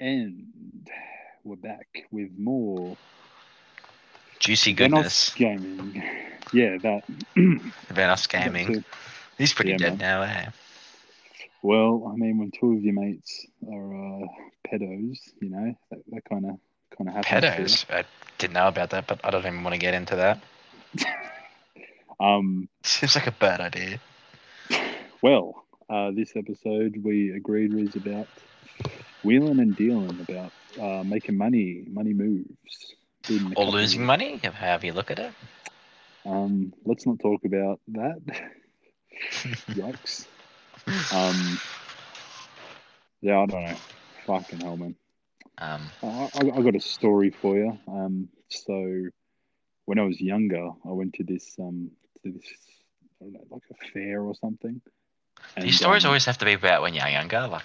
[0.00, 0.46] And
[1.44, 2.96] we're back with more
[4.38, 5.34] Juicy goodness.
[5.34, 6.02] gaming.
[6.52, 7.02] Yeah, that.
[8.30, 8.66] Gaming.
[8.66, 8.82] that too.
[9.38, 10.46] He's pretty Yeah, dead now, eh?
[11.62, 14.26] Well, I mean, when two of your mates are uh,
[14.68, 16.58] pedos, you know, that, that kind of
[16.96, 17.84] kind of happens.
[17.84, 17.90] Pedos.
[17.90, 18.04] I
[18.38, 20.38] didn't know about that, but I don't even want to get into that.
[22.20, 24.00] Um, Seems like a bad idea.
[25.22, 28.26] well, uh, this episode we agreed was about
[29.22, 32.94] wheeling and dealing, about uh, making money, money moves,
[33.56, 35.32] Or losing money, however you look at it.
[36.26, 38.20] Um, let's not talk about that.
[39.70, 40.26] Yikes.
[41.12, 41.58] Um,
[43.20, 43.76] yeah, I don't know.
[44.26, 44.94] Fucking hell, man.
[45.58, 47.78] Um, I, I, I got a story for you.
[47.88, 49.06] Um, so
[49.86, 51.90] when I was younger, I went to this um
[52.24, 52.46] to this
[53.20, 54.80] I don't know, like a fair or something.
[55.56, 57.48] And, these stories um, always have to be about when you're younger.
[57.48, 57.64] Like,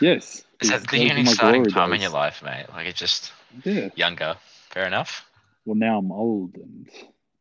[0.00, 2.66] yes, is that the only exciting time in your life, mate?
[2.70, 3.32] Like, it's just
[3.64, 3.88] Yeah.
[3.94, 4.36] younger.
[4.70, 5.26] Fair enough.
[5.64, 6.88] Well, now I'm old, and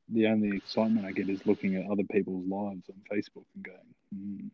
[0.09, 3.95] the only excitement I get is looking at other people's lives on Facebook and going,
[4.13, 4.47] hmm,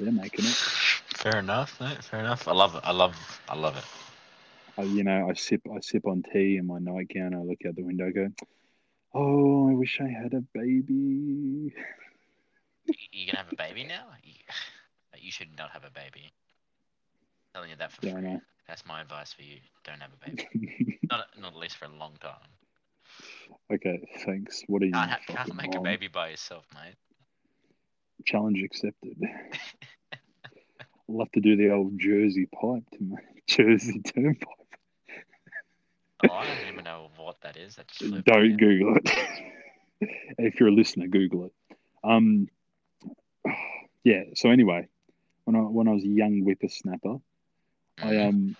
[0.00, 0.54] they're making it.
[1.16, 2.02] Fair enough, mate.
[2.04, 2.46] Fair enough.
[2.46, 2.82] I love it.
[2.84, 3.40] I love.
[3.48, 3.84] I love it.
[4.78, 7.34] I, you know, I sip, I sip on tea in my nightgown.
[7.34, 8.28] I look out the window, go,
[9.14, 11.72] "Oh, I wish I had a baby."
[13.12, 14.06] You're gonna have a baby now?
[15.16, 16.30] You should not have a baby.
[17.56, 18.12] Telling you that for free.
[18.12, 18.40] know.
[18.68, 19.56] That's my advice for you.
[19.84, 20.98] Don't have a baby.
[21.10, 22.34] not, not at least for a long time.
[23.72, 24.62] okay, thanks.
[24.66, 24.92] What are you?
[24.92, 26.96] Can't, can't make a baby by yourself, mate.
[28.26, 29.16] Challenge accepted.
[31.08, 34.48] I'll have to do the old Jersey pipe to my Jersey turnpike.
[36.28, 37.76] Oh, I don't even know what that is.
[37.76, 38.56] That just flew by Don't.
[38.58, 39.10] Google it.
[40.38, 41.52] if you're a listener, Google it.
[42.04, 42.48] Um,
[44.04, 44.24] yeah.
[44.34, 44.88] So anyway,
[45.44, 47.18] when I when I was a young whippersnapper,
[48.02, 48.28] I Mhm.
[48.28, 48.56] um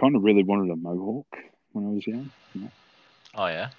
[0.00, 1.36] kind of really wanted a mohawk
[1.72, 2.30] when I was young,
[3.34, 3.70] Oh yeah.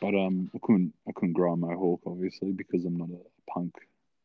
[0.00, 3.74] but um I couldn't I couldn't grow a mohawk obviously because I'm not a punk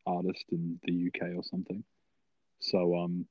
[0.06, 1.84] artist in the UK or something.
[2.60, 3.26] So um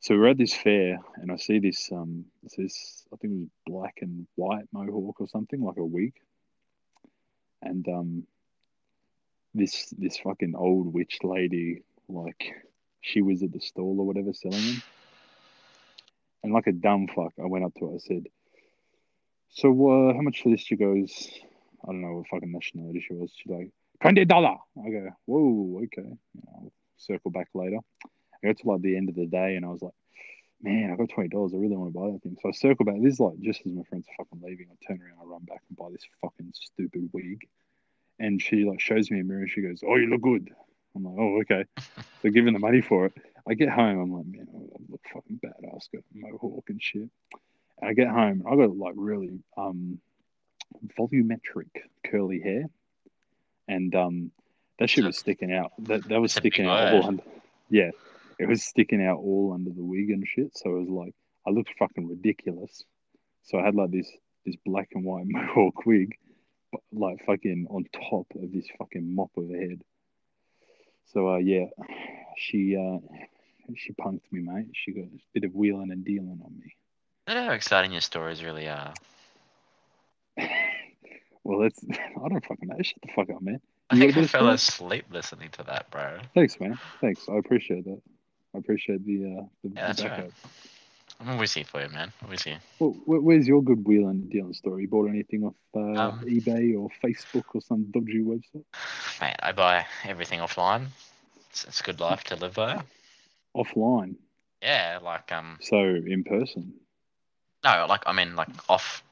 [0.00, 2.24] so we're at this fair and I see this um
[2.56, 6.14] this I think it was black and white mohawk or something like a wig,
[7.62, 8.26] and um
[9.54, 12.54] this this fucking old witch lady like
[13.00, 14.82] she was at the stall or whatever selling them.
[16.42, 17.94] And like a dumb fuck, I went up to her.
[17.94, 18.26] I said,
[19.50, 21.28] "So, uh, how much for this?" She goes,
[21.84, 25.82] "I don't know what fucking nationality she was." She's like, 20 dollar." I go, "Whoa,
[25.84, 26.16] okay."
[26.54, 27.78] I'll circle back later.
[28.42, 29.94] I got to like the end of the day, and I was like,
[30.62, 31.52] "Man, I got twenty dollars.
[31.52, 33.00] I really want to buy that thing." So I circle back.
[33.02, 34.68] This is like just as my friends are fucking leaving.
[34.70, 37.46] I turn around, I run back and buy this fucking stupid wig.
[38.18, 39.46] And she like shows me a mirror.
[39.46, 40.50] She goes, "Oh, you look good."
[40.94, 41.64] I'm like, "Oh, okay."
[42.22, 43.12] They're giving the money for it.
[43.48, 47.08] I get home, I'm like, man, I look fucking badass, got a mohawk and shit.
[47.80, 50.00] And I get home, and I got like really um
[50.98, 51.68] volumetric
[52.04, 52.64] curly hair,
[53.68, 54.30] and um
[54.78, 55.72] that shit was sticking out.
[55.78, 57.22] That that was It's a big sticking out all under.
[57.68, 57.90] Yeah,
[58.38, 60.56] it was sticking out all under the wig and shit.
[60.56, 61.14] So it was like
[61.46, 62.84] I looked fucking ridiculous.
[63.42, 64.10] So I had like this
[64.44, 66.16] this black and white mohawk wig,
[66.72, 69.82] but like fucking on top of this fucking mop of a head.
[71.12, 71.66] So uh, yeah,
[72.36, 72.98] she uh,
[73.76, 74.68] she punked me, mate.
[74.74, 76.74] She got a bit of wheeling and dealing on me.
[77.26, 78.94] I don't know how exciting your stories really are.
[81.42, 82.76] Well, that's I don't fucking know.
[82.82, 83.60] Shut the fuck up, man.
[83.88, 86.18] I think I fell asleep listening to that, bro.
[86.34, 86.78] Thanks, man.
[87.00, 87.28] Thanks.
[87.28, 88.00] I appreciate that.
[88.54, 90.32] I appreciate the uh, the, Yeah, that's the right.
[91.20, 92.12] I'm always here for you, man.
[92.24, 92.58] Always here.
[92.78, 94.82] Well, where's your good wheeling and dealing story?
[94.82, 98.64] You bought anything off uh, Um, eBay or Facebook or some dodgy website?
[99.20, 100.86] Mate, I buy everything offline.
[101.50, 102.82] It's, it's a good life to live by.
[103.54, 104.14] Offline,
[104.62, 106.72] Yeah, like um, so in person,
[107.64, 109.02] no, like I mean, like off.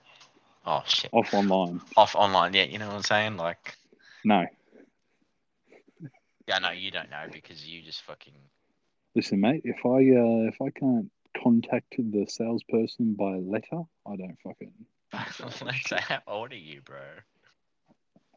[0.64, 1.80] Oh shit, off online.
[1.96, 2.54] off online.
[2.54, 3.36] Yeah, you know what I'm saying?
[3.36, 3.74] Like,
[4.24, 4.46] No,
[6.46, 8.32] yeah, no, you don't know because you just fucking.
[9.16, 9.62] listen, mate.
[9.64, 11.10] If I uh, if I can't
[11.42, 14.72] contact the salesperson by letter, I don't fucking.
[15.12, 16.98] How old are you, bro?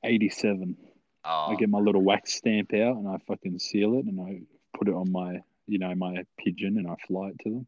[0.03, 0.77] Eighty-seven.
[1.23, 4.41] Oh, I get my little wax stamp out and I fucking seal it and I
[4.77, 7.67] put it on my, you know, my pigeon and I fly it to them.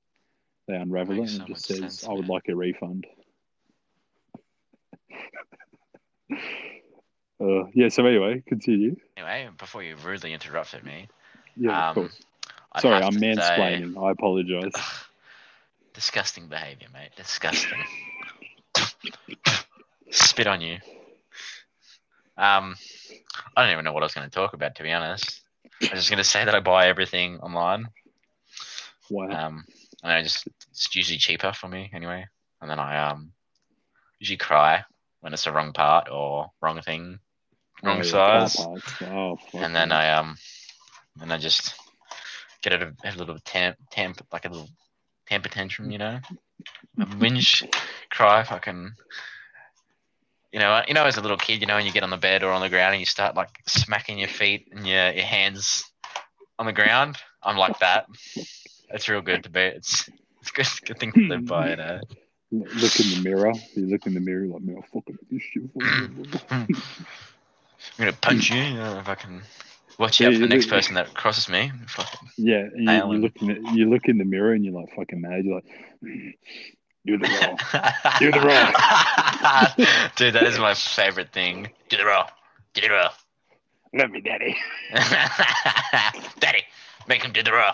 [0.68, 2.30] They unravel Makes it so and it just says, sense, "I would man.
[2.30, 3.06] like a refund."
[7.42, 7.90] uh, yeah.
[7.90, 8.96] So anyway, continue.
[9.18, 11.08] anyway, before you rudely interrupted me,
[11.58, 12.20] Yeah, of um, course.
[12.72, 14.04] I'd Sorry, I'm to say- mansplaining.
[14.04, 14.72] I apologize.
[15.94, 17.12] Disgusting behavior, mate.
[17.16, 17.80] Disgusting.
[20.10, 20.78] Spit on you.
[22.38, 22.76] Um,
[23.56, 25.42] I don't even know what I was going to talk about, to be honest.
[25.82, 27.88] I was just going to say that I buy everything online.
[29.10, 29.30] Wow.
[29.48, 29.66] Um,
[30.02, 32.28] And I just it's usually cheaper for me anyway.
[32.62, 33.32] And then I um
[34.20, 34.84] usually cry
[35.22, 37.20] when it's the wrong part or wrong thing,
[37.84, 38.58] wrong Oh, size.
[39.02, 39.92] Oh, and then.
[39.92, 40.38] I um,
[41.22, 41.76] and I just
[42.62, 44.70] get a, a little temp, temp, like a little
[45.28, 46.20] temper tantrum, you know,
[47.00, 47.68] a whinge,
[48.10, 48.92] cry, fucking,
[50.52, 52.18] you know, you know, as a little kid, you know, when you get on the
[52.18, 55.26] bed or on the ground and you start like smacking your feet and your your
[55.26, 55.84] hands
[56.60, 57.18] on the ground.
[57.42, 58.08] I'm like that.
[58.90, 59.62] It's real good to be.
[59.62, 60.10] It's
[60.42, 61.72] it's good, good thing to live by.
[61.72, 62.02] You know.
[62.52, 63.54] Look in the mirror.
[63.76, 66.26] You look in the mirror like, man, I'll fucking do this shit for you.
[66.52, 66.68] I'm
[67.98, 68.62] gonna punch you.
[68.62, 69.42] You know, if I can.
[70.00, 71.72] Watch Yeah, out for the next look- person that crosses me.
[72.38, 75.22] Yeah, you, you look in the, you look in the mirror and you're like fucking
[75.22, 75.46] mad.
[75.46, 75.66] You're like,
[77.06, 77.58] do the roll.
[78.20, 79.86] Do the roll.
[80.16, 81.70] Dude, that is my favorite thing.
[81.90, 82.24] Do the roll.
[82.74, 83.10] Do the roll.
[83.96, 84.56] Love me, daddy.
[86.40, 86.64] Daddy,
[87.08, 87.74] make him do the roll.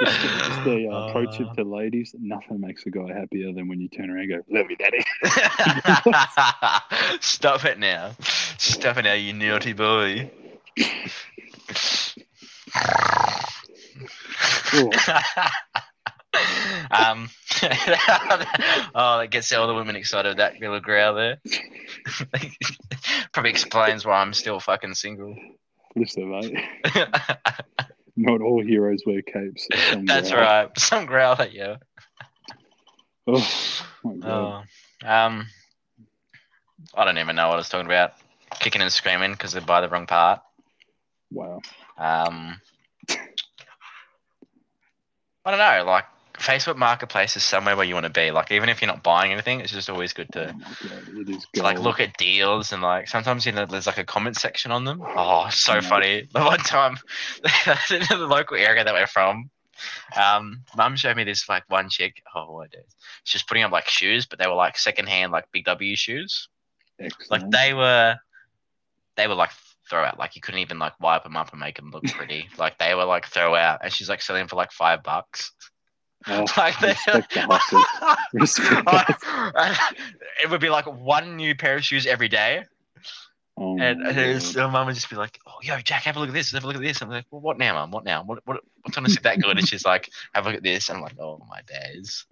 [0.00, 3.68] Just, just a uh, pro tip Uh, to ladies: nothing makes a guy happier than
[3.68, 5.04] when you turn around and go, "Love me, daddy."
[7.20, 8.12] Stop it now.
[8.58, 10.30] Stop it now, you naughty boy.
[16.90, 17.28] Um,
[18.94, 20.38] oh, that gets all the women excited.
[20.38, 21.38] That little growl there.
[23.32, 25.36] Probably explains why I'm still fucking single.
[25.94, 26.54] listen, mate.
[28.20, 29.66] Not all heroes wear capes.
[29.88, 30.42] Some That's growl.
[30.42, 30.68] right.
[30.78, 31.76] Some growl at you.
[33.26, 33.48] Oh
[34.04, 34.64] my god.
[35.02, 35.46] Oh, um,
[36.94, 38.12] I don't even know what I was talking about.
[38.58, 40.42] Kicking and screaming because they buy the wrong part.
[41.32, 41.60] Wow.
[41.96, 42.60] Um,
[43.08, 43.16] I
[45.50, 45.90] don't know.
[45.90, 46.04] Like
[46.40, 48.30] Facebook Marketplace is somewhere where you want to be.
[48.30, 51.42] Like even if you're not buying anything, it's just always good Oh to, my god.
[51.54, 54.72] To like look at deals and like sometimes you know there's like a comment section
[54.72, 55.02] on them.
[55.04, 56.28] Oh, so funny.
[56.32, 56.96] The one time
[57.90, 59.50] in the local area that we're from,
[60.16, 62.22] um, mum showed me this like one chick.
[62.34, 62.94] Oh, what is?
[63.24, 66.48] She was putting up like shoes, but they were like secondhand like Big W shoes.
[66.98, 67.30] Excellent.
[67.30, 68.16] Like they were,
[69.16, 69.50] they were like
[69.88, 70.18] throw out.
[70.18, 72.48] Like you couldn't even like wipe them up and make them look pretty.
[72.58, 75.52] like they were like throw out, and she's like selling for like five bucks.
[76.28, 77.82] Oh, like they, respect the hustle.
[78.34, 79.96] Respect the hustle.
[80.42, 82.64] it would be like one new pair of shoes every day,
[83.56, 84.62] Oh and, my and it was- God.
[84.62, 86.52] her mum would just be like, "Oh, yo, Jack, have a look at this.
[86.52, 87.90] Have a look at this." I'm like, well, "What now, mum?
[87.90, 88.22] What now?
[88.22, 90.88] What what what's gonna sit that good?" And she's like, "Have a look at this."
[90.90, 92.26] I'm like, "Oh my days."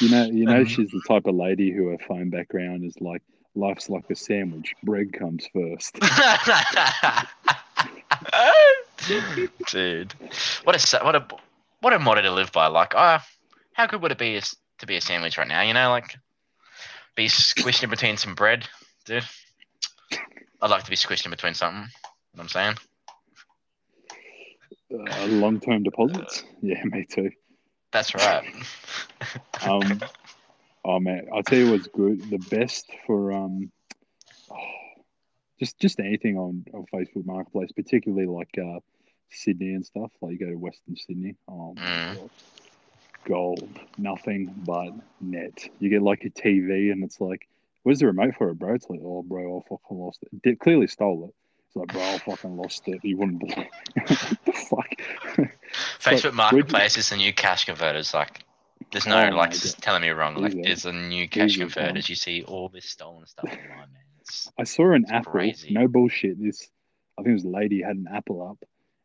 [0.00, 2.94] You know, you know, Um, she's the type of lady who her phone background is
[3.00, 3.22] like,
[3.54, 4.74] "Life's like a sandwich.
[4.82, 5.98] Bread comes first.
[9.70, 10.12] Dude,
[10.64, 11.26] what a what a
[11.80, 12.66] what a motto to live by.
[12.66, 13.24] Like, ah,
[13.72, 15.62] how good would it be is- to be a sandwich right now?
[15.62, 16.16] You know, like
[17.16, 18.66] be squished in between some bread,
[19.04, 19.24] dude.
[20.60, 21.82] I'd like to be squished in between something.
[21.82, 22.74] You know what I'm saying?
[24.90, 26.44] Uh, long-term deposits.
[26.62, 27.30] Yeah, me too.
[27.92, 28.44] That's right.
[29.66, 30.00] Um,
[30.84, 32.30] oh man, I'll tell you what's good.
[32.30, 33.70] The best for um,
[35.60, 38.80] just just anything on, on Facebook Marketplace, particularly like uh,
[39.30, 40.10] Sydney and stuff.
[40.20, 41.36] Like you go to Western Sydney.
[41.48, 42.30] Oh Mm.
[43.24, 43.78] gold.
[43.98, 45.68] Nothing but net.
[45.80, 47.46] You get like a TV, and it's like,
[47.82, 48.74] where's the remote for it, bro?
[48.74, 50.58] It's like, oh, bro, I fucking lost it.
[50.60, 51.34] Clearly stole it.
[51.66, 53.00] It's like, bro, I fucking lost it.
[53.04, 53.66] You wouldn't believe.
[54.06, 54.88] the fuck?
[56.00, 58.14] Facebook like, Marketplace is the new cash converters.
[58.14, 58.44] Like,
[58.92, 60.36] there's no Oh like s- telling me wrong.
[60.36, 62.08] Like, there's a new cash are converters.
[62.08, 64.02] You see all this stolen stuff online, man.
[64.20, 65.32] It's, I saw an apple.
[65.32, 65.72] crazy.
[65.72, 66.42] No bullshit.
[66.42, 66.70] This,
[67.18, 68.58] I think it was a lady had an apple up,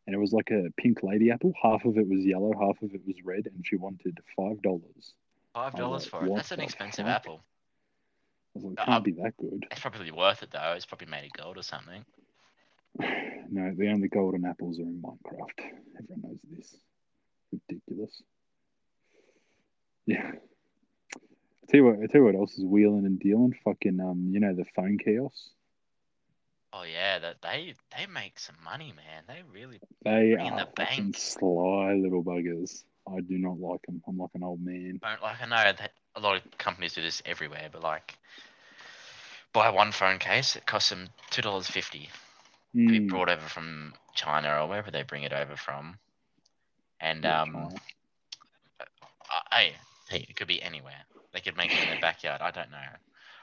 [0.06, 1.52] and it was like a pink lady apple.
[1.62, 5.14] Half of it was yellow, half of it was red, and she wanted five dollars.
[5.54, 6.34] Five dollars like, for it.
[6.34, 7.14] That's an expensive fuck?
[7.14, 7.44] apple.
[8.56, 9.66] I was like, Uh, can't be that good.
[9.70, 10.74] It's probably worth it though.
[10.76, 12.04] It's probably made of gold or something.
[13.50, 15.66] No, the only golden apples are in Minecraft.
[15.98, 16.74] Everyone knows this.
[17.52, 18.22] Ridiculous.
[20.06, 20.32] Yeah.
[21.14, 21.96] I tell you what.
[22.02, 23.54] I tell you what else is wheeling and dealing.
[23.64, 25.50] Fucking um, you know the phone kiosks.
[26.74, 29.24] Oh yeah, that they they make some money, man.
[29.28, 31.14] They really They are the fucking bank.
[31.14, 32.84] sly little buggers.
[33.08, 34.02] I do not like them.
[34.08, 35.00] I'm like an old man.
[35.02, 35.42] don't like.
[35.42, 38.18] I know that a lot of companies do this everywhere, but like,
[39.52, 42.10] buy one phone case, it costs them two dollars fifty.
[42.86, 45.98] Be Mm, brought over from China or wherever they bring it over from,
[47.00, 47.80] and yeah, um, China.
[49.30, 49.72] I, I
[50.08, 51.06] hey, it could be anywhere.
[51.32, 52.40] They could make it in their backyard.
[52.42, 52.78] I don't know,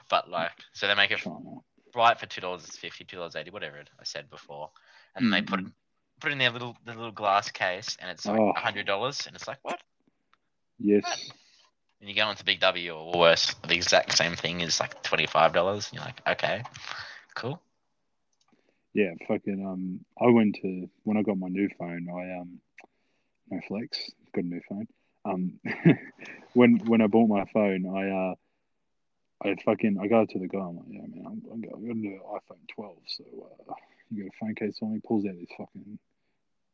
[0.08, 1.60] but like, so they make it China.
[1.94, 4.70] Right for two dollars fifty, two dollars eighty, whatever it, I said before,
[5.14, 5.72] and they put it Mhm.
[6.20, 8.50] put it in their little the little glass case, and it's like Oh.
[8.50, 9.80] a hundred dollars, and it's like what?
[10.78, 11.04] Yes.
[12.00, 15.26] And you go into Big W or worse, the exact same thing is like twenty
[15.26, 15.90] five dollars.
[15.92, 16.62] You're like, okay,
[17.34, 17.60] cool.
[18.94, 22.60] Yeah, fucking um I went to when I got my new phone, I um
[23.50, 24.86] no flex, got a new phone.
[25.24, 25.60] Um,
[26.54, 28.34] when when I bought my phone, I uh,
[29.44, 30.58] I fucking I go to the guy.
[30.58, 32.96] I'm like, yeah, man, I'm, I'm got, I got a iPhone 12.
[33.06, 33.24] So
[33.68, 33.74] uh,
[34.10, 34.92] you got a phone case on?
[34.94, 35.98] He pulls out this fucking,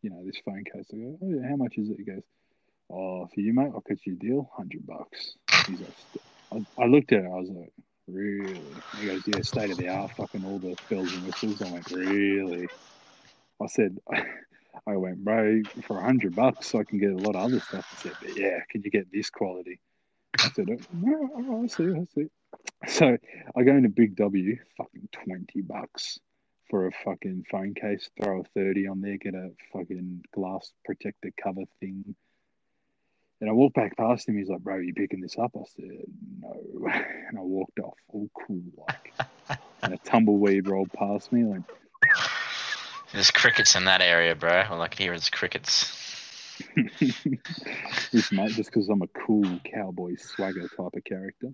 [0.02, 0.86] you know, this phone case.
[0.92, 1.96] I go, oh yeah, how much is it?
[1.98, 2.22] He goes,
[2.90, 5.36] oh, for you, mate, I'll cut you a deal, hundred bucks.
[5.66, 5.96] He's like,
[6.52, 7.26] I, I looked at it.
[7.26, 7.72] I was like,
[8.06, 8.60] really?
[8.98, 11.62] He goes, yeah, state of the art, fucking all the bells and whistles.
[11.62, 12.68] I went, really?
[13.62, 13.98] I said.
[14.86, 17.84] I went, bro, for a hundred bucks, I can get a lot of other stuff.
[17.92, 19.80] I said, but yeah, can you get this quality?
[20.38, 22.28] I said, oh, I see, I see.
[22.86, 23.18] So
[23.56, 26.20] I go into Big W, fucking 20 bucks
[26.70, 31.30] for a fucking phone case, throw a 30 on there, get a fucking glass protector
[31.42, 32.14] cover thing.
[33.40, 34.36] And I walked back past him.
[34.36, 35.52] He's like, bro, you picking this up?
[35.56, 35.84] I said,
[36.40, 36.54] no.
[37.28, 39.12] And I walked off, all cool like.
[39.82, 41.44] and a tumbleweed rolled past me.
[41.44, 41.62] Like,
[43.12, 44.64] There's crickets in that area, bro.
[44.70, 45.94] All I can hear is crickets.
[48.12, 51.52] this mate, just because I'm a cool cowboy swagger type of character.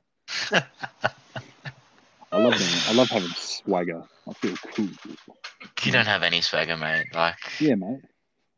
[2.33, 2.55] I love.
[2.89, 4.03] I love having swagger.
[4.29, 4.89] I feel cool.
[5.83, 7.07] You don't have any swagger, mate.
[7.15, 8.01] Like Yeah, mate.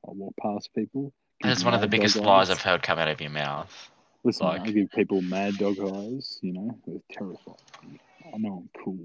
[0.06, 1.12] I walk past people.
[1.42, 2.56] that's one of the biggest lies eyes.
[2.56, 3.90] I've heard come out of your mouth.
[4.24, 6.38] Listen, like- I give people mad dog eyes.
[6.42, 7.54] You know, they're terrified.
[8.32, 8.98] I know I'm cool.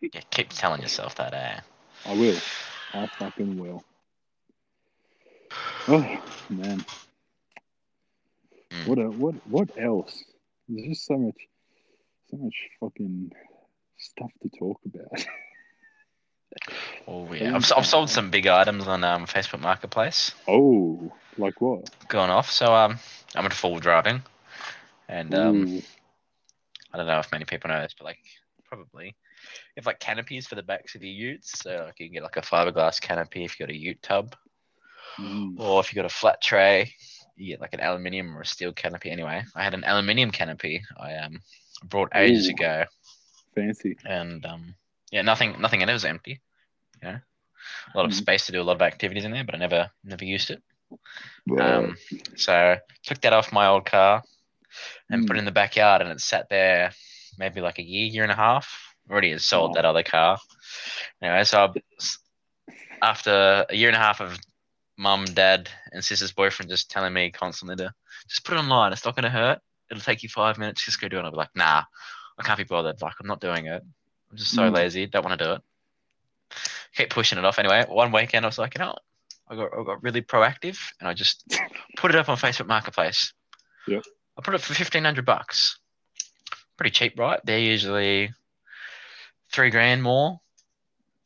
[0.00, 1.60] Yeah, keep telling yourself that, eh?
[2.06, 2.36] I will.
[2.94, 3.82] I fucking will.
[5.88, 6.84] Oh man,
[8.70, 8.86] Mm.
[8.86, 10.22] what a, what what else?
[10.70, 11.48] There's just so much,
[12.30, 13.32] so much fucking
[13.98, 15.26] stuff to talk about.
[17.06, 20.32] Oh yeah, I've, I've sold some big items on um, Facebook Marketplace.
[20.48, 21.88] oh, like what?
[22.08, 22.98] Gone off, so um,
[23.36, 24.22] I'm into full driving,
[25.08, 25.82] and um, Ooh,
[26.92, 28.18] I don't know if many people know this, but like
[28.64, 29.12] probably, you
[29.76, 31.58] have like canopies for the backs of your utes.
[31.60, 34.34] So like you can get like a fiberglass canopy if you got a ute tub,
[35.20, 36.92] mm, or if you got a flat tray,
[37.36, 39.10] you get like an aluminium or a steel canopy.
[39.10, 41.40] Anyway, I had an aluminium canopy I um
[41.84, 42.50] brought ages Ooh.
[42.50, 42.84] ago,
[43.54, 43.96] fancy.
[44.04, 44.74] and um
[45.10, 46.40] yeah, nothing nothing in it was empty.
[47.02, 47.18] You know,
[47.94, 48.16] a lot of Mhm.
[48.16, 50.62] space to do a lot of activities in there, but I never never used it.
[51.58, 51.96] Um,
[52.36, 54.22] so took that off my old car
[55.10, 56.92] and put it in the backyard, and it sat there
[57.38, 58.94] maybe like a year, year and a half.
[59.10, 59.74] Already had sold Wow.
[59.74, 60.38] that other car.
[61.22, 64.38] Anyway, so I, after a year and a half of
[65.00, 67.92] mum, dad, and sister's boyfriend just telling me constantly to
[68.28, 68.92] just put it online.
[68.92, 69.60] It's not going to hurt.
[69.90, 70.84] It'll take you five minutes.
[70.84, 71.22] Just go do it.
[71.22, 71.82] I'll be like, nah,
[72.38, 73.00] I can't be bothered.
[73.00, 73.82] Like, I'm not doing it.
[74.30, 74.74] I'm just so Mm.
[74.74, 75.06] lazy.
[75.06, 75.62] Don't want to do it.
[76.96, 77.58] Keep pushing it off.
[77.58, 78.96] Anyway, one weekend I was like, you know.
[79.48, 81.42] I got I got really proactive and I just
[81.96, 83.32] put it up on Facebook Marketplace.
[83.88, 84.02] Yep.
[84.38, 85.78] I put it for fifteen hundred bucks.
[86.76, 87.40] Pretty cheap, right?
[87.42, 88.32] They're usually
[89.50, 90.40] three grand more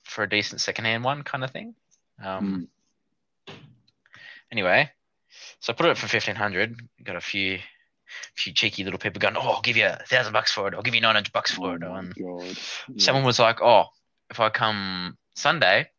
[0.05, 1.75] for a decent secondhand one, kind of thing.
[2.25, 2.69] Um,
[4.51, 4.91] Anyway,
[5.61, 6.81] so I put it up for fifteen hundred.
[7.03, 7.59] Got a few,
[8.37, 10.75] few cheeky little people going, "Oh, I'll give you a thousand bucks for it.
[10.75, 12.03] I'll give you nine hundred bucks Oh for it." Oh my
[12.89, 13.87] And someone was like, "Oh,
[14.31, 15.91] if I come Sunday,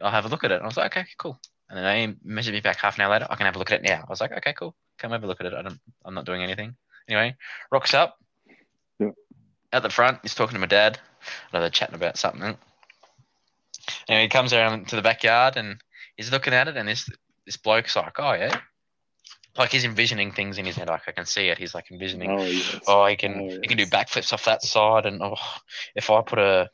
[0.00, 1.84] I'll have a look at it." And I was like, "Okay, cool." And then
[2.24, 3.26] they messaged me back half an hour later.
[3.28, 4.04] I can have a look at it now.
[4.06, 4.76] I was like, "Okay, cool.
[4.98, 5.54] Come have a look at it.
[5.54, 5.80] I don't.
[6.04, 6.76] I'm not doing anything."
[7.08, 7.36] Anyway,
[7.70, 8.18] rocks up.
[8.98, 9.10] Yeah.
[9.72, 10.98] At the front, he's talking to my dad.
[11.52, 12.56] I know they're chatting about something.
[14.08, 15.80] Anyway, he comes around to the backyard and
[16.16, 17.08] he's looking at it, and this
[17.46, 18.60] this bloke's like, "Oh yeah."
[19.56, 20.88] Like he's envisioning things in his head.
[20.88, 21.56] Like I can see it.
[21.56, 22.80] He's like envisioning Oh yes.
[22.86, 23.90] Oh, he can Oh, he can do yes.
[23.90, 25.36] backflips off that side, and oh,
[25.94, 26.68] if I put a,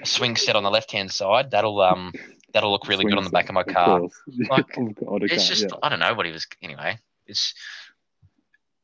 [0.00, 2.12] a swing set on the left hand side, that'll um
[2.52, 3.98] that'll look really good on the back of my car.
[4.00, 4.12] course.
[4.48, 5.78] Like, Of course, It's car, just yeah.
[5.82, 6.46] I don't know what he was.
[6.62, 7.54] Anyway, it's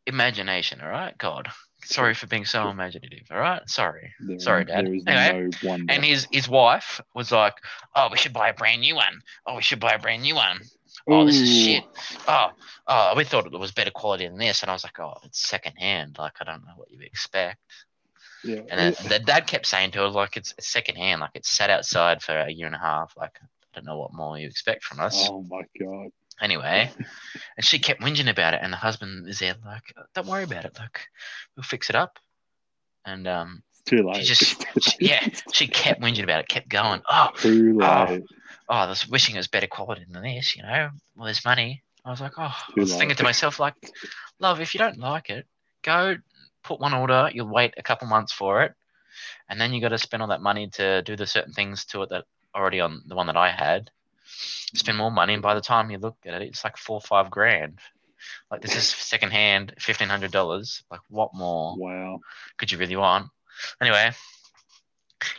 [0.07, 0.81] imagination.
[0.81, 1.49] All right, God,
[1.85, 3.27] sorry for being so imaginative.
[3.31, 4.15] All right, sorry.
[4.21, 4.87] There- sorry, Dad.
[4.87, 5.73] There is Anyway, no.
[5.89, 7.55] And his his wife was like,
[7.95, 9.23] "Oh, we should buy a brand new one.
[9.47, 10.59] Oh, we should buy a brand new one.
[11.09, 11.85] Oh, this is shit.
[12.27, 12.51] Oh,
[12.87, 15.49] oh, we thought it was better quality than this." And I was like, "Oh, it's
[15.49, 16.17] secondhand.
[16.19, 17.59] Like I don't know what you expect."
[18.45, 18.61] Yeah.
[18.71, 21.71] And then the dad kept saying to her, like, it's, it's second like it's sat
[21.71, 23.13] outside for a year and a half.
[23.17, 25.29] Like, I don't know what more you expect from us.
[25.29, 26.11] Oh my god.
[26.41, 26.91] Anyway,
[27.57, 29.83] and she kept whinging about it, and the husband is there, like,
[30.15, 31.01] don't worry about it, look,
[31.57, 32.19] we'll fix it up.
[33.05, 34.19] And um, too late.
[34.19, 37.87] she just, she- yeah, she kept whinging about it, kept going, oh, too late.
[37.89, 38.21] Oh.
[38.69, 41.83] Oh, I was wishing it was better quality than this, you know, well, there's money.
[42.05, 43.75] I was like, oh, I was thinking to myself, like,
[44.39, 45.47] love, if you don't like it,
[45.83, 46.17] go
[46.63, 48.73] put one order, you'll wait a couple months for it,
[49.49, 52.03] and then you got to spend all that money to do the certain things to
[52.03, 53.91] it that already on the one that I had.
[54.25, 57.01] Spend more money, and by the time you look at it, it's like four or
[57.01, 57.79] five grand.
[58.51, 60.83] Like this is second hand, fifteen hundred dollars.
[60.91, 61.77] Like what more?
[61.79, 62.21] Wow.
[62.57, 63.29] could you really want?
[63.81, 64.11] Anyway,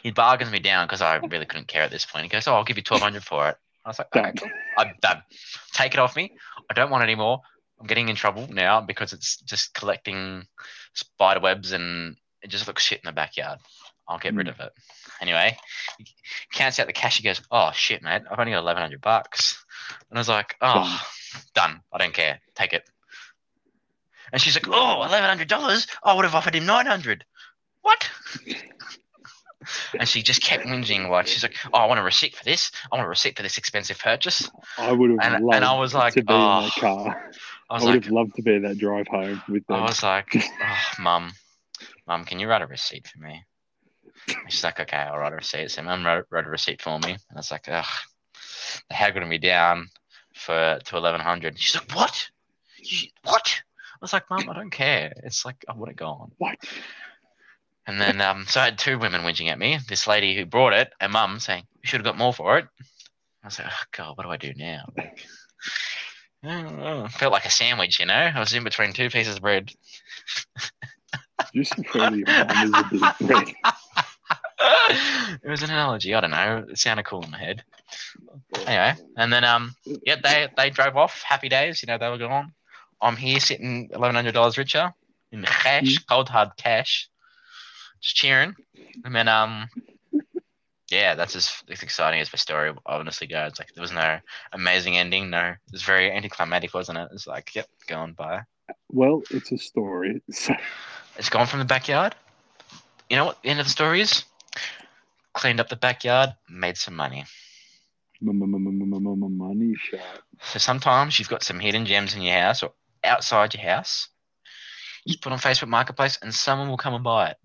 [0.03, 2.23] he bargains me down because I really couldn't care at this point.
[2.23, 4.49] He goes, "Oh, I'll give you twelve hundred for it." I was like, okay, cool.
[4.77, 5.23] I'm done.
[5.73, 6.35] Take it off me.
[6.69, 7.41] I don't want it anymore.
[7.79, 10.45] I'm getting in trouble now because it's just collecting
[10.93, 13.59] spider webs and it just looks shit in the backyard.
[14.07, 14.51] I'll get rid Mm.
[14.51, 14.73] of it.
[15.21, 15.57] Anyway,
[15.97, 16.05] he
[16.51, 17.17] counts out the cash.
[17.17, 18.23] He goes, "Oh shit, mate!
[18.29, 19.63] I've only got eleven hundred bucks."
[20.09, 21.01] And I was like, "Oh,
[21.55, 21.81] done.
[21.93, 22.41] I don't care.
[22.55, 22.83] Take it."
[24.31, 25.87] And she's like, "Oh, eleven hundred dollars?
[26.03, 27.23] I would have offered him nine hundred.
[27.81, 28.09] What?"
[29.97, 31.09] and she just kept whinging.
[31.09, 32.71] Like she's like, "Oh, I want a receipt for this.
[32.91, 35.79] I want a receipt for this expensive purchase." I would have And- and loved I
[35.79, 36.59] was like, to be oh.
[36.59, 36.79] in that oh.
[36.79, 37.31] car.
[37.69, 39.77] I I, would like, have loved to be in that drive home with them.
[39.77, 41.31] I was like, oh, mum,
[42.07, 43.43] mum, can you write a receipt for me?
[44.47, 45.69] She's like, okay, I'll write a receipt.
[45.71, 47.11] So mum wrote, wrote a receipt for me.
[47.11, 47.85] And I was like, ugh,
[48.89, 49.89] they haggled me down
[50.33, 51.59] for to eleven hundred.
[51.59, 52.29] She's like, what?
[52.77, 53.61] You, what?
[53.93, 55.13] I was like, mum, I don't care.
[55.23, 56.31] It's like I would have gone.
[56.37, 56.57] what?
[57.89, 59.79] And then um, so I had two women whinging at me.
[59.87, 62.67] This lady who brought it and mum saying, you should have got more for it.
[63.43, 64.83] I was like, oh god, what do I do now?
[64.95, 65.25] Like,
[66.43, 67.07] I.
[67.17, 68.13] Felt like a sandwich, you know.
[68.13, 69.71] I was in between two pieces of bread.
[71.55, 73.47] Just refer to your mum as a bit of bread.
[75.43, 76.13] it was an analogy.
[76.13, 76.65] I don't know.
[76.69, 77.63] It sounded cool in my head.
[78.67, 79.73] Anyway, and then um,
[80.05, 81.23] yeah, they they drove off.
[81.23, 81.81] Happy days.
[81.81, 82.53] You know, they were gone.
[83.01, 84.93] I'm here sitting eleven hundred dollars richer
[85.31, 87.09] in cash, cold hard cash,
[88.01, 88.55] just cheering.
[89.03, 89.69] And then um,
[90.91, 93.59] yeah, that's as, as exciting as my story honestly goes.
[93.59, 94.19] Like there was no
[94.51, 95.29] amazing ending.
[95.29, 97.09] No, it was very anticlimactic, wasn't it?
[97.13, 98.41] It's like, yep, going by.
[98.89, 100.21] Well, it's a story.
[100.31, 100.53] So,
[101.17, 102.15] It's gone from the backyard.
[103.09, 104.23] You know what the end of the story is?
[105.33, 107.25] Cleaned up the backyard, made some money.
[109.37, 109.99] money shot.
[110.41, 112.71] So sometimes you've got some hidden gems in your house or
[113.03, 114.07] outside your house.
[115.05, 117.37] You put on Facebook Marketplace and someone will come and buy it.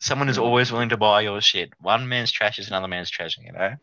[0.00, 1.70] Someone is always willing to buy your shit.
[1.80, 3.74] One man's trash is another man's treasure, you know?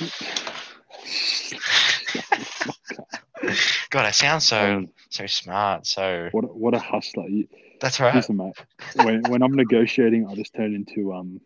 [3.90, 5.86] God, I sound so Um, so smart.
[5.86, 7.28] So what a, what a hustler!
[7.28, 7.46] You,
[7.80, 8.14] that's right.
[8.14, 8.54] listen, mate.
[8.94, 11.40] When when I'm negotiating, I just turn into um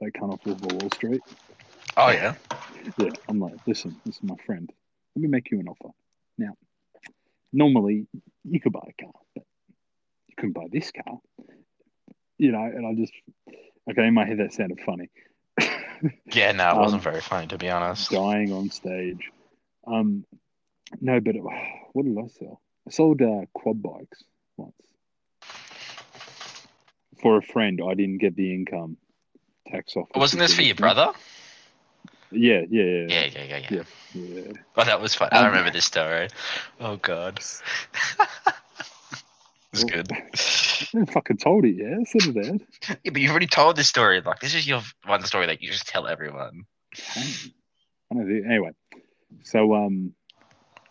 [0.00, 1.20] kind of Wolf of Wall Street.
[1.96, 2.34] Oh yeah.
[2.98, 4.70] Yeah, I'm like, listen, this is my friend.
[5.14, 5.90] Let me make you an offer.
[6.36, 6.54] Now,
[7.52, 8.06] normally
[8.44, 9.44] you could buy a car, but
[10.28, 11.18] you couldn't buy this car.
[12.38, 13.12] You know, and I just
[13.90, 15.08] okay in my head that sounded funny.
[16.32, 18.10] Yeah, no, it wasn't Um, very funny to be honest.
[18.10, 19.30] dying on stage.
[19.86, 20.24] Um,
[21.00, 21.42] no, but it,
[21.92, 22.60] what did I sell?
[22.86, 24.22] I sold uh, quad bikes
[24.56, 24.74] once
[27.22, 27.80] for a friend.
[27.88, 28.96] I didn't get the income
[29.68, 30.08] tax off.
[30.14, 31.12] Wasn't this for your brother?
[32.30, 33.68] Yeah, yeah, yeah, Yeah, yeah, yeah, yeah.
[33.70, 33.82] yeah.
[34.14, 34.52] yeah.
[34.76, 35.28] Oh, that was fun.
[35.32, 36.28] I Um, remember this story.
[36.80, 37.40] Oh god.
[39.74, 40.12] It was good.
[40.12, 41.98] I fucking told it yet.
[41.98, 42.60] I said it out.
[43.02, 44.20] Yeah, but you've already told this story.
[44.20, 46.64] Like this is your one story that you just tell everyone.
[47.16, 47.34] I
[48.12, 48.50] don't know.
[48.50, 48.70] Anyway,
[49.42, 50.14] so um,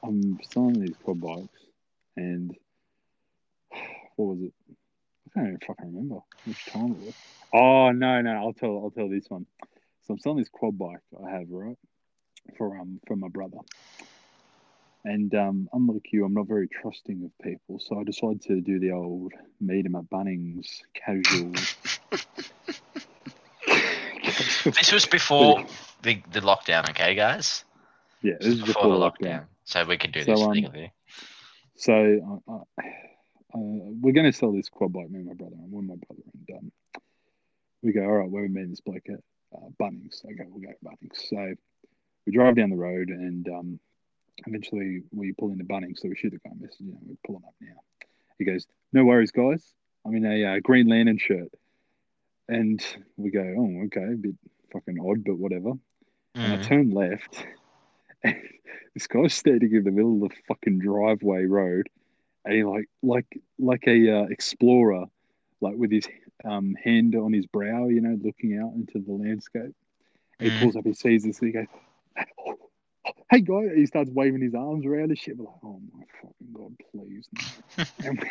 [0.03, 1.61] I'm selling these quad bikes,
[2.17, 2.53] and
[4.17, 4.53] what was it?
[5.27, 7.15] I can't even fucking remember which time it was.
[7.53, 8.81] Oh no, no, I'll tell.
[8.83, 9.45] I'll tell this one.
[10.01, 11.77] So I'm selling this quad bike I have right
[12.57, 13.59] for um for my brother,
[15.05, 18.79] and um, unlike you, I'm not very trusting of people, so I decided to do
[18.79, 21.51] the old meet 'em at Bunnings casual.
[24.63, 25.65] This was before
[26.01, 27.65] the, the lockdown, okay, guys?
[28.21, 29.45] yeah, This this is before the lockdown.
[29.65, 30.91] So we can do So, this um, legally.
[31.75, 33.59] So uh, uh, uh,
[34.01, 36.23] we're going to sell this quad bike, me and my brother, and with my brother,
[36.33, 36.71] and um,
[37.81, 39.19] we go, all right, where we meet this bloke at
[39.55, 40.23] uh, Bunnings.
[40.25, 41.29] Okay, we'll go to Bunnings.
[41.29, 41.55] So
[42.25, 43.79] we drive down the road, and um,
[44.45, 45.99] eventually we pull into Bunnings.
[45.99, 47.81] So we shoot the guy message, you know, we pull pulling up now.
[48.39, 49.73] He goes, no worries, guys.
[50.05, 51.49] I'm in a uh, Green Lantern shirt,
[52.47, 52.83] and
[53.17, 54.35] we go, oh, okay, a bit
[54.71, 55.71] fucking odd, but whatever.
[56.41, 56.61] And I Mm.
[56.61, 57.45] turn left,
[58.23, 58.35] and
[58.93, 61.87] this guy's standing in the middle of the fucking driveway road,
[62.45, 63.25] and he like like
[63.59, 65.05] like a uh, explorer,
[65.61, 66.07] like with his
[66.45, 69.73] um, hand on his brow, you know, looking out into the landscape.
[70.39, 70.57] And he Mm.
[70.59, 71.67] pulls up, he sees us, and he goes,
[73.29, 75.37] "Hey, guy!" He starts waving his arms around and shit.
[75.37, 77.27] We're like, "Oh my fucking god, please!"
[77.77, 78.29] no." and we,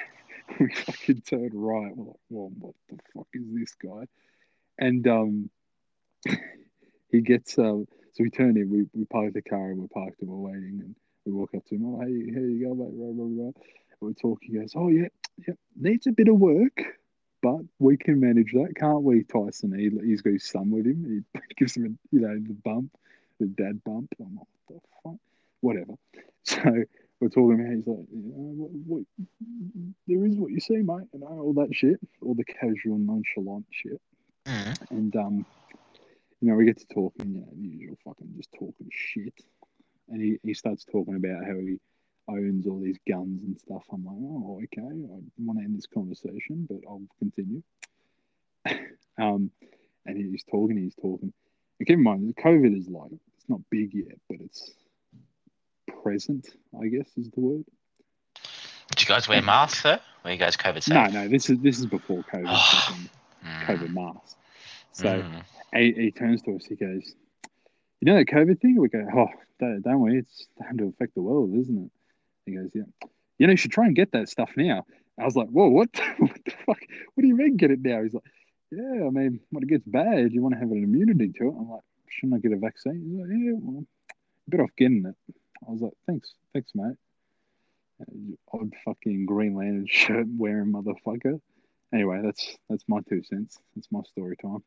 [0.66, 1.96] we fucking turn right.
[1.96, 4.06] We're like, "Well, what the fuck is this guy?"
[4.78, 5.50] And um,
[7.10, 10.20] he gets um, so we turn in, we, we park the car and we're parked
[10.20, 12.94] and we're waiting and we walk up to him, oh hey, here you go, mate,
[12.94, 13.50] blah, blah, blah.
[14.00, 15.08] We're talking, he goes, Oh yeah,
[15.46, 16.82] yeah, needs a bit of work,
[17.40, 19.78] but we can manage that, can't we, Tyson?
[19.78, 21.24] He, he's got his son with him.
[21.34, 22.90] He gives him a, you know, the bump,
[23.42, 24.12] the dad bump.
[24.20, 25.20] I'm like, what the fuck?
[25.60, 25.94] Whatever.
[26.44, 26.58] So
[27.20, 29.02] we're talking about he's like, you know, what, what
[30.08, 33.64] there is what you see, mate, you know, all that shit, all the casual, nonchalant
[33.70, 34.00] shit.
[34.44, 34.90] Mm.
[34.90, 35.46] And um,
[36.40, 39.34] you know, we get to talking, you know, the usual fucking just talking shit.
[40.08, 41.78] and he, he starts talking about how he
[42.26, 43.84] owns all these guns and stuff.
[43.92, 44.82] I'm like, oh, okay.
[44.82, 47.62] I want to end this conversation, but I'll continue.
[49.20, 49.52] um,
[50.06, 51.32] and he's talking, he's talking.
[51.78, 54.70] And keep in mind, the COVID is like it's not big yet, but it's
[56.02, 56.46] present.
[56.80, 57.64] I guess is the word.
[58.88, 59.98] Did you guys wear masks though?
[60.24, 60.94] Were you guys COVID safe?
[60.94, 61.28] No, no.
[61.28, 62.98] This is this is before COVID.
[63.44, 63.64] Oh.
[63.66, 64.36] COVID masks.
[64.92, 65.42] So mm.
[65.74, 66.64] he, he turns to us.
[66.64, 67.12] He goes,
[68.00, 69.26] "You know that COVID thing?" We go, "Oh,
[69.58, 70.18] don't, don't we?
[70.18, 71.90] It's starting to affect the world, isn't it?"
[72.46, 72.82] He goes, "Yeah."
[73.38, 74.86] You know, you should try and get that stuff now.
[75.18, 75.88] I was like, "Whoa, what?
[76.18, 76.78] what the fuck?
[77.14, 78.22] What do you mean get it now?" He's like,
[78.70, 81.54] "Yeah, I mean, when it gets bad, you want to have an immunity to it."
[81.58, 83.84] I'm like, "Shouldn't I get a vaccine?" He's like, "Yeah, well,
[84.48, 85.34] better off getting it."
[85.66, 86.96] I was like, "Thanks, thanks, mate."
[88.00, 91.40] Uh, Odd fucking Green Lantern shirt wearing motherfucker.
[91.92, 93.58] Anyway, that's that's my two cents.
[93.74, 94.62] That's my story time.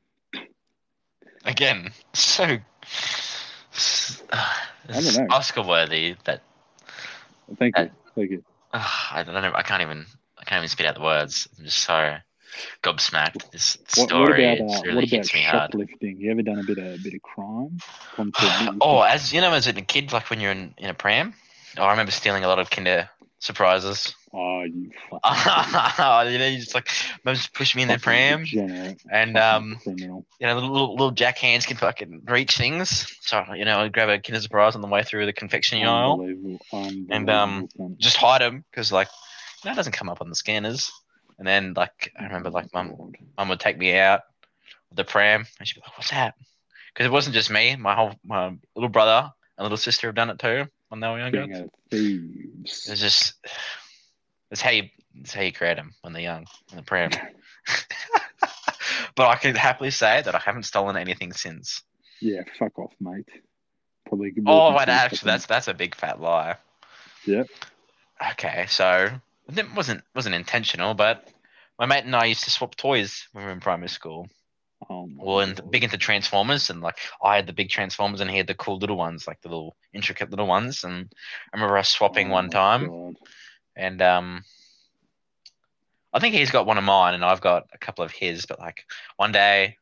[1.43, 2.57] Again, so
[4.87, 5.31] don't.
[5.31, 6.41] Oscar worthy that
[7.57, 8.43] Thank you, Uh, thank you.
[8.73, 9.51] uh, I don't know.
[9.53, 10.05] I can't even.
[10.37, 11.47] I can't even spit out the words.
[11.57, 12.17] I'm just so
[12.83, 13.51] gobsmacked.
[13.51, 15.71] This What, story what about uh, really what about hits me hard.
[15.71, 16.17] shoplifting?
[16.19, 17.77] You ever done a bit of a bit of crime?
[18.15, 20.89] Come to admit Oh, as you know, as a kid, like when you're in, in
[20.89, 21.33] a pram,
[21.77, 24.15] oh, I remember stealing a lot of Kinder surprises.
[24.33, 26.89] oh, you fucking you know, you just like,
[27.23, 28.43] mum just push me in the pram,
[29.11, 30.25] and um, criminal.
[30.39, 33.07] you know, little, little jack hands can fucking reach things.
[33.21, 36.21] So you know, I'd grab a Kinder surprise on the way through the confectionery aisle,
[36.73, 37.29] unbelievable.
[37.29, 39.07] um, just hide them because like,
[39.63, 40.91] that doesn't come up on the scanners.
[41.37, 44.21] And then like, I remember like, mum, mum would take me out
[44.89, 46.35] with the pram, and she'd be like, "What's that?"
[46.93, 47.75] Because it wasn't just me.
[47.75, 51.19] My whole my little brother and little sister have done it too when they were
[51.19, 51.45] younger.
[51.45, 52.89] Being a thieves.
[52.89, 53.33] It's just
[54.51, 54.83] it's how you
[55.15, 57.11] it's how you create them when they're young in the pram.
[59.15, 61.81] but I can happily say that I haven't stolen anything since.
[62.21, 63.29] Yeah, fuck off, mate.
[64.05, 64.33] Probably.
[64.45, 66.55] Oh wait, actually, that's that's a big fat lie.
[67.25, 67.47] Yep.
[68.31, 69.09] Okay, so
[69.47, 71.27] it wasn't wasn't intentional, but
[71.79, 74.27] my mate and I used to swap toys when we were in primary school.
[74.89, 78.37] Oh Well, and big into Transformers, and like I had the big Transformers, and he
[78.37, 80.83] had the cool little ones, like the little intricate little ones.
[80.83, 81.11] And
[81.53, 83.15] I remember us swapping Oh one time, God.
[83.75, 84.43] and um,
[86.13, 88.45] I think he's got one of mine, and I've got a couple of his.
[88.45, 89.77] But like one day,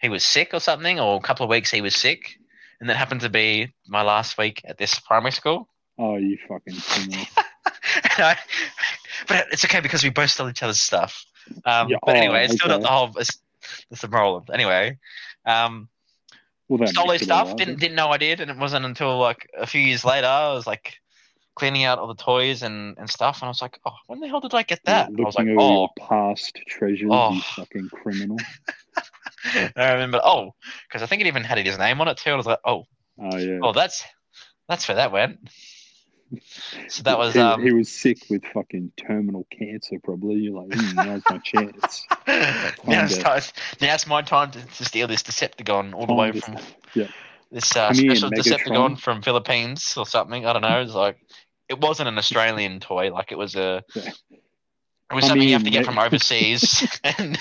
[0.00, 2.38] he was sick or something, or a couple of weeks he was sick,
[2.80, 5.68] and that happened to be my last week at this primary school.
[5.98, 6.74] Oh, you fucking
[8.18, 8.38] I-
[9.28, 11.24] but it's okay because we both stole each other's stuff.
[11.64, 13.10] Um, Yeah, but oh, anyway, it's still not the whole.
[13.18, 13.38] It's,
[13.90, 14.36] it's the moral.
[14.36, 14.98] of- Anyway,
[15.46, 15.88] um,
[16.68, 17.48] Well, that stole his stuff.
[17.48, 20.26] right, Didn't didn't know I did, and it wasn't until like a few years later
[20.26, 20.94] I was like
[21.56, 24.28] cleaning out all the toys and, and stuff, and I was like, oh, when the
[24.28, 25.08] hell did I get that?
[25.08, 27.32] And I was like, oh, past treasures, Oh.
[27.34, 28.38] you fucking criminal.
[29.76, 30.54] I remember, oh,
[30.88, 32.30] because I think it even had his name on it too.
[32.30, 32.84] I was like, oh,
[33.18, 33.58] Oh yeah.
[33.62, 34.04] oh, that's
[34.68, 35.50] that's where that went.
[36.88, 37.62] So that was he, um.
[37.62, 40.36] he was sick with fucking terminal cancer, probably.
[40.36, 42.06] You're like, hmm, now's my chance.
[42.26, 43.42] now, it's to- time,
[43.80, 46.58] now it's my time to, to steal this Decepticon all the way from
[46.94, 47.08] yeah.
[47.50, 48.30] this uh, special.
[48.30, 50.46] Decepticon from Philippines or something.
[50.46, 50.80] I don't know.
[50.80, 51.18] It's like
[51.68, 53.12] it wasn't an Australian toy.
[53.12, 53.82] Like it was a.
[53.94, 54.12] Yeah.
[55.10, 56.86] It was Come something you have to get from overseas,
[57.18, 57.36] and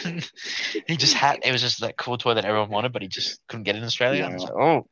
[0.88, 1.42] he just had.
[1.44, 3.78] It was just that cool toy that everyone wanted, but he just couldn't get it
[3.78, 4.24] in Australia.
[4.26, 4.50] I was Yeah.
[4.50, 4.88] like, oh,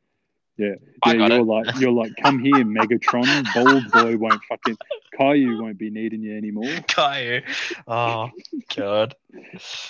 [0.58, 0.74] Yeah,
[1.06, 1.44] yeah, you're it.
[1.44, 3.46] like you're like, come here, Megatron.
[3.54, 4.76] Bald boy won't fucking
[5.16, 6.64] Caillou won't be needing you anymore.
[6.88, 7.42] Caillou.
[7.86, 8.30] Oh
[8.74, 9.14] god.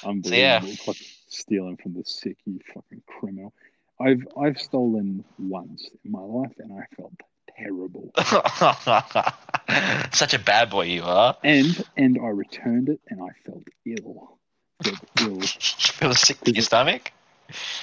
[0.05, 0.37] Unbelievable.
[0.39, 0.61] yeah.
[0.61, 3.55] Fucking stealing from the sick, you fucking criminal.
[4.01, 7.15] I've I've stolen once in my life and I felt
[7.57, 8.11] terrible.
[10.13, 11.37] Such a bad boy you are.
[11.43, 14.39] And and I returned it and I felt ill.
[14.83, 15.39] Felt ill.
[15.41, 17.11] You feel sick to your stomach.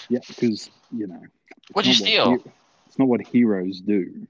[0.08, 1.22] Yeah, because you know.
[1.74, 2.32] What'd you steal?
[2.32, 2.52] what he-
[2.96, 4.26] it's not what heroes do.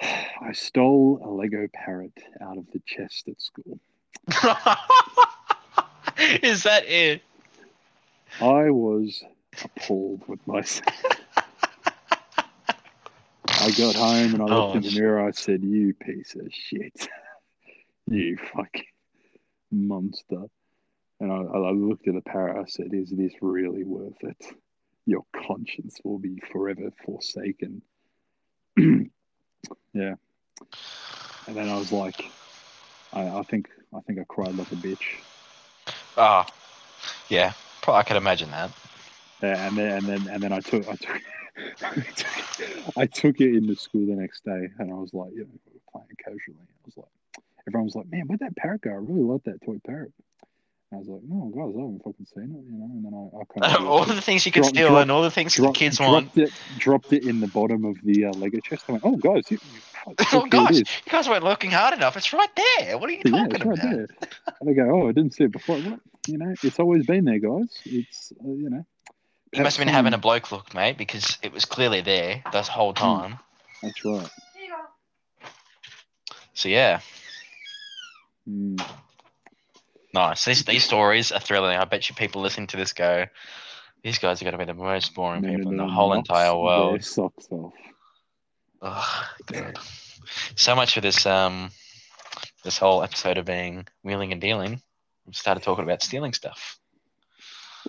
[0.00, 3.78] I stole a Lego parrot out of the chest at school.
[6.42, 7.20] Is that it?
[8.40, 9.22] I was
[9.62, 10.88] appalled with myself.
[13.46, 15.28] I got home and I Oh, looked in the oh, mirror.
[15.28, 17.08] I said, "You piece of shit,
[18.10, 18.84] you fucking
[19.70, 20.44] monster."
[21.20, 22.56] And I, I looked at the parrot.
[22.58, 24.46] I said, "Is this really worth it?
[25.06, 27.82] Your conscience will be forever forsaken."
[28.76, 30.14] yeah.
[31.46, 32.30] And then I was like,
[33.12, 35.20] I, I think I think I cried like a bitch.
[36.16, 36.44] Oh,
[37.28, 37.52] yeah.
[37.82, 38.70] Probably I could imagine that.
[39.42, 41.22] Yeah, and then and then and then I took I took
[42.96, 46.08] I took it into school the next day, and I was like, you know, playing
[46.18, 46.56] casually.
[46.58, 48.90] I was like, everyone was like, man, where'd that parrot go?
[48.90, 50.12] I really like that toy parrot.
[50.96, 52.88] I was like, "No, guys, I haven't fucking seen it," you know.
[52.90, 55.30] And then I, I kind of all the things you Drop- steal and all the
[55.30, 56.32] things drop- the kids want.
[56.32, 58.84] dropped it, dropped it in the bottom of the uh, Lego chest.
[58.88, 59.82] I went, "Oh, guys, you, you,
[60.32, 62.16] Oh gosh, you guys weren't looking hard enough.
[62.16, 62.98] It's right there.
[62.98, 63.92] What are you Yeah, talking it's right about?
[63.92, 64.06] there.
[64.60, 66.00] And they go, "Oh, I didn't see it before." What?
[66.26, 67.82] You know, it's always been there, guys.
[67.86, 68.86] It's uh, you know.
[69.52, 72.68] You must have been having a bloke look, mate, because it was clearly there this
[72.68, 73.20] whole Hmm.
[73.20, 73.38] time.
[73.82, 74.28] That's right.
[76.54, 77.00] So yeah,
[78.48, 78.80] Mm.
[80.16, 80.44] Nice.
[80.44, 81.76] These these stories are thrilling.
[81.76, 83.26] I bet you people listening to this go,
[84.02, 85.92] these guys are going to be the most boring No, no, people in no, the
[85.92, 87.04] whole entire world.
[87.04, 87.72] Socks off.
[88.82, 89.78] Oh, God.
[90.56, 91.70] So much for this um
[92.64, 94.80] this whole episode of being wheeling and dealing.
[95.26, 96.78] We started talking about stealing stuff.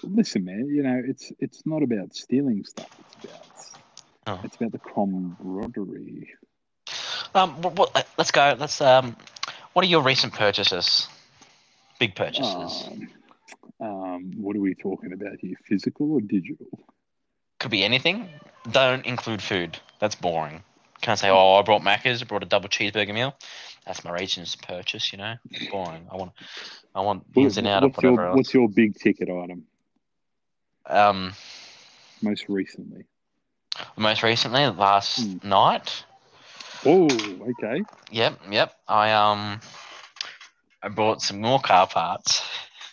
[0.04, 0.68] Listen, man.
[0.68, 2.90] You know, it's it's not about stealing stuff.
[3.00, 3.48] It's about
[4.30, 4.42] Oh.
[4.44, 6.34] it's about the camaraderie.
[7.34, 8.58] Um, what, let's go.
[8.60, 9.16] Let's um,
[9.72, 11.08] what are your recent purchases?
[12.00, 12.90] Big purchases.
[12.90, 13.10] Um,
[13.80, 15.56] um, what are we talking about here?
[15.66, 16.68] Physical or digital?
[17.60, 18.30] Could be anything.
[18.72, 19.80] Don't include food.
[20.00, 20.64] That's boring.
[21.02, 23.36] Can't say, oh, I brought Macca's, I brought a double cheeseburger meal.
[23.86, 25.12] That's my recent purchase.
[25.12, 25.36] You know,
[25.72, 26.08] boring.
[26.12, 26.32] I want,
[26.94, 29.64] I want ins and out of what's your whatever what's your big ticket item.
[30.86, 31.34] Um,
[32.22, 33.06] most recently?
[33.96, 35.50] most recently, last Hmm.
[35.50, 36.04] night.
[36.86, 37.08] Oh,
[37.50, 37.84] okay.
[38.12, 38.74] Yep, yep.
[38.88, 39.60] I um,
[40.82, 42.44] I bought some more car parts,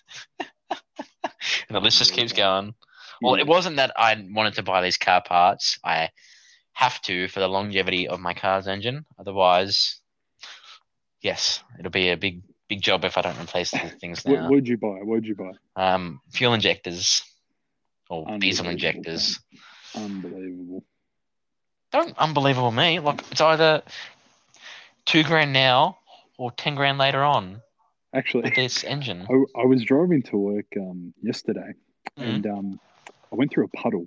[0.70, 0.78] and
[1.70, 2.74] the list just keeps going.
[3.22, 5.78] Well, it wasn't that I wanted to buy these car parts.
[5.84, 6.10] I
[6.72, 9.06] have to for the longevity of my car's engine.
[9.18, 9.98] Otherwise,
[11.22, 14.50] yes, it'll be a big, big job if I don't replace these things What, now.
[14.50, 14.98] what'd you buy?
[15.02, 15.52] What'd you buy?
[15.76, 17.22] Um, fuel injectors
[18.10, 19.40] or diesel injectors.
[19.94, 20.84] Unbelievable.
[21.92, 22.98] Don't unbelievable me.
[22.98, 23.82] Like it's either
[25.06, 25.98] two grand now
[26.36, 27.62] or ten grand later on
[28.14, 29.26] Actually, with this engine.
[29.30, 31.72] I, I was driving to work um, yesterday,
[32.18, 32.28] Mhm.
[32.28, 32.80] and um,
[33.32, 34.06] I went through a puddle.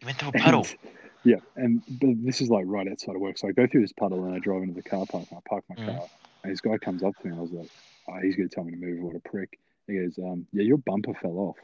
[0.00, 0.60] You went through a puddle.
[0.60, 0.76] And-
[1.24, 3.36] yeah, and but this is like right outside of work.
[3.38, 5.48] So I go through this puddle and I drive into the car park and I
[5.48, 5.86] park my Mm.
[5.86, 6.06] car.
[6.44, 7.68] And this guy comes up to me and I was like,
[8.08, 9.02] oh, he's going to tell me to move.
[9.02, 9.58] What a prick.
[9.88, 11.56] He goes, um, yeah, your bumper fell off.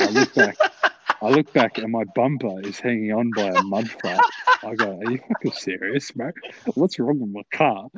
[0.00, 0.56] I look back.
[1.22, 4.20] I look back and my bumper is hanging on by a mud flap.
[4.64, 6.30] I go, "Are you fucking serious, bro?
[6.74, 7.88] What's wrong with my car?"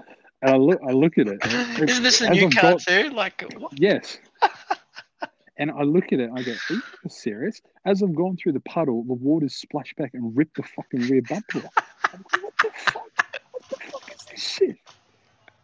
[0.42, 1.38] And I look, I look at it.
[1.90, 3.10] Isn't this a new I've car got- too?
[3.10, 3.78] Like what?
[3.78, 4.18] Yes.
[5.58, 7.60] and I look at it I go, Are you serious?
[7.84, 11.22] As I've gone through the puddle, the water's splashed back and ripped the fucking rear
[11.28, 11.84] bumper off.
[12.12, 13.10] I'm like, what the fuck?
[13.52, 14.76] What the fuck is this shit?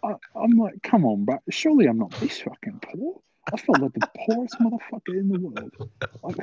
[0.04, 1.38] I, I'm like, come on, bro.
[1.50, 3.20] Surely I'm not this fucking poor.
[3.52, 5.72] I felt like the poorest motherfucker in the world.
[6.22, 6.36] Like,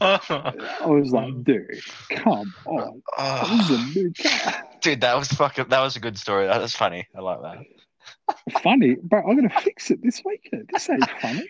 [0.00, 1.80] I was like, dude,
[2.10, 3.02] come on.
[3.18, 3.40] Ah.
[3.42, 4.12] This Oh, is a new
[4.80, 5.68] dude, that was fucking.
[5.68, 6.46] That was a good story.
[6.46, 7.06] That was funny.
[7.16, 7.58] I like that.
[8.62, 10.70] Funny, but I'm going to fix it this weekend.
[10.72, 11.46] This ain't funny.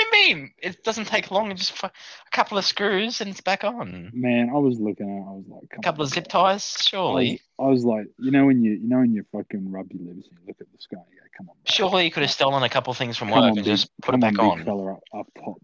[0.00, 0.50] What do you mean?
[0.58, 1.50] It doesn't take long.
[1.50, 1.90] It's just a
[2.32, 4.10] couple of screws and it's back on.
[4.14, 5.28] Man, I was looking at.
[5.28, 7.40] I was like, A couple on, of zip ties, I was, surely.
[7.58, 10.26] I was like, you know, when you, you know, when you fucking rub your lips
[10.28, 11.70] and you look at the sky you go, come on, bro.
[11.70, 13.64] Surely you could have stolen a couple of things from Come work on, and big-
[13.66, 14.56] just put it back on, on.
[14.58, 15.60] big fella up, up top.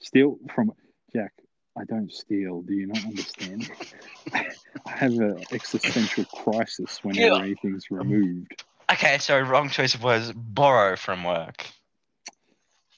[0.00, 0.72] Steal from
[1.12, 1.32] Jack.
[1.76, 2.62] I don't steal.
[2.62, 3.70] Do you not understand?
[4.34, 7.42] I have an existential crisis whenever Yeah.
[7.42, 8.62] anything's removed.
[8.92, 10.30] Okay, so wrong choice of words.
[10.32, 11.66] Borrow from work.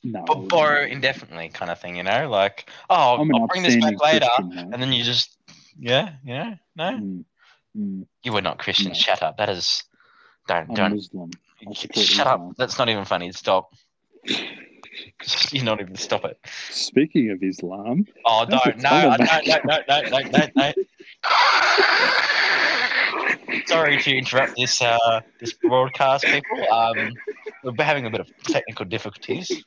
[0.07, 1.97] No, Or borrow indefinitely, kind of thing.
[1.97, 5.39] You know, like oh, I'm I'll bring this back later, Christian, and then you just
[5.79, 7.25] yeah, you know, no, Mm,
[7.77, 8.89] mm, you were not Christian.
[8.89, 8.95] No.
[8.95, 9.39] Shut up.
[9.39, 9.83] That is
[10.47, 11.31] don't I'm don't Muslim.
[11.73, 12.41] Shut up.
[12.41, 12.55] Islam.
[12.59, 13.33] That's not even funny.
[13.33, 13.73] Stop.
[15.51, 16.39] You're not even stop it.
[16.71, 18.67] Speaking of Islam, Oh, don't.
[18.67, 19.65] a No, I- Taliban.
[19.65, 20.73] no, no, no, no, no, no.
[23.67, 26.67] Sorry to interrupt this uh, this broadcast, people.
[26.71, 27.19] Um,
[27.63, 29.65] we're having a bit of technical difficulties.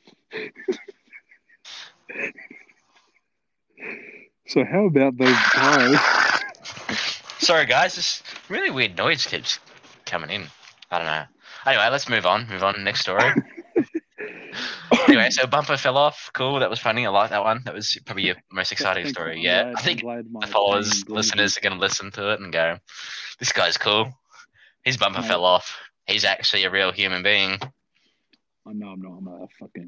[4.46, 5.98] So how about those guys?
[7.38, 7.94] Sorry, guys.
[7.96, 9.58] This really weird noise keeps
[10.06, 10.46] coming in.
[10.90, 11.24] I don't know.
[11.66, 12.48] Anyway, let's move on.
[12.48, 12.82] Move on.
[12.84, 13.24] Next story.
[15.08, 16.30] anyway, so bumper fell off.
[16.32, 16.60] Cool.
[16.60, 17.06] That was funny.
[17.06, 17.62] I like that one.
[17.64, 19.40] That was probably your most exciting story.
[19.42, 22.78] Yeah, I think the followers, listeners are going to listen to it and go,
[23.38, 24.12] "This guy's cool.
[24.82, 25.78] His bumper fell off.
[26.06, 27.58] He's actually a real human being."
[28.66, 29.18] I know I'm not.
[29.18, 29.87] I'm a fucking.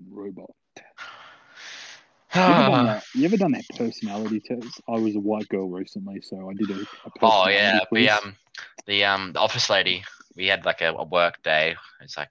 [2.35, 4.81] You ever, done that, you ever done that personality test?
[4.89, 8.07] I was a white girl recently, so I did a, a oh yeah, quiz.
[8.07, 8.37] the um,
[8.87, 10.05] the um, the office lady.
[10.37, 11.75] We had like a, a work day.
[12.01, 12.31] It's like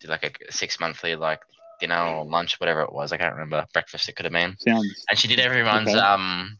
[0.00, 1.40] did like a six monthly like
[1.80, 3.12] dinner or lunch, whatever it was.
[3.12, 3.66] I can't remember.
[3.72, 4.56] Breakfast it could have been.
[4.58, 5.98] Sounds and she did everyone's Okay.
[5.98, 6.58] um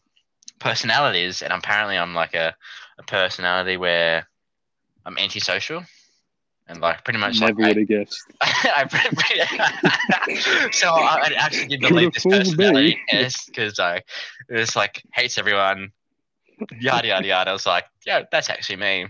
[0.59, 2.55] personalities and apparently i'm like a,
[2.98, 4.28] a personality where
[5.05, 5.83] i'm antisocial
[6.72, 8.22] and like pretty much like Never would have guessed.
[8.40, 14.04] I pretty, so I I'd actually give the Coulda this personality test because I it
[14.54, 15.92] was like hates everyone,
[16.80, 17.50] yada yada yada.
[17.50, 19.06] I was like, yeah, that's actually me.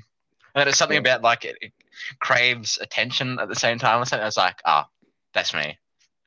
[0.55, 1.73] And it's something about like it, it
[2.21, 4.23] craves attention at the same time or something.
[4.23, 4.87] I was like, ah,
[5.33, 5.79] that's me.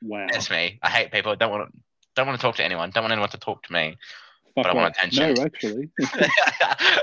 [0.02, 0.26] Wow.
[0.30, 0.78] That's me.
[0.82, 1.36] I hate people.
[1.36, 1.78] Don't want to.
[2.16, 2.90] Don't want to talk to anyone.
[2.90, 3.96] Don't want anyone to talk to me.
[4.54, 5.34] Fuck I want attention.
[5.34, 5.90] No, actually.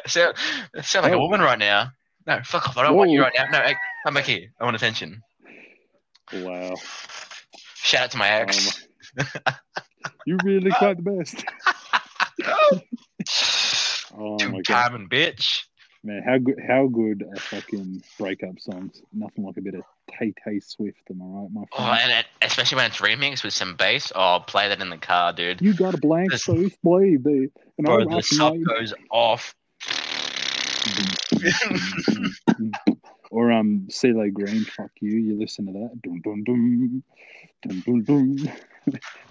[0.07, 0.33] so,
[0.81, 1.19] sound like a Oh.
[1.19, 1.91] woman right now.
[2.27, 2.77] No, fuck off.
[2.77, 3.45] I don't want you right now.
[3.51, 4.51] No, hey, come back here.
[4.59, 5.21] I want attention.
[6.33, 6.75] wow.
[7.75, 8.87] Shout out to my ex.
[9.19, 9.25] Um,
[10.25, 11.43] you really quite the best.
[14.15, 15.63] Oh Two my god, timing bitch.
[16.03, 16.21] man!
[16.23, 16.59] How good?
[16.67, 19.01] How good are fucking breakup songs?
[19.11, 19.81] Nothing like a bit of
[20.11, 20.99] Tay Tay Swift.
[21.09, 21.89] Am I right, my oh, friend?
[21.89, 24.11] Oh, and it, especially when it's remixed with some bass.
[24.13, 25.61] Oh, I'll play that in the car, dude.
[25.61, 29.55] you got a blank This- face, baby, and Bro, I'm the sub goes off.
[33.31, 35.19] or um, CeeLo Green, fuck you.
[35.19, 36.01] You listen to that?
[36.01, 37.03] Dum dum dum,
[37.63, 38.49] dum dum dum.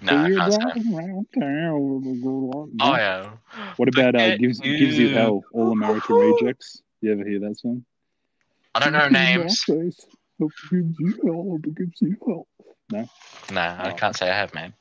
[0.01, 0.59] No, I You're can't say.
[0.59, 2.72] driving around town.
[2.81, 3.31] Oh yeah.
[3.77, 5.44] What about uh, gives gives you hell?
[5.53, 6.81] All American rejects.
[7.03, 7.85] You ever hear that song?
[8.75, 9.62] I don't know names.
[9.64, 9.92] Gives you
[11.22, 12.46] hell, gives you hell.
[13.53, 14.72] No, I can't say I have, man.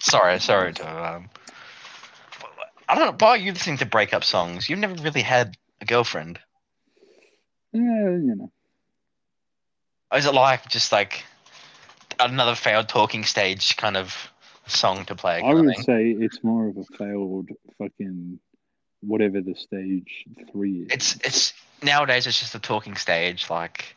[0.00, 1.28] Sorry, sorry to um.
[2.88, 3.26] I don't know.
[3.26, 4.68] Why are you listening to breakup songs?
[4.68, 6.38] You've never really had a girlfriend.
[7.72, 8.52] Yeah, you know.
[10.10, 11.24] Or is it like just like
[12.18, 14.32] another failed talking stage kind of
[14.66, 15.42] song to play?
[15.42, 18.40] I would say it's more of a failed fucking
[19.00, 20.88] whatever the stage three is.
[20.90, 23.50] It's it's nowadays it's just a talking stage.
[23.50, 23.96] Like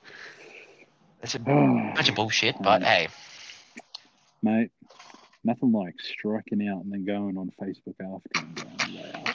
[1.24, 2.62] it's a bunch of bullshit.
[2.62, 3.08] But hey,
[4.44, 4.72] Mate,
[5.44, 9.34] nothing like striking out and then going on Facebook after and going, wow,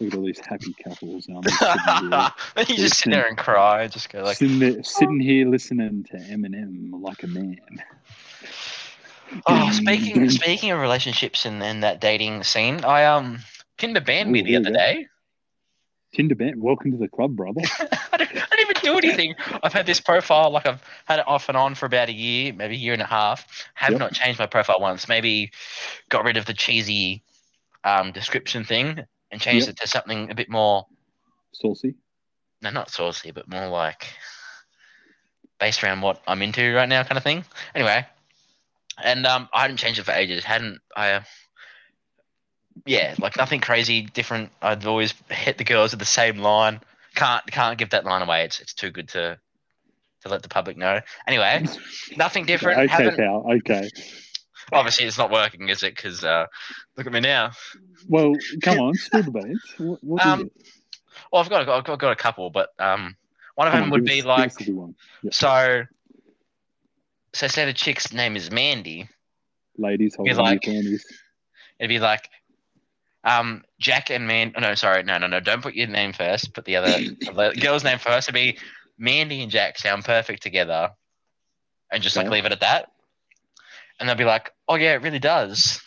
[0.00, 1.28] look at all these happy couples.
[1.28, 2.30] And I'm just sitting here,
[2.68, 3.86] you just sit there and cry.
[3.88, 7.58] Just go like, sitting, there, sitting here listening to Eminem like a man.
[9.46, 13.38] oh, speaking speaking of relationships and, and that dating scene, I um
[13.76, 15.06] Tinder banned me the other day.
[16.14, 17.60] Tinder band, welcome to the club, brother.
[18.12, 19.34] I don't, I don't even do anything.
[19.62, 22.52] I've had this profile, like I've had it off and on for about a year,
[22.52, 23.46] maybe a year and a half.
[23.74, 24.00] Have Yep.
[24.00, 25.06] not changed my profile once.
[25.06, 25.50] Maybe
[26.08, 27.22] got rid of the cheesy
[27.84, 29.74] um, description thing and changed Yep.
[29.74, 30.86] it to something a bit more,
[31.52, 31.94] Saucy.
[32.62, 34.06] no, not saucy, but more like
[35.60, 37.44] based around what I'm into right now, kind of thing.
[37.74, 38.06] Anyway,
[39.04, 40.42] and um, I hadn't changed it for ages.
[40.44, 41.20] Hadn't I?
[42.86, 44.50] Yeah, like nothing crazy different.
[44.62, 46.80] I'd always hit the girls with the same line.
[47.14, 48.44] Can't can't give that line away.
[48.44, 49.38] It's it's too good to
[50.22, 51.00] to let the public know.
[51.26, 51.64] Anyway,
[52.16, 52.78] nothing different.
[52.90, 53.44] Okay, Haven't, pal.
[53.50, 53.88] Okay.
[54.72, 55.94] obviously, it's not working, is it?
[55.96, 56.46] Because uh,
[56.96, 57.52] look at me now.
[58.08, 59.62] Well, come on, spill the beans.
[59.78, 60.52] What, what is Um, it?
[61.32, 63.16] Well, I've got I've got, I've got a couple, but um,
[63.54, 64.94] one of Come them on, would be us- like us the good one.
[65.22, 65.30] Yeah.
[65.32, 65.84] so.
[67.34, 69.08] So say the chick's name is Mandy.
[69.76, 70.66] Ladies, hold on like-.
[70.66, 71.00] It'd
[71.86, 72.28] be like,
[73.28, 74.52] um, Jack and Man.
[74.56, 75.40] oh, No, sorry, no, no, no.
[75.40, 76.54] Don't put your name first.
[76.54, 78.28] Put the other the girl's name first.
[78.28, 78.58] It'd be
[78.98, 80.90] Mandy and Jack sound perfect together,
[81.92, 82.90] and just like leave it at that.
[84.00, 85.80] And they'll be like, "Oh yeah, it really does."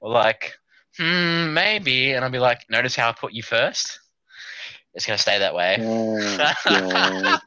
[0.00, 0.54] Or like,
[0.98, 3.98] "Hmm, maybe." And I'll be like, "Notice how I put you first?
[4.94, 6.18] It's gonna stay that way." Oh,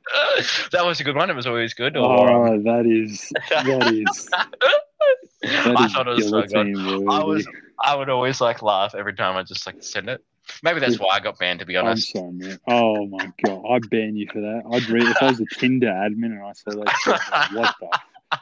[0.71, 1.29] that was a good one.
[1.29, 1.95] It was always good.
[1.97, 4.25] Or, Oh, that is that is
[5.43, 6.75] that I thought it was so good.
[7.09, 7.47] I was
[7.83, 10.23] I would always like laugh every time I just like send it.
[10.61, 12.11] Maybe that's why I got banned to be I'm honest.
[12.11, 12.59] sorry, man.
[12.67, 14.63] Oh my god, I'd ban you for that.
[14.71, 16.97] I'd read if I was a Tinder admin and I saw that.
[17.01, 17.99] shit, I'd be like, what the?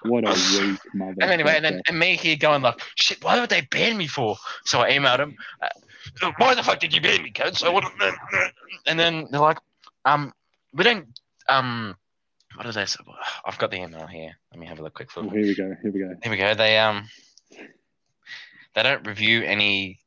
[0.09, 1.15] What a weak mother.
[1.21, 4.07] And anyway, and then and me here going like, shit, why would they ban me
[4.07, 4.37] for?
[4.63, 7.57] So I emailed him, uh, why the fuck did you ban me, kid?
[7.57, 7.83] So what?
[8.87, 9.57] And then they're like,
[10.05, 10.33] um,
[10.73, 11.07] we don't,
[11.49, 11.95] um,
[12.55, 12.99] what did they say?
[13.45, 14.31] I've got the email here.
[14.51, 15.15] Let me have a look quick.
[15.15, 15.31] Look.
[15.31, 15.75] here we go.
[15.81, 16.15] Here we go.
[16.23, 16.53] Here we go.
[16.53, 17.07] They um,
[18.75, 19.99] they don't review any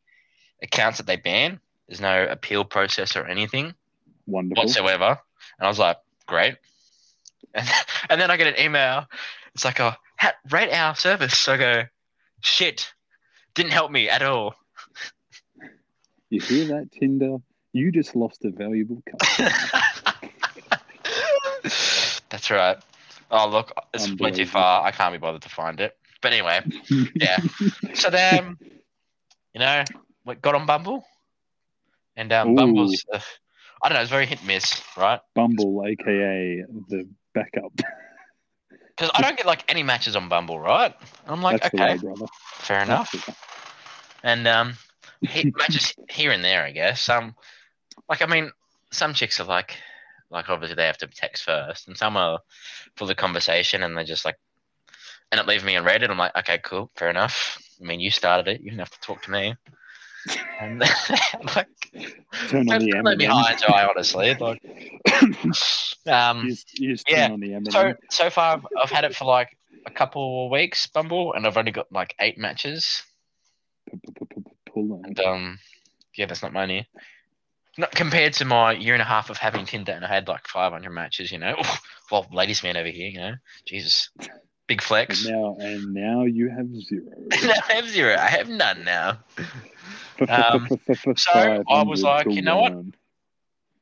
[0.62, 1.60] accounts that they ban.
[1.88, 3.74] There's no appeal process or anything.
[4.26, 4.64] Wonderful.
[4.64, 5.18] whatsoever.
[5.58, 6.56] And I was like, great.
[7.54, 7.68] And,
[8.10, 9.06] and then I get an email.
[9.54, 11.38] It's like, oh, ha- rate our service.
[11.38, 11.82] So I go,
[12.40, 12.92] shit,
[13.54, 14.54] didn't help me at all.
[16.30, 17.36] You hear that, Tinder?
[17.72, 19.50] You just lost a valuable customer.
[22.30, 22.78] That's right.
[23.30, 24.84] Oh, look, it's way too far.
[24.84, 25.96] I can't be bothered to find it.
[26.24, 26.62] But anyway,
[27.16, 27.36] yeah.
[27.92, 28.56] So then,
[29.52, 29.84] you know,
[30.24, 31.04] we got on Bumble.
[32.16, 32.56] And um, Ooh.
[32.56, 33.20] Bumble's, uh,
[33.82, 35.20] I don't know, it's very hit and miss, right?
[35.34, 37.72] Bumble, aka the backup.
[38.96, 40.94] Because I don't get like any matches on Bumble, right?
[41.26, 42.16] I'm like, That's okay, way,
[42.58, 43.10] fair enough.
[43.10, 43.38] That's
[44.22, 44.74] and um,
[45.20, 47.08] he, matches here and there, I guess.
[47.08, 47.34] Um,
[48.08, 48.52] like I mean,
[48.92, 49.76] some chicks are like,
[50.30, 52.38] like obviously they have to text first, and some are
[52.96, 54.36] full of conversation and they just like
[55.32, 57.58] end up leaving me and I'm like, okay, cool, fair enough.
[57.80, 59.54] I mean, you started it, you didn't have to talk to me.
[60.60, 60.80] And
[61.56, 61.68] like,
[62.48, 64.34] Turn on the let me high and dry, honestly.
[64.40, 64.62] Like,
[66.06, 67.72] um, You you yeah, on the Eminem.
[67.72, 69.56] so so far I've, I've had it for like
[69.86, 73.02] a couple of weeks, Bumble, and I've only got like eight matches.
[74.74, 75.58] And um,
[76.16, 76.88] yeah, that's not money.
[77.76, 80.46] Not compared to my year and a half of having Tinder, and I had like
[80.46, 81.32] 500 matches.
[81.32, 81.56] You know,
[82.10, 83.08] well, ladies man over here.
[83.08, 83.34] You know,
[83.66, 84.10] Jesus,
[84.66, 85.26] big And flex.
[85.26, 87.04] now, and now you have zero.
[87.68, 88.16] I have zero.
[88.16, 89.18] I have none now.
[90.28, 90.68] Um,
[91.16, 92.74] so I was like, you know what?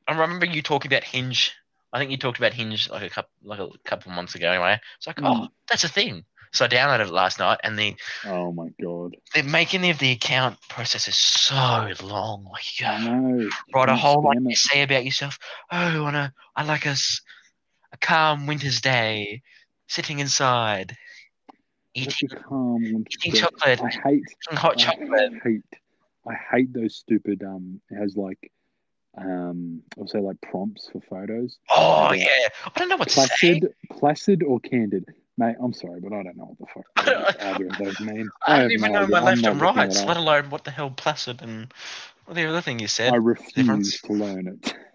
[0.07, 1.53] I remember you talking about Hinge.
[1.93, 4.49] I think you talked about Hinge like a couple like a couple of months ago.
[4.49, 5.45] Anyway, it's like, Mm.
[5.45, 6.25] oh, that's a thing.
[6.51, 7.95] So I downloaded it last night, and the
[8.27, 9.15] Oh my god.
[9.33, 12.45] the making of the account process is so long.
[12.51, 13.49] Like you know.
[13.73, 15.39] write a whole like essay about yourself.
[15.71, 16.95] Oh, on a I like a,
[17.91, 19.41] a calm winter's day,
[19.87, 20.95] sitting inside,
[21.93, 23.05] eating a calm one.
[23.25, 25.33] eating chocolate, I hate hot chocolate.
[25.33, 25.63] I hate
[26.27, 28.51] I hate those stupid um it has like
[29.17, 31.57] um I'll say like prompts for photos.
[31.69, 32.27] Oh Yeah.
[32.65, 33.59] I don't know what to say.
[33.59, 35.05] Placid placid or candid.
[35.37, 38.29] Mate, I'm sorry, but I don't know what the fuck either of those mean.
[38.45, 39.11] I have don't even no know idea.
[39.11, 41.73] my I'm left and rights, let alone what the hell placid and
[42.25, 43.11] what the other thing you said.
[43.13, 44.01] I refuse difference.
[44.01, 44.75] to learn it.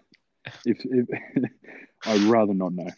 [0.65, 1.07] If, if
[2.05, 2.89] I'd rather not know.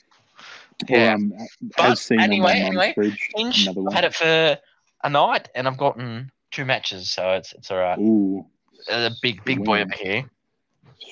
[0.87, 1.11] Yeah.
[1.11, 1.33] Or, um,
[1.77, 3.95] But as seen anyway, anyway, mum's fridge, Hinge, another I've one.
[3.95, 4.57] had it for
[5.03, 7.99] a night, and I've gotten two matches, so it's it's alright.
[7.99, 8.45] Ooh,
[8.89, 10.25] A big big boy swinging, over here,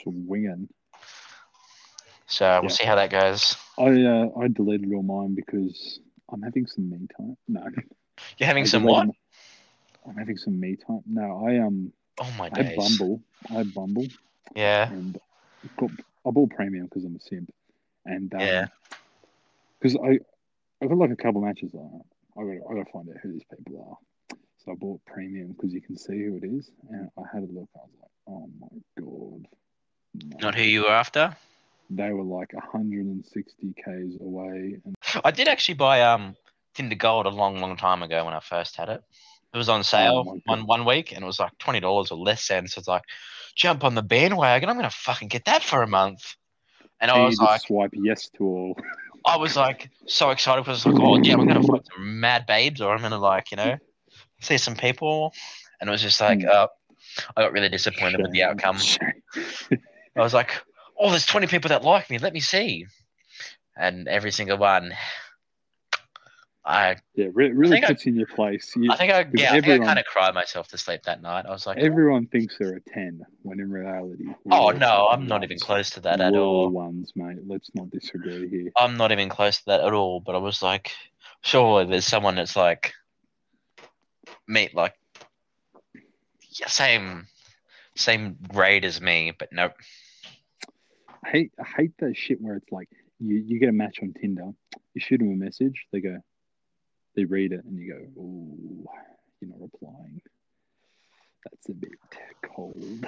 [0.04, 0.70] swinging.
[2.28, 2.60] so Yeah.
[2.62, 3.56] we'll see how that goes.
[3.78, 6.00] I uh, I deleted all mine because
[6.32, 7.38] I'm having some me time.
[7.48, 7.66] No,
[8.38, 9.08] You're having I some what?
[9.08, 9.14] my-
[10.08, 11.02] I'm having some me time.
[11.06, 12.76] No, I um Oh my I days.
[12.78, 13.22] Bumble.
[13.56, 14.10] I Bumble,
[14.56, 15.18] Yeah, and
[15.78, 15.92] got,
[16.26, 17.52] I bought premium because I'm a simp,
[18.06, 18.68] and um, Yeah.
[19.80, 20.20] Because I
[20.84, 21.72] I got like a couple matches.
[21.74, 22.02] Like,
[22.38, 24.38] I got I got to find out who these people are.
[24.58, 27.52] So I bought premium because you can see who it is, and I had a
[27.52, 27.70] look.
[27.76, 28.68] I was like, oh my
[29.00, 29.48] god,
[30.14, 30.48] no.
[30.48, 31.36] not who you were after.
[31.90, 36.36] They were like 160 k's away, and I did actually buy um
[36.76, 39.02] Tinder Gold a long, long time ago when I first had it.
[39.54, 40.42] It was on sale God.
[40.46, 42.50] one one week, and it was like twenty dollars or less.
[42.52, 43.04] And so it's like,
[43.56, 44.70] jump on the bandwagon.
[44.70, 46.36] I'm gonna fucking get that for a month.
[47.02, 48.78] And I was like, swipe yes to all.
[49.30, 52.20] I was like so excited because I was like, oh yeah, I'm gonna find some
[52.20, 53.78] mad babes, or I'm gonna like you know
[54.42, 55.34] see some people.
[55.80, 56.48] And it was just like, Hmm.
[56.50, 56.68] uh,
[57.38, 58.78] I got really disappointed with the outcome.
[60.16, 60.52] I was like,
[61.00, 62.18] oh, there's 20 people that like me.
[62.18, 62.86] Let me see.
[63.78, 64.94] And every single one,
[66.66, 68.74] I, Yeah, re- really I- puts you in your place.
[68.76, 71.22] You, I think I, yeah, I, think I kind of cried myself to sleep that
[71.22, 71.46] night.
[71.46, 74.26] I was like, everyone thinks they're a 10 when in reality.
[74.52, 76.70] oh no, I'm not even close to that at all all.
[76.70, 77.38] ones, mate.
[77.48, 78.72] Let's not disagree here.
[78.78, 80.20] I'm not even close to that at all.
[80.20, 80.92] But I was like,
[81.42, 82.94] surely there's someone that's like,
[84.48, 84.96] me, like,
[86.60, 87.28] yeah, same,
[87.96, 89.74] same grade as me, but nope.
[91.24, 92.90] I hate, I hate that shit where it's like
[93.20, 94.52] you, you get a match on Tinder,
[94.94, 96.18] you shoot them a message, they go,
[97.16, 98.88] they read it, and you go, "Ooh,
[99.42, 100.22] you're not replying.
[101.46, 101.92] That's a bit
[102.44, 103.06] cold."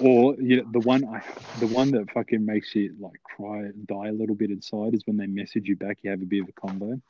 [0.00, 1.22] Or you know, the one I,
[1.60, 5.02] the one that fucking makes you like cry, and die a little bit inside is
[5.06, 5.98] when they message you back.
[6.02, 7.00] You have a bit of a combo,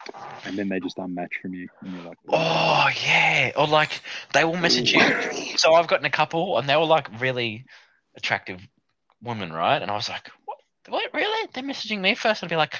[0.44, 4.02] and then they just unmatch from you, and you're like, Oh yeah, or like
[4.34, 5.00] they will message you.
[5.56, 7.64] So I've gotten a couple, and they were like really
[8.14, 8.60] attractive
[9.22, 9.80] women, right?
[9.80, 10.58] And I was like, what?
[10.88, 11.14] What?
[11.14, 11.48] Really?
[11.54, 12.42] They're messaging me first?
[12.42, 12.74] I'd be like,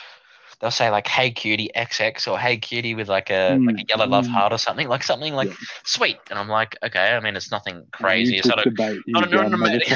[0.63, 3.89] they'll say like, "Hey cutie XX" or "Hey cutie" with like a like a Mm,
[3.89, 4.31] yellow love mm.
[4.31, 5.55] heart or something, like something like Yeah.
[5.85, 6.19] sweet.
[6.31, 7.11] And I'm like, okay.
[7.15, 8.39] I mean, it's nothing crazy.
[8.39, 9.81] It's not a not, an dumb ama-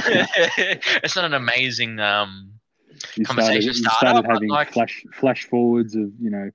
[1.05, 2.55] it's not an amazing um
[3.17, 6.51] you conversation started, you starter, started having like- flash flash forwards of you know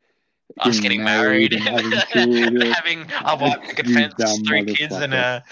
[0.60, 1.92] us getting married, and having
[2.74, 4.14] having a white picket fence,
[4.46, 5.44] three kids, and a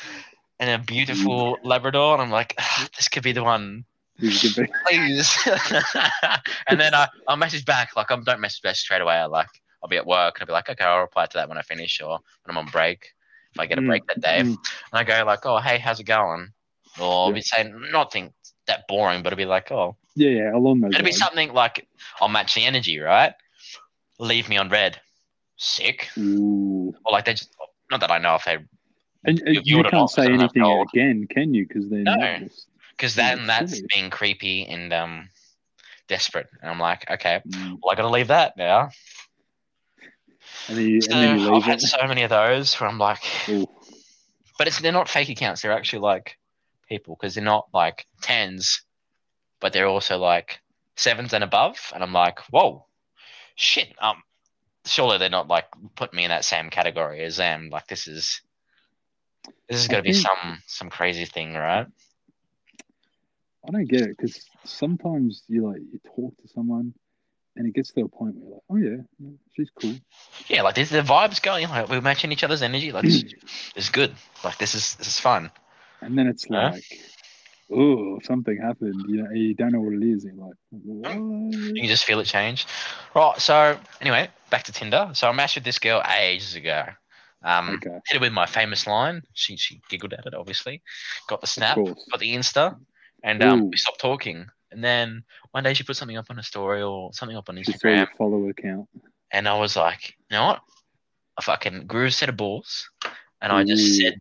[0.59, 3.83] and a beautiful Labrador, and I'm like, "Ah, this could be the one, You
[4.19, 5.37] please.
[6.67, 9.15] and then I I'll message back, like I don't message back straight away.
[9.15, 9.47] I like
[9.81, 11.61] I'll be at work and I'll be like, okay, I'll reply to that when I
[11.61, 13.13] finish or when I'm on break.
[13.53, 14.55] If I get a Mm, break that day, mm.
[14.55, 14.57] and
[14.93, 16.49] I go like, oh hey, how's it going?
[16.99, 17.35] Or I'll Yeah.
[17.35, 18.33] be saying nothing
[18.67, 21.87] that boring, but it'll be like, oh, Yeah, yeah, along those It'd be something like
[22.19, 23.33] I'll match the energy, right?
[24.19, 24.99] Leave me on read.
[25.57, 26.09] Sick.
[26.17, 26.93] Ooh.
[27.05, 27.55] Or like they just
[27.89, 28.57] not that I know if they
[29.25, 30.63] And, You- you can't say anything
[30.93, 31.67] again, can you?
[31.67, 32.37] Because they're No.
[32.39, 32.68] just.
[32.99, 35.29] Because then that's being creepy and um
[36.09, 36.47] desperate.
[36.61, 37.77] And I'm like, okay, Mm.
[37.81, 38.89] well I gotta leave that now.
[40.67, 42.89] And then you, So and then you I've leave had so many of those where
[42.89, 43.65] I'm like Ooh.
[44.57, 46.37] but it's they're not fake accounts, they're actually like
[46.89, 48.81] people because they're not like tens,
[49.61, 50.59] but they're also like
[50.97, 52.85] sevens and above, and I'm like, whoa,
[53.55, 53.93] shit.
[54.01, 54.21] Um,
[54.85, 57.69] surely they're not like putting me in that same category as them.
[57.71, 58.41] Like this is
[59.69, 61.87] this is I gonna be some some crazy thing, right?
[63.69, 66.91] I don't get it because sometimes you like you talk to someone
[67.55, 69.93] and it gets to a point where you're like, oh yeah, yeah she's cool.
[70.47, 71.69] Yeah, like there's the vibes going.
[71.69, 72.91] Like we're matching each other's energy.
[72.91, 74.11] Like it's, good.
[74.43, 75.51] Like this is this is fun.
[76.01, 76.71] And then it's Huh?
[76.73, 76.83] like,
[77.71, 79.05] oh, something happened.
[79.07, 80.23] You know, you don't know what it is.
[80.23, 81.13] You're like, what?
[81.13, 82.65] You can just feel it change.
[83.13, 83.39] Right.
[83.39, 85.11] So anyway, back to Tinder.
[85.13, 86.85] So I matched with this girl ages ago.
[87.43, 89.21] Um, Okay, hit it with my famous line.
[89.33, 90.81] She she giggled at it, obviously.
[91.27, 92.77] Got the snap, got the Insta,
[93.23, 93.65] and um, Ooh.
[93.65, 94.45] we stopped talking.
[94.71, 97.57] And then one day she put something up on a story or something up on
[97.57, 98.87] She saw your Instagram, follower count.
[99.31, 100.61] and I was like, you know what?
[101.37, 102.89] I fucking grew a set of balls,
[103.41, 104.03] and I just Ooh.
[104.03, 104.19] said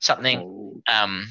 [0.00, 0.38] something.
[0.40, 1.28] Oh, Um,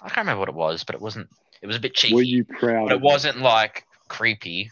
[0.00, 1.28] I can't remember what it was, but it wasn't.
[1.62, 2.88] It was a bit cheeky, were you proud?
[2.88, 4.70] but it wasn't like creepy.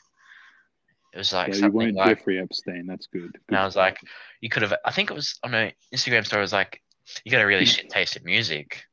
[1.12, 2.86] It was like So you something weren't like Jeffrey Epstein.
[2.86, 3.36] That's good.
[3.48, 3.98] And I was like,
[4.40, 4.74] you could have.
[4.84, 6.40] I think it was on a Instagram story.
[6.40, 6.80] It was like,
[7.24, 8.84] you got a really shit taste in music,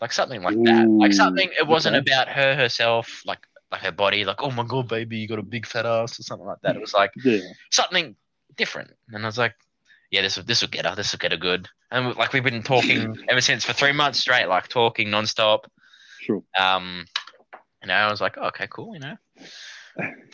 [0.00, 0.88] like something like that.
[0.88, 1.50] Like something.
[1.58, 2.10] It wasn't okay.
[2.10, 3.40] about her herself, like
[3.70, 6.22] like her body, like oh my god, baby, you got a big fat ass or
[6.22, 6.76] something like that.
[6.76, 7.40] It was like yeah,
[7.70, 8.16] something
[8.56, 9.54] different, and I was like,
[10.10, 10.94] yeah, this will this will get her.
[10.94, 11.68] This will get her good.
[11.90, 15.60] And like we've been talking ever since for three months straight, like talking nonstop.
[16.20, 16.42] sure.
[16.58, 17.06] Um,
[17.82, 19.16] you know, I was like, oh, okay, cool, you know.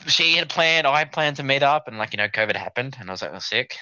[0.06, 2.96] She had planned, I had planned to meet up, and like, you know, COVID happened,
[2.98, 3.76] and I was like, oh, sick.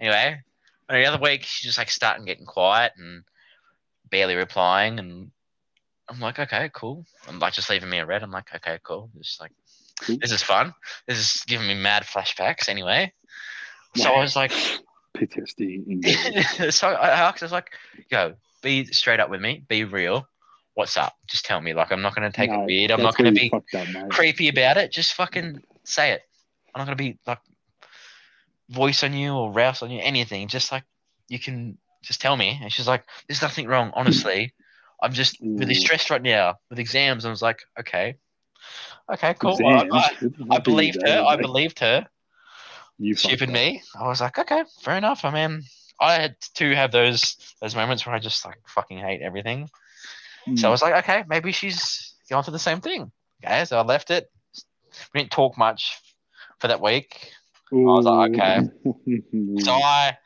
[0.00, 0.40] Anyway,
[0.88, 3.24] and the other week, she's just like starting getting quiet and
[4.12, 5.32] barely replying, and
[6.08, 7.04] I'm like, okay, cool.
[7.26, 8.22] I'm like, just leaving me a read.
[8.22, 9.10] I'm like, okay, cool.
[9.18, 9.50] Just like,
[10.02, 10.18] Cool.
[10.20, 10.74] this is fun.
[11.08, 12.68] This is giving me mad flashbacks.
[12.68, 13.12] Anyway,
[13.96, 14.52] so I was like,
[15.16, 16.72] PTSD.
[16.72, 17.70] so I asked, I was like,
[18.10, 20.28] yo, be straight up with me, be real.
[20.74, 21.14] What's up?
[21.26, 21.74] Just tell me.
[21.74, 22.90] Like, I'm not gonna take No, it weird.
[22.90, 23.64] I'm not gonna be up,
[24.10, 24.90] creepy about it.
[24.90, 26.22] Just fucking say it.
[26.74, 27.40] I'm not gonna be like
[28.70, 30.48] voice on you or rouse on you, anything.
[30.48, 30.84] Just like
[31.28, 32.58] you can just tell me.
[32.62, 34.54] And she's like, There's nothing wrong, honestly.
[35.02, 37.24] I'm just really stressed right now with exams.
[37.24, 38.16] And I was like, Okay.
[39.12, 39.58] Okay, cool.
[39.66, 40.18] I, I, I fuck
[40.50, 41.22] are you believed her.
[41.26, 42.06] I believed her.
[42.98, 43.82] You Stupid me.
[43.98, 45.24] I was like, okay, fair enough.
[45.24, 45.62] I mean,
[46.00, 49.68] I had to have those those moments where I just like fucking hate everything.
[50.56, 50.70] So I Mm.
[50.70, 53.10] was like, okay, maybe she's going for the same thing.
[53.44, 54.30] Okay, so I left it.
[55.14, 55.98] We didn't talk much
[56.60, 57.32] for that week.
[57.72, 58.60] I was like, okay.
[59.58, 60.16] So I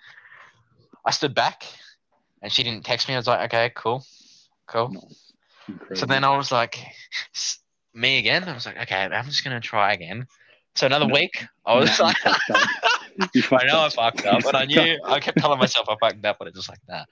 [1.06, 1.64] I stood back
[2.42, 3.14] and she didn't text me.
[3.14, 4.04] I was like, okay, cool.
[4.66, 4.86] Cool.
[5.68, 5.96] Incredible.
[5.96, 6.78] So then I was like,
[7.94, 8.44] me again.
[8.44, 10.26] I was like, okay, I'm just gonna try again.
[10.74, 11.14] So another No.
[11.14, 12.36] week, I was Nah, you like, up.
[13.52, 14.98] I know I fucked up, and I knew.
[15.06, 17.08] I kept telling myself I fucked up, but it's just like that.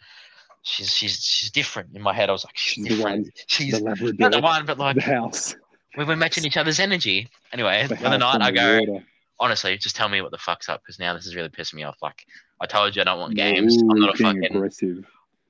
[0.63, 2.29] She's she's she's different in my head.
[2.29, 3.23] I was like, she's, the different.
[3.23, 3.33] one.
[3.47, 5.55] She's the not the one, but like the house,
[5.97, 7.29] we were matching each other's energy.
[7.53, 9.05] Anyway, the the other night I go, water.
[9.41, 11.85] honestly, just tell me what the fuck's up because now this is really pissing me
[11.85, 11.97] off.
[12.03, 12.27] Like
[12.65, 13.77] I told you, I don't want games.
[13.77, 14.45] I'm not a fucking.
[14.45, 15.05] aggressive.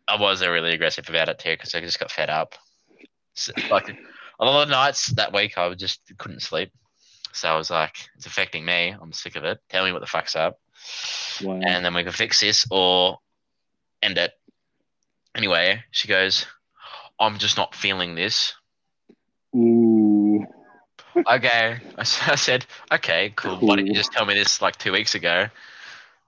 [0.08, 2.56] I was uh, really aggressive about it too because I just got fed up.
[3.34, 3.88] So, like
[4.40, 6.72] a lot of nights that week, I just couldn't sleep.
[7.32, 8.94] So I was like, it's affecting me.
[9.00, 9.60] I'm sick of it.
[9.68, 10.58] Tell me what the fuck's up,
[11.42, 11.60] Wow.
[11.64, 13.18] and then we can fix this or
[14.02, 14.32] end it.
[15.36, 16.46] Anyway, she goes,
[17.18, 18.54] I'm just not feeling this.
[19.56, 20.46] Ooh.
[21.16, 21.78] Okay.
[21.98, 23.56] I said, okay, cool.
[23.56, 25.46] Why didn't you just tell me this like two weeks ago?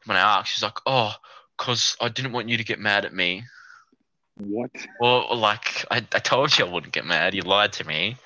[0.06, 1.12] When I asked, she's like, oh,
[1.56, 3.44] because I didn't want you to get mad at me.
[4.38, 4.70] What?
[5.00, 7.34] Well, like, I, I told you I wouldn't get mad.
[7.34, 8.16] You lied to me.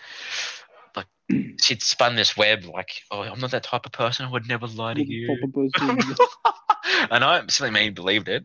[0.96, 1.06] Like,
[1.60, 4.26] she'd spun this web, like, oh, I'm not that type of person.
[4.26, 5.36] I would never lie to you.
[7.10, 8.44] And I silly me believed it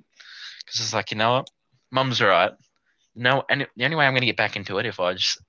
[0.65, 1.49] because it's like, you know what?
[1.91, 2.51] Mum's right.
[3.15, 5.39] No, and the only way I'm going to get back into it if I just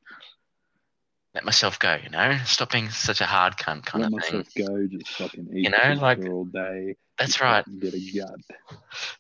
[1.35, 2.39] let myself go, you know?
[2.47, 4.37] Stop being such a hard cunt kind Let of thing.
[4.39, 4.87] Let myself go.
[4.87, 6.97] Just fucking eat You know, like- all day.
[7.19, 7.65] That's right.
[7.81, 8.41] Get a gut.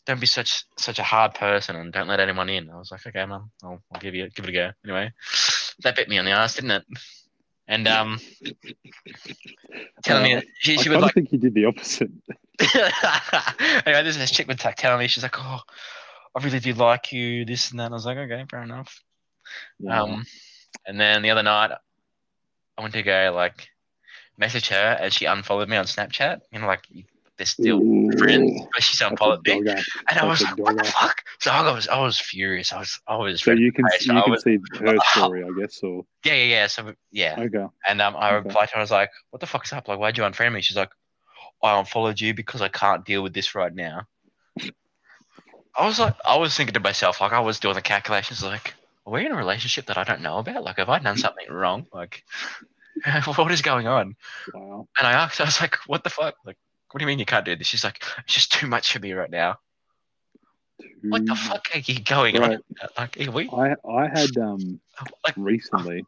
[0.05, 2.70] don't be such such a hard person and don't let anyone in.
[2.70, 4.70] I was like, okay, mum, I'll, I'll give you give it a go.
[4.84, 5.12] Anyway,
[5.82, 6.84] that bit me on the ass, didn't it?
[7.68, 8.20] And um,
[10.05, 12.11] telling Uh, me she, I she kind was like, think he did the opposite.
[13.86, 15.61] anyway, this this chick was like telling me she's like, oh,
[16.36, 17.86] I really do like you, this and that.
[17.86, 19.03] And I was like, okay, fair enough.
[19.80, 20.07] Wow.
[20.07, 20.26] Um,
[20.86, 21.72] and then the other night,
[22.78, 23.68] I went to go like
[24.38, 26.40] message her, and she unfollowed me on Snapchat.
[26.53, 26.84] You know, like
[27.37, 28.11] they're still Ooh.
[28.18, 29.59] friends, but she's That's unfollowed me.
[30.09, 31.22] And I was like, what the fuck?
[31.39, 32.72] So I was, I was furious.
[32.72, 33.43] I was, I was.
[33.43, 36.66] So you can you can was- see her story, I guess, or yeah, yeah, yeah.
[36.66, 37.66] So yeah, okay.
[37.89, 38.49] and um, I Okay.
[38.49, 38.78] replied to her.
[38.78, 39.87] I was like, "What the fuck's up?
[39.89, 40.91] Like, why'd you unfriend me?" She's like,
[41.62, 44.07] "I unfollowed you because I can't deal with this right now."
[45.78, 48.72] I was like, I was thinking to myself, like, I was doing the calculations, like,
[49.07, 50.64] are we in a relationship that I don't know about?
[50.64, 51.87] Like, have I done something wrong?
[51.93, 52.24] Like,
[53.37, 54.16] what is going on?
[54.55, 54.89] Wow.
[54.99, 56.34] And I asked, I was like, what the fuck?
[56.47, 56.57] Like,
[56.97, 57.66] what do you mean you can't do this?
[57.66, 59.59] She's like, it's just too much for me right now.
[61.03, 62.53] What the fuck are you going Right.
[62.53, 62.88] on?
[62.97, 64.80] Like, are we, I I had um
[65.22, 66.07] like, recently,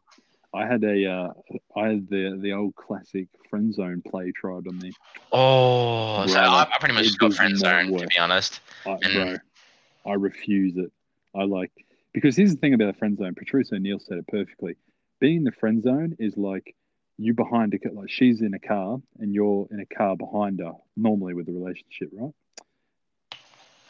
[0.51, 1.33] I had a uh,
[1.77, 4.91] I had the the old classic friend zone play tried on me.
[5.31, 8.59] oh, so I, I pretty much got friend zone, to be honest.
[8.87, 10.91] I, And- bro, I refuse it.
[11.35, 11.71] I like
[12.13, 13.35] because here's the thing about the friend zone.
[13.35, 14.75] Patrice O'Neal said it perfectly.
[15.19, 16.75] Being in the friend zone is like
[17.19, 20.71] you behind a like she's in a car and you're in a car behind her.
[20.95, 22.31] Normally with a relationship, right?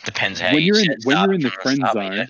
[0.05, 2.25] Depends how when you you're in when you're in the friend start, zone, yeah.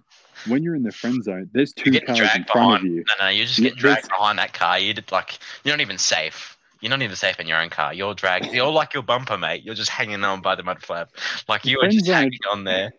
[0.48, 2.78] when you're in the friend zone, there's two cars in front behind.
[2.86, 3.04] of you.
[3.20, 4.78] No, no, you're just getting dragged there's- behind that car.
[4.80, 6.58] You did like you're not even safe.
[6.82, 7.94] You're not even safe in your own car.
[7.94, 8.54] You're dragged.
[8.54, 9.64] You're like your bumper, mate.
[9.64, 11.10] You're just hanging on by the mud flap.
[11.48, 12.92] Like you are just zone- hanging on there.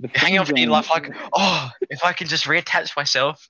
[0.00, 3.48] The hanging on for dear life, like, oh, if I can just reattach myself,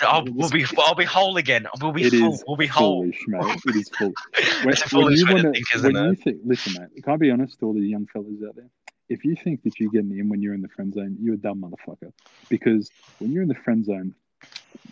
[0.00, 1.66] I'll, we'll be, I'll be whole again.
[1.82, 2.38] We'll be It full.
[2.46, 3.02] We'll be whole.
[3.02, 3.60] foolish, mate.
[3.66, 4.14] It is foolish.
[4.64, 6.08] When, it's a when you wanna- think, isn't when it?
[6.08, 7.02] you think, listen, mate.
[7.04, 8.70] Can I be honest to all the young fellas out there?
[9.08, 11.38] If you think that you're getting in when you're in the friend zone, you're a
[11.38, 12.12] dumb motherfucker.
[12.48, 14.14] Because when you're in the friend zone,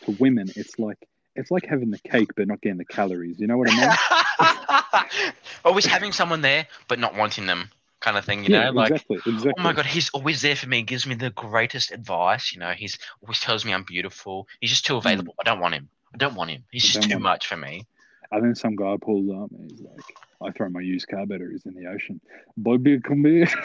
[0.05, 0.99] to women, it's like
[1.35, 3.41] it's like having the cake but not getting the calories.
[3.41, 5.35] You know what I mean?
[5.65, 7.71] Always having someone there, but not wanting them,
[8.05, 8.45] kind of thing.
[8.45, 8.91] You yeah, know, like.
[8.93, 9.53] exactly, exactly.
[9.59, 12.53] Oh my god, he's always there for me, gives me the greatest advice.
[12.53, 14.47] You know, he's always tells me I'm beautiful.
[14.61, 15.35] He's just too available.
[15.41, 15.89] I don't want him.
[16.15, 16.63] I don't want him.
[16.71, 17.11] He's just Hmm.
[17.13, 17.87] too much for me.
[18.31, 20.05] And then some guy pulls up and he's like,
[20.43, 22.21] "I throw my used car batteries in the ocean."
[22.57, 23.49] Bobby, come here.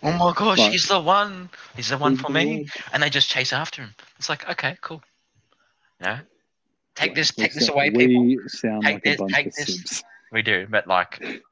[0.00, 1.50] Oh my gosh, But- he's the one.
[1.74, 2.58] He's the one for me.
[2.62, 3.94] Like, And they just chase after him.
[4.18, 5.02] It's like, okay, cool.
[6.00, 6.18] You know,
[6.94, 8.48] take this, take this away, we people.
[8.48, 10.02] sound Take like this- a bunch take of this.
[10.30, 11.42] We do, but like,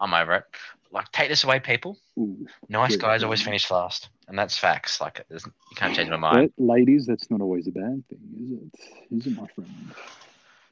[0.00, 0.44] I'm over it.
[0.90, 1.98] Like, take this away, people.
[2.18, 2.46] Ooh.
[2.68, 5.00] Nice Yeah, guys always finish last, and that's facts.
[5.00, 5.40] Like, you
[5.74, 6.52] can't change my mind.
[6.56, 9.16] But ladies, that's not always a bad thing, is it?
[9.16, 9.94] Is it, my friend?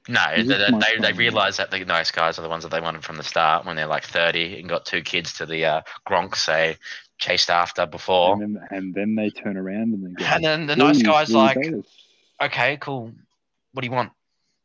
[0.09, 2.81] No, Is they, they, they realize that the nice guys are the ones that they
[2.81, 5.83] wanted from the start when they're like 30 and got two kids to the uh,
[6.09, 6.77] Gronks they
[7.19, 8.43] chased after before.
[8.43, 11.33] And then, and then they turn around and they go, And then the nice guy's
[11.33, 11.73] like,
[12.43, 13.13] okay, cool.
[13.73, 14.13] What do you want?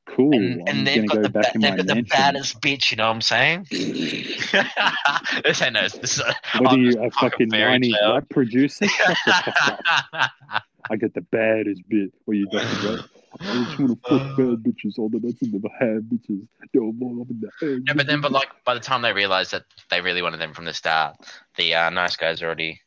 [0.06, 0.34] Cool.
[0.34, 3.08] And, and they've got, go the, back ba- they've got the baddest bitch, you know
[3.08, 3.68] what I'm saying?
[3.70, 8.30] this ain't no, this is a, What are you, a fucking fucking fairy 90s rap
[8.30, 8.88] producer?
[8.88, 9.80] Shut the fuck
[10.14, 10.64] up.
[10.90, 12.12] I get the baddest bitch.
[12.26, 13.10] What you talking about?
[13.40, 15.00] I just want to fuck bad bitches.
[15.00, 16.48] Although that's never had bitches.
[16.74, 17.84] Yo, more up in the head.
[17.86, 20.54] No, but then, but like by the time they realize that they really wanted them
[20.54, 21.18] from the start,
[21.58, 22.82] the uh, nice guys already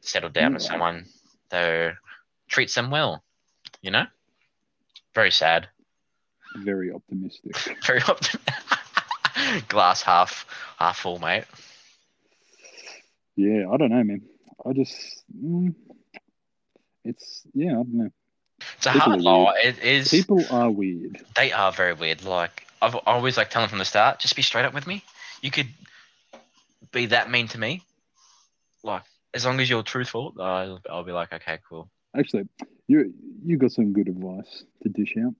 [0.00, 1.06] settled down with someone
[1.50, 1.94] that
[2.48, 3.22] treats them well.
[3.82, 4.06] You know,
[5.14, 5.68] very sad,
[6.54, 7.56] Very optimistic.
[7.84, 8.54] very optimistic.
[9.68, 10.46] Glass half
[10.78, 11.44] half full, mate.
[13.36, 14.22] Yeah, I don't know, man.
[14.64, 15.74] I just, mm,
[17.04, 18.10] it's yeah, I don't know.
[18.76, 19.52] It's a People hard law.
[19.52, 20.08] It is.
[20.08, 21.20] People are weird.
[21.34, 22.24] They are very weird.
[22.24, 25.02] Like I've always like telling from the start, just be straight up with me.
[25.42, 25.68] You could
[26.92, 27.82] be that mean to me,
[28.82, 29.02] like
[29.34, 31.90] as long as you're truthful, I'll, I'll be like, okay, cool.
[32.16, 32.44] Actually,
[32.86, 33.12] you
[33.44, 35.34] you got some good advice to dish out.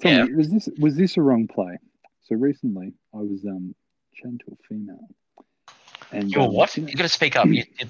[0.00, 0.24] Tell Yeah.
[0.24, 1.78] me, was this was this a wrong play?
[2.22, 3.74] So recently, I was um
[4.14, 5.08] chatting to a female,
[6.12, 6.76] and You're um, what?
[6.76, 7.48] you know, You gotta speak up.
[7.48, 7.86] You, you,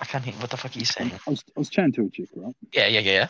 [0.00, 0.34] I can't hear.
[0.34, 1.12] What the fuck are you saying?
[1.26, 2.54] I was I was chatting to a chick, right?
[2.72, 3.28] Yeah, yeah, yeah.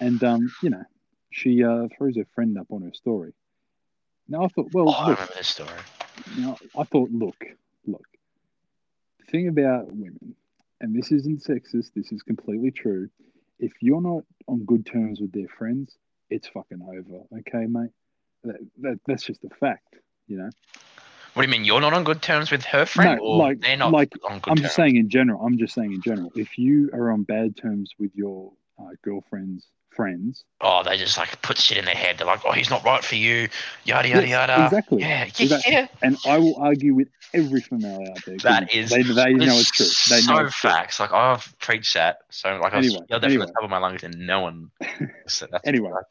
[0.00, 0.82] And um, you know,
[1.30, 3.32] she uh throws her friend up on her story.
[4.28, 5.70] Now I thought, well, Oh, I look, remember this story.
[6.36, 7.36] Now, I thought, look,
[7.86, 8.04] look.
[9.20, 10.34] The thing about women,
[10.80, 13.08] and this isn't sexist, this is completely true.
[13.58, 15.96] If you're not on good terms with their friends,
[16.30, 17.24] it's fucking over.
[17.40, 17.90] Okay, mate?
[18.44, 20.50] That, that, that's just a fact, you know?
[21.34, 21.64] What do you mean?
[21.64, 24.40] You're not on good terms with her friend, No, or like- they're not like, on
[24.40, 24.62] good I'm terms?
[24.62, 25.44] just saying in general.
[25.44, 26.32] I'm just saying in general.
[26.34, 29.66] If you are on bad terms with your uh, girlfriend's
[29.98, 32.18] friends, Oh, they just like put shit in their head.
[32.18, 33.48] They're like, oh, he's not right for you.
[33.84, 34.64] Yada yada Yes, yada.
[34.64, 35.00] exactly.
[35.02, 35.72] Yeah, yeah, Exactly.
[35.72, 35.86] yeah.
[36.02, 38.36] and I will argue with every female out there.
[38.44, 38.90] That is.
[38.90, 39.86] They, they know it's true.
[39.86, 40.70] They so know it's true.
[40.70, 41.00] facts.
[41.00, 42.18] Like I've preached that.
[42.30, 44.70] So like I was Anyway, yelled from the top of my lungs, and no one.
[45.26, 45.90] so Anyway.
[45.90, 46.04] right.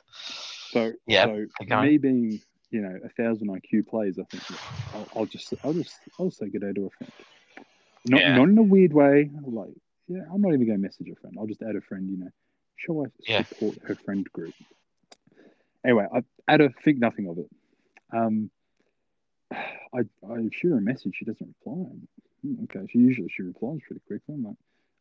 [0.72, 4.44] So, Yeah, so me being, you know, a thousand IQ plays, I think
[4.94, 7.12] I'll, I'll just, I'll just, I'll say good day to a friend.
[8.06, 8.38] Not, Yeah.
[8.38, 9.30] not in a weird way.
[9.46, 9.70] Like,
[10.10, 11.38] yeah, I'm not even going to message a friend.
[11.40, 12.10] I'll just add a friend.
[12.10, 12.30] You know,
[12.78, 13.44] show I Yeah.
[13.44, 14.56] support her friend group.
[15.86, 17.50] Anyway, I add a think nothing of it.
[18.14, 18.50] Um,
[19.52, 21.16] I I shoot her a message.
[21.16, 21.86] She doesn't reply.
[22.44, 24.36] Hmm, Okay, she usually she replies pretty quickly.
[24.36, 24.56] I'm like,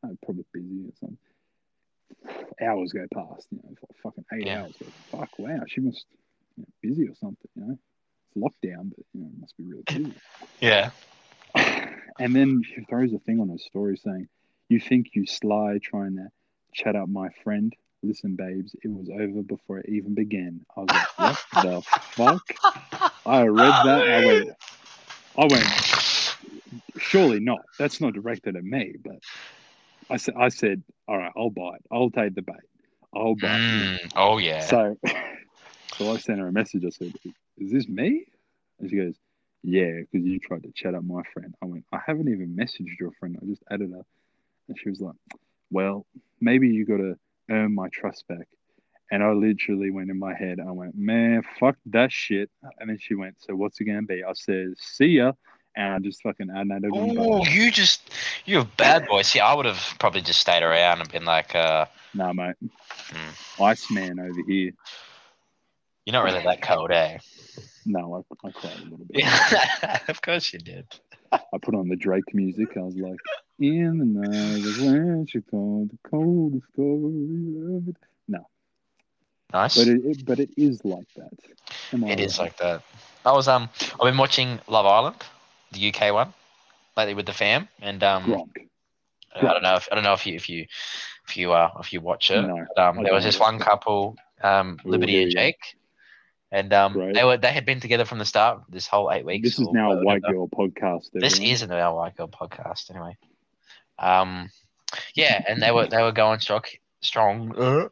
[0.04, 1.18] I'm probably busy or something.
[2.62, 4.60] Hours go past, you know, f- fucking eight Yeah.
[4.62, 4.76] hours.
[4.78, 6.06] Go, Fuck, wow, she must
[6.56, 7.48] you know, busy or something.
[7.56, 10.14] You know, it's lockdown, but you know, it must be really busy.
[10.60, 10.90] Yeah.
[12.18, 14.28] and then she throws a thing on her story saying,
[14.68, 16.28] "You think you sly trying to
[16.72, 17.74] chat up my friend?
[18.06, 20.60] listen, babes, it was over before it even began.
[20.76, 21.82] I was like, what the
[22.16, 22.42] fuck?
[23.26, 24.02] I read that.
[24.02, 24.50] I went,
[25.36, 27.60] I went, surely not.
[27.78, 28.94] That's not directed at me.
[29.02, 29.16] But
[30.10, 31.82] I said, I said, all right, I'll buy it.
[31.90, 32.56] I'll take the bait.
[33.14, 33.60] I'll buy it.
[33.60, 34.60] Mm, oh yeah.
[34.60, 34.96] So,
[35.98, 36.84] so I sent her a message.
[36.86, 37.12] I said,
[37.58, 38.26] is this me?
[38.78, 39.16] And she goes,
[39.62, 41.54] yeah, because you tried to chat up my friend.
[41.62, 43.36] I went, I haven't even messaged your friend.
[43.42, 44.02] I just added her.
[44.68, 45.14] And she was like,
[45.70, 46.06] well,
[46.40, 47.16] maybe you got to
[47.50, 48.48] earn my trust back.
[49.10, 52.50] And I literally went in my head, I went, man, fuck that shit.
[52.80, 54.24] And then she went, so what's it going to be?
[54.24, 55.32] I said, see ya.
[55.76, 56.90] And I just fucking added it.
[56.92, 58.10] Oh, you just,
[58.46, 59.22] you're a bad boy.
[59.22, 62.56] See, I would have probably just stayed around and been like, uh, Nah, mate.
[63.10, 63.62] Hmm.
[63.62, 64.72] Iceman over here.
[66.04, 67.18] you're not really that cold, eh?
[67.84, 69.08] No, I, I cried a little bit.
[69.20, 70.86] Yeah, of course you did.
[71.30, 72.76] I put on the Drake music.
[72.76, 73.18] I was like,
[73.58, 77.96] in the night of when she called the coldest story of it.
[78.28, 78.46] No,
[79.52, 79.76] Nice.
[79.76, 81.30] but it, it but it is like that.
[81.92, 82.46] Am I It is right?
[82.46, 82.82] like that.
[83.24, 85.16] I was um I've been watching Love Island,
[85.72, 86.32] the UK one,
[86.96, 88.68] lately with the fam, and um Gronk.
[89.34, 90.66] I don't know if I don't know if you if you
[91.28, 92.42] if you uh if you watch it.
[92.46, 95.30] No, but, um there was this one couple, um Liberty here and.
[95.30, 95.76] Jake,
[96.52, 97.14] and um Great.
[97.14, 99.48] they were they had been together from the start this whole eight weeks.
[99.50, 100.34] This is now a white whatever.
[100.34, 101.10] girl podcast.
[101.12, 103.16] This isn't our white girl podcast anyway.
[103.98, 104.50] Um,
[105.14, 106.62] yeah, and they were they were going strong,
[107.00, 107.54] strong.
[107.56, 107.88] Uh,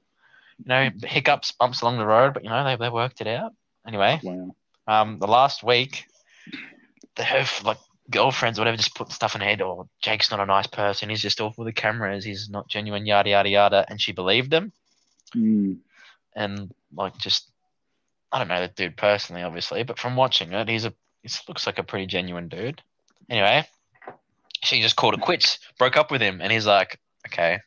[0.59, 3.53] you know, hiccups, bumps along the road, but you know they they worked it out.
[3.87, 4.55] Anyway, wow.
[4.87, 6.07] um, the last week,
[7.17, 7.79] the her like
[8.11, 9.63] girlfriends, or whatever, just put stuff in her head.
[9.63, 11.09] Or Jake's not a nice person.
[11.09, 12.25] He's just off with the cameras.
[12.25, 13.07] He's not genuine.
[13.07, 13.87] Yada yada yada.
[13.89, 14.73] And she believed him,
[15.35, 15.79] Mm,
[16.35, 17.51] and like just,
[18.31, 21.67] I don't know the dude personally, obviously, but from watching it, he's a he looks
[21.67, 22.83] like a pretty genuine dude.
[23.31, 23.67] Anyway,
[24.65, 26.99] she just called it quits, broke up with him, and he's like,
[27.29, 27.61] okay.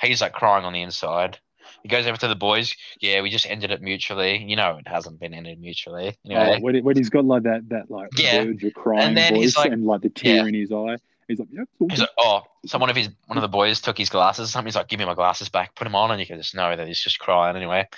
[0.00, 1.38] He's like crying on the inside.
[1.82, 2.74] He goes over to the boys.
[3.00, 4.38] Yeah, we just ended it mutually.
[4.42, 6.16] You know, it hasn't been ended mutually.
[6.24, 8.44] Anyway, oh, when, he- when he's got like that that like Yeah.
[8.44, 10.46] verge of crying then voice like- and like the tear yeah.
[10.46, 10.96] in his eye,
[11.28, 11.68] he's like, yep.
[11.90, 14.48] He's like, oh, so one of his one of the boys took his glasses.
[14.48, 14.66] or Something.
[14.68, 15.74] He's like, give me my glasses back.
[15.74, 17.56] Put them on, and you can just know that he's just crying.
[17.56, 17.88] Anyway,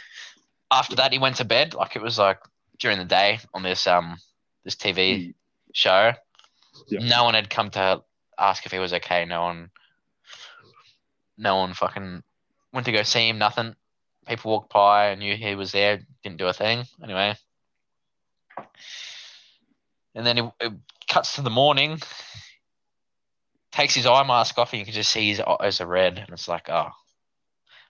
[0.70, 1.74] after that, he went to bed.
[1.74, 2.38] Like it was like
[2.78, 4.18] during the day on this um
[4.64, 4.96] this TV
[5.28, 5.34] Mm.
[5.72, 6.12] show.
[6.88, 7.00] Yeah.
[7.00, 8.02] No one had come to
[8.39, 9.24] ask if he was okay.
[9.24, 9.70] No one,
[11.36, 12.22] no one fucking
[12.72, 13.39] went to go see him.
[13.39, 13.74] Nothing.
[14.26, 16.01] People walked by and knew he was there.
[16.22, 16.84] Didn't do a thing.
[17.03, 17.34] Anyway,
[20.14, 20.72] and then it, it
[21.09, 21.99] cuts to the morning.
[23.72, 26.30] Takes his eye mask off, and you can just see his eyes are red, and
[26.30, 26.89] it's like, oh,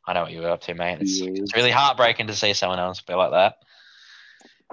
[0.07, 0.99] I know what you were up to, mate.
[1.01, 1.31] It's, Yeah.
[1.35, 3.59] it's really heartbreaking to see someone else be like that.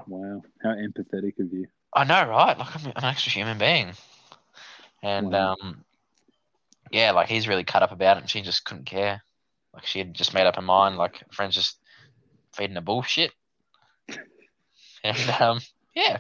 [0.07, 1.67] Wow, how empathetic of you.
[1.93, 2.57] I know, right?
[2.57, 3.93] Like I'm an extra human being,
[5.03, 5.55] and Wow.
[5.61, 5.83] um,
[6.91, 9.21] yeah, like he's really cut up about it, and she just couldn't care.
[9.73, 10.97] Like she had just made up her mind.
[10.97, 11.77] Like friends just
[12.55, 13.31] feeding her bullshit,
[15.03, 15.59] and um,
[15.95, 16.19] yeah,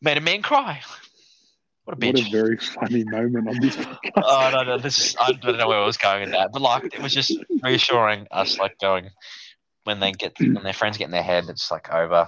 [0.00, 0.80] made a man cry.
[1.84, 2.14] What a bitch.
[2.14, 4.12] What a very funny moment on this podcast.
[4.16, 6.62] oh no, no, this is, I don't know where I was going with that, but
[6.62, 9.10] like it was just reassuring us, like going
[9.84, 12.26] when they get when their friends get in their head, it's like over.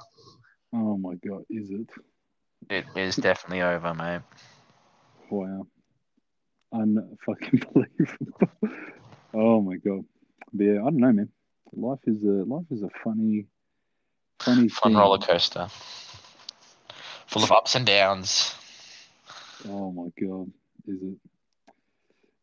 [0.75, 1.89] Oh my god, is it?
[2.69, 4.21] It is definitely over, mate.
[5.31, 5.66] Wow.
[6.74, 8.77] Unfucking believable.
[9.35, 10.05] oh my god.
[10.53, 11.29] But yeah, I don't know, man.
[11.72, 13.47] Life is a life is a funny
[14.41, 15.01] funny Fun thing.
[15.01, 15.68] roller coaster,
[17.27, 18.55] full of ups and downs.
[19.68, 20.51] Oh my god,
[20.87, 21.18] is it?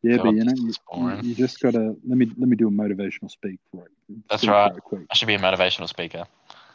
[0.02, 0.54] Yeah, God, but you know,
[0.96, 3.88] you, you just gotta let me let me do a motivational speak right.
[4.28, 4.72] That's speak right.
[5.10, 6.24] I should be a motivational speaker.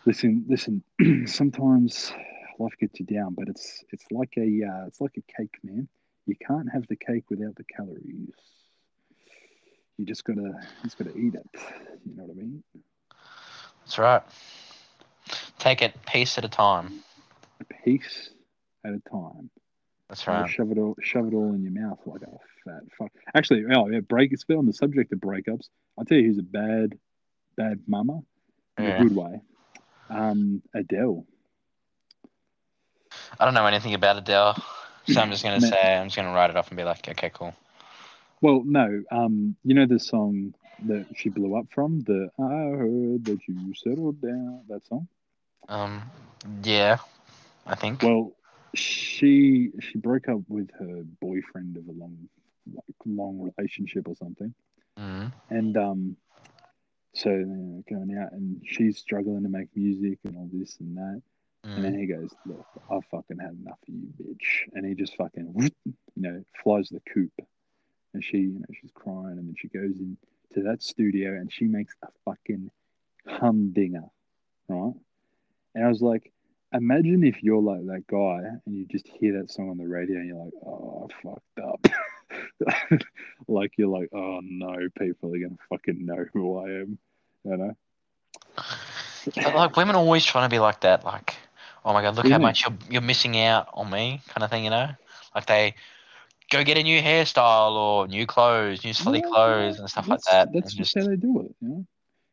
[0.06, 0.84] Listen, listen.
[1.28, 2.12] sometimes
[2.58, 5.88] life gets you down, but it's it's like a uh, it's like a cake, man.
[6.30, 8.36] You can't have the cake without the calories.
[9.98, 10.54] You just gotta
[10.84, 11.48] just gotta eat it.
[12.06, 12.64] You know what I mean?
[13.86, 14.22] That's right.
[15.58, 17.04] Take it piece at a time.
[17.62, 18.32] A piece
[18.86, 19.50] at a time.
[20.10, 20.50] That's right.
[20.50, 23.12] Shove it all shove it all in your mouth like a fat fuck.
[23.36, 25.70] Actually, oh yeah, break it's on the subject of breakups.
[25.98, 26.98] I'll tell you who's a bad
[27.58, 28.22] bad mama
[28.78, 28.90] in Yeah.
[28.90, 29.42] a good way.
[30.10, 31.26] Um, Adele.
[33.40, 34.56] I don't know anything about Adele,
[35.10, 35.70] so I'm just gonna No.
[35.72, 37.54] say I'm just gonna write it off and be like, okay, cool.
[38.42, 39.04] Well, no.
[39.12, 40.54] Um, you know the song
[40.86, 45.08] that she blew up from the "I heard that you settled down" that song.
[45.70, 46.02] Um,
[46.64, 46.98] yeah,
[47.66, 48.02] I think.
[48.02, 48.36] Well,
[48.76, 52.30] she she broke up with her boyfriend of a long
[52.72, 54.54] like, long relationship or something,
[54.98, 55.32] Mm.
[55.50, 56.18] and um,
[57.14, 60.98] so you know, going out and she's struggling to make music and all this and
[60.98, 61.22] that,
[61.76, 62.00] and then Mm.
[62.00, 65.54] he goes, "Look, I've fucking had enough of you, bitch," and he just fucking
[65.86, 67.32] you know flies the coop,
[68.14, 70.18] and she you know she's crying, and then she goes in
[70.54, 72.72] to that studio and she makes a fucking
[73.28, 74.10] humdinger,
[74.68, 74.94] right?
[75.76, 76.32] And I was like,
[76.74, 80.18] imagine if you're like that guy and you just hear that song on the radio
[80.18, 83.00] and you're like, oh, I fucked up.
[83.48, 86.98] like you're like, oh no, people are gonna fucking know who I am,
[87.44, 87.76] you know?
[89.38, 91.36] Like women always trying to be like that, like,
[91.86, 94.64] oh my god, look how much you're you're missing out on me, kind of thing,
[94.64, 94.90] you know?
[95.36, 95.76] Like they
[96.52, 100.22] go get a new hairstyle or new clothes, new slutty Yeah, clothes and stuff like
[100.30, 100.50] that.
[100.54, 101.86] That's just how they do it, you know.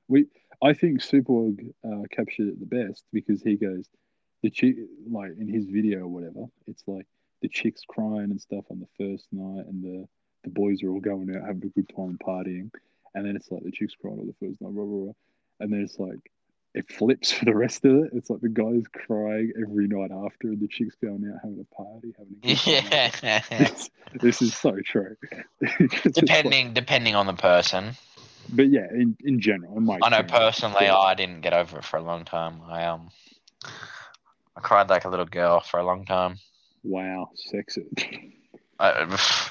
[0.09, 0.27] We,
[0.63, 3.89] I think Superwog uh, captured it the best because he goes,
[4.43, 4.77] the chick,
[5.11, 7.07] like in his video or whatever, it's like
[7.43, 10.09] the chicks crying and stuff on the first night, and the
[10.45, 12.71] the boys are all going out having a good time partying,
[13.15, 15.13] and then it's like the chicks crying on the first night, blah blah blah,
[15.61, 16.31] and then it's like
[16.77, 18.11] it flips for the rest of it.
[18.13, 21.75] It's like the guys crying every night after, and the chicks going out having a
[21.75, 23.43] party, having a yeah.
[23.59, 25.17] This, this is so true.
[25.61, 27.97] It's like- depending depending on the person.
[28.51, 30.89] but yeah, in, in general, in my I know personally.
[30.89, 32.61] I didn't get over it for a long time.
[32.69, 33.09] I um,
[34.57, 36.39] I cried like a little girl for a long time.
[36.85, 38.37] Wow, sexy.
[38.79, 39.19] I,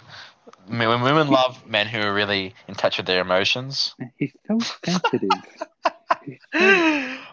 [0.68, 3.96] when women love men who are really in touch with their emotions.
[4.18, 5.30] He's so sensitive.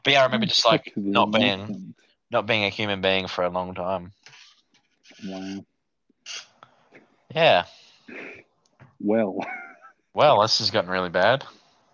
[0.04, 1.72] But yeah, I remember just like not being
[2.30, 4.12] not being a human being for a long time.
[5.22, 5.64] Wow.
[7.34, 7.64] Yeah.
[9.00, 9.38] Well,
[10.14, 11.44] Well, this has gotten really bad.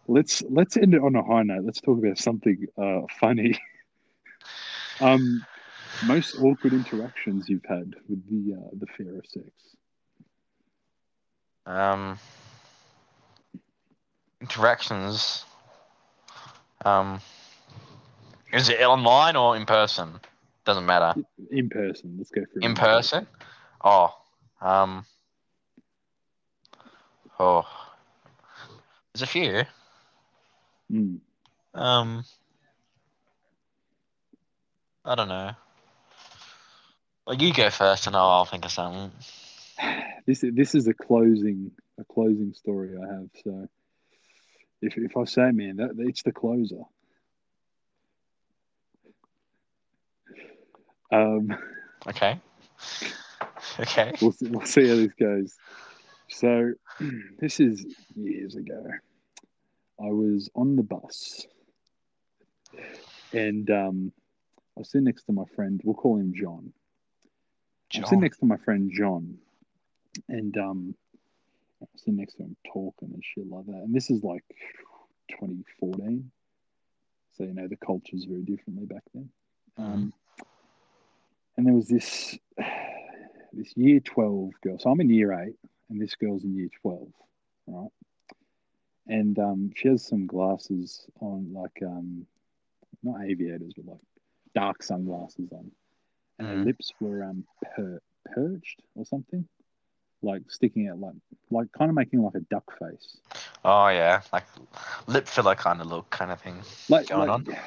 [0.09, 1.65] let's let's end it on a high note.
[1.65, 3.59] Let's talk about something uh, funny.
[5.01, 5.47] um,
[6.01, 9.51] most awkward interactions you've had with the uh, the fear of sex.
[11.67, 12.19] Um,
[14.41, 15.45] interactions.
[16.85, 17.21] Um,
[18.53, 20.21] is it online or in person?
[20.65, 21.15] Doesn't matter.
[21.51, 22.15] In person.
[22.19, 23.27] Let's go for In person?
[23.83, 24.15] Oh,
[24.61, 25.05] um,
[27.39, 27.65] oh,
[29.13, 29.65] there's a few.
[30.93, 31.19] Mm.
[31.75, 32.25] Um,
[35.05, 35.53] I don't know.
[37.27, 39.13] Well, you go first, and I'll, I'll think of something.
[40.27, 43.31] This this is a closing a closing story I have.
[43.43, 43.67] So
[44.81, 46.83] if if I say, man, that it's the closer.
[51.13, 51.57] Um,
[52.07, 52.41] Okay.
[53.81, 54.13] Okay.
[54.21, 55.55] we'll see, we'll see how this goes.
[56.29, 56.73] So
[57.39, 58.85] this is years ago.
[60.01, 61.45] I was on the bus,
[63.33, 64.13] and um,
[64.77, 65.81] I was sitting next to my friend.
[65.85, 66.73] We'll call him John.
[67.95, 69.39] I'm sitting next to my friend John,
[70.29, 70.95] and um,
[71.81, 73.73] I'm sitting next to him talking and shit like that.
[73.85, 74.45] And this is like
[75.31, 76.31] 2014,
[77.37, 79.29] so you know the culture culture's very differently back then.
[79.77, 80.13] Um,
[81.57, 82.39] and there was this
[83.53, 84.79] this year 12 girl.
[84.79, 85.57] So I'm in year eight,
[85.91, 87.09] and this girl's in year 12,
[87.69, 87.91] right?
[89.07, 92.27] And um, she has some glasses on, like um,
[93.03, 94.01] not aviators, but like
[94.55, 95.71] dark sunglasses on,
[96.39, 96.65] and her Mhm.
[96.67, 98.03] lips were um per-
[98.35, 99.49] perched or something,
[100.23, 101.15] like sticking out, like
[101.51, 103.17] like kind of making like a duck face,
[103.65, 104.45] Oh yeah, like
[105.07, 106.57] lip filler kind of look, kind of thing.
[106.89, 107.59] like Going like,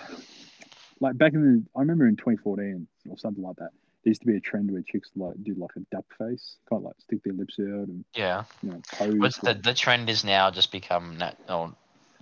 [0.99, 1.63] like back in the.
[1.77, 3.69] I remember in 2014 or something like that.
[4.03, 6.79] There used to be a trend where chicks like did like a duck face, kind
[6.79, 8.43] of like stick their lips out and Yeah.
[8.63, 9.39] you know pose.
[9.43, 11.71] The the trend is now just become nat- or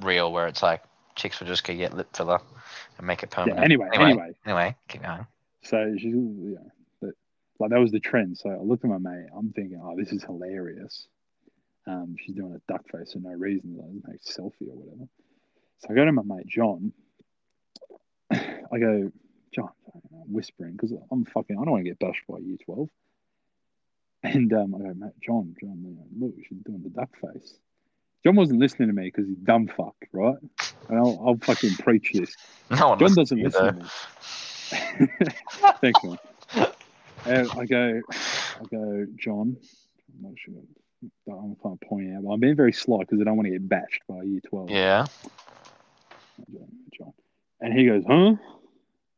[0.02, 0.84] real, where it's like
[1.16, 2.40] chicks will just go get lip filler
[2.98, 3.64] and make it yeah, permanent.
[3.64, 5.26] anyway, anyway, Anyway, keep going.
[5.64, 6.62] So she's, but
[7.60, 8.38] like that was the trend.
[8.38, 9.28] So I looked at my mate.
[9.36, 11.07] I'm thinking, oh, this is hilarious.
[11.88, 15.07] Um, she's doing a duck face for no reason, like a selfie or whatever.
[15.80, 16.93] So I go to my mate John.
[18.32, 19.12] I go,
[19.53, 19.70] John,
[20.28, 21.57] whispering because I'm fucking.
[21.57, 22.89] I don't want to get bashed by year twelve.
[24.22, 27.53] And um, I go, mate, John, John, look, she's doing the duck face.
[28.24, 30.36] John wasn't listening to me because he's dumb fuck, right?
[30.89, 32.36] And I'll, I'll fucking preach this.
[32.70, 33.72] No John doesn't listen though.
[33.72, 35.28] to me.
[35.82, 36.18] Thanks, man.
[37.26, 39.57] And I go, I go, John.
[39.57, 40.53] I'm not sure.
[41.28, 43.51] I'm kind of pointing out, but I'm being very sly because I don't want to
[43.51, 44.70] get bashed by year twelve.
[44.70, 45.05] Yeah.
[46.97, 47.13] John.
[47.61, 48.36] And he goes, huh?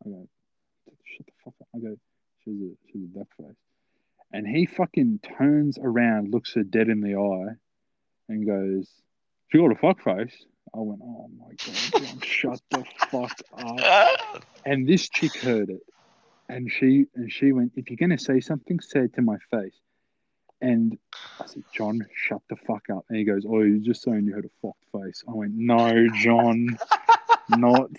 [0.05, 0.27] I go,
[1.05, 1.67] shut the fuck up.
[1.75, 1.95] I go,
[2.43, 3.55] she's a she's a duck face.
[4.33, 7.55] And he fucking turns around, looks her dead in the eye,
[8.29, 8.87] and goes,
[9.49, 10.45] She got a fuck face.
[10.73, 14.45] I went, Oh my god, John, shut the fuck up.
[14.65, 15.81] And this chick heard it,
[16.51, 19.79] and she and she went, "If you're gonna say something, say it to my face."
[20.59, 20.97] And
[21.39, 24.35] I said, "John, shut the fuck up." And he goes, "Oh, you're just saying you
[24.35, 26.77] had a fucked face." I went, "No, John,
[27.49, 27.91] not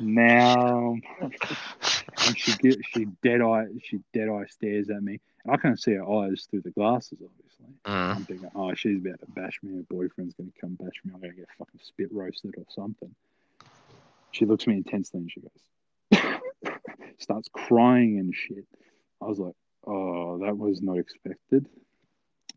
[0.00, 5.56] now." And she get she dead eye she dead eye stares at me, and I
[5.56, 7.74] can't see her eyes through the glasses, obviously.
[7.84, 8.16] Mm.
[8.16, 9.76] I'm thinking, oh, she's about to bash me.
[9.76, 11.12] Her boyfriend's going to come bash me.
[11.14, 13.14] I'm going to get fucking spit roasted or something.
[14.32, 16.30] She looks at me intensely and she goes,
[17.22, 18.66] starts crying and shit.
[19.22, 19.54] I was like,
[19.86, 21.66] oh, that was not expected.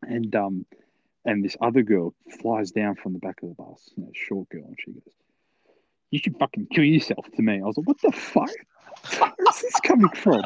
[0.02, 0.66] And um,
[1.26, 4.50] and this other girl flies down from the back of the bus, you know, short
[4.50, 5.04] girl, and she goes,
[6.12, 8.50] "You should fucking kill yourself." To me, I was like, "What the fuck?
[9.18, 10.44] Where's this coming from?"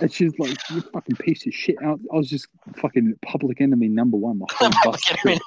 [0.00, 3.88] And she's like, "You fucking piece of shit." I I was just fucking public enemy
[3.88, 5.38] number one the whole bus trip,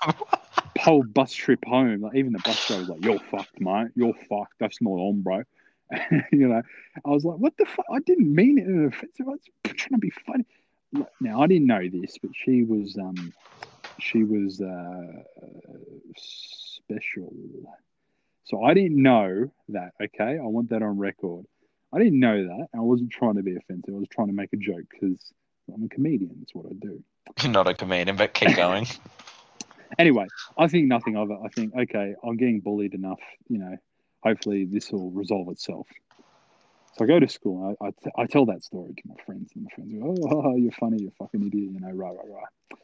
[0.80, 2.02] whole bus trip home.
[2.02, 3.88] Like even the bus driver was like, "You're fucked, mate.
[3.96, 4.54] You're fucked.
[4.60, 5.44] That's not on, bro."
[6.32, 6.62] you know,
[7.06, 9.28] I was like, "What the fuck?" I didn't mean it in an offensive.
[9.28, 10.46] I was trying to be funny.
[11.20, 13.34] Now I didn't know this, but she was um
[14.00, 15.24] she was uh,
[16.18, 17.34] special.
[18.44, 19.92] So I didn't know that.
[20.02, 21.46] Okay, I want that on record.
[21.94, 22.68] I didn't know that.
[22.76, 23.94] I wasn't trying to be offensive.
[23.94, 25.20] I was trying to make a joke because
[25.74, 26.36] I'm a comedian.
[26.40, 27.04] That's what I do.
[27.44, 28.88] You're not a comedian, but keep going.
[30.00, 30.26] Anyway,
[30.58, 31.38] I think nothing of it.
[31.44, 33.20] I think okay, I'm getting bullied enough.
[33.50, 33.78] You know,
[34.24, 35.88] hopefully this will resolve itself.
[36.94, 37.68] So I go to school.
[37.68, 40.30] and I, I, t- I tell that story to my friends, and my friends go,
[40.32, 40.98] "Oh, you're funny.
[41.02, 42.80] You're fucking idiot." You know, right, right, right.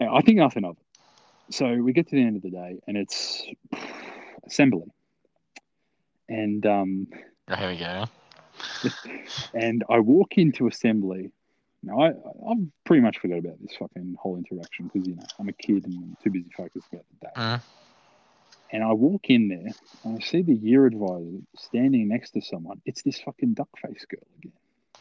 [0.00, 1.54] And I think nothing of it.
[1.54, 3.46] So we get to the end of the day, and it's
[4.46, 4.90] assembly,
[6.28, 7.06] and um,
[7.48, 8.04] Oh, here we go.
[9.54, 11.30] and I walk into assembly.
[11.82, 15.48] Now I I've pretty much forgot about this fucking whole interaction because you know I'm
[15.48, 17.32] a kid and I'm too busy focused about the day.
[17.36, 17.62] Mm.
[18.72, 19.72] And I walk in there
[20.04, 22.80] and I see the year advisor standing next to someone.
[22.84, 24.52] It's this fucking duck face girl again.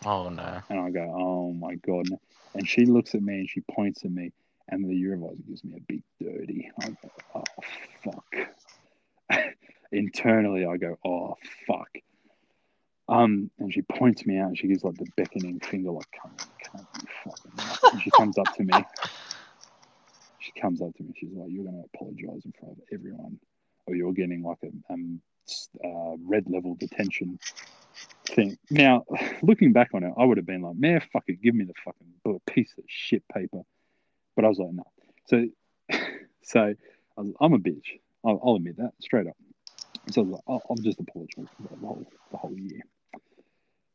[0.06, 0.62] Oh no.
[0.70, 2.08] And I go, oh my God.
[2.54, 4.32] And she looks at me and she points at me.
[4.68, 6.72] And the year advisor gives me a big dirty.
[6.82, 7.44] I go, oh,
[8.04, 9.46] fuck.
[9.92, 11.36] Internally, I go, oh,
[11.68, 11.90] fuck.
[13.08, 16.32] Um, and she points me out and she gives like the beckoning finger, like, come
[16.32, 18.74] on, come on, fucking nut." And she comes up to me.
[20.40, 21.12] She comes up to me.
[21.18, 23.40] She's like, you're going to apologize in front of everyone,
[23.88, 25.22] or you're getting like a um,
[25.84, 27.40] uh, red level detention
[28.28, 28.58] thing.
[28.70, 29.06] Now,
[29.42, 31.74] looking back on it, I would have been like, man, fuck it, give me the
[31.84, 33.62] fucking piece of shit paper.
[34.36, 34.84] But I was like, no.
[35.28, 35.48] So,
[36.44, 36.74] so
[37.18, 38.00] I'm a bitch.
[38.26, 39.38] I'll, I'll admit that straight up.
[40.12, 42.82] So I was like, I'll, I'll just apologize for the whole, the whole year.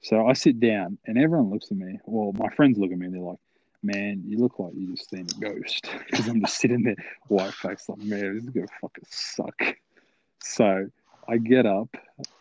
[0.02, 1.98] So I sit down and everyone looks at me.
[2.06, 3.38] Well, my friends look at me and they're like,
[3.82, 5.88] man, you look like you just seen a ghost.
[6.10, 6.96] Because I'm just sitting there,
[7.28, 9.76] white face, like, man, this is to fucking suck.
[10.42, 10.86] So
[11.28, 11.88] I get up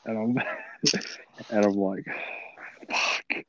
[0.05, 0.43] and I'm,
[1.49, 2.05] and I'm like,
[2.89, 3.43] fuck.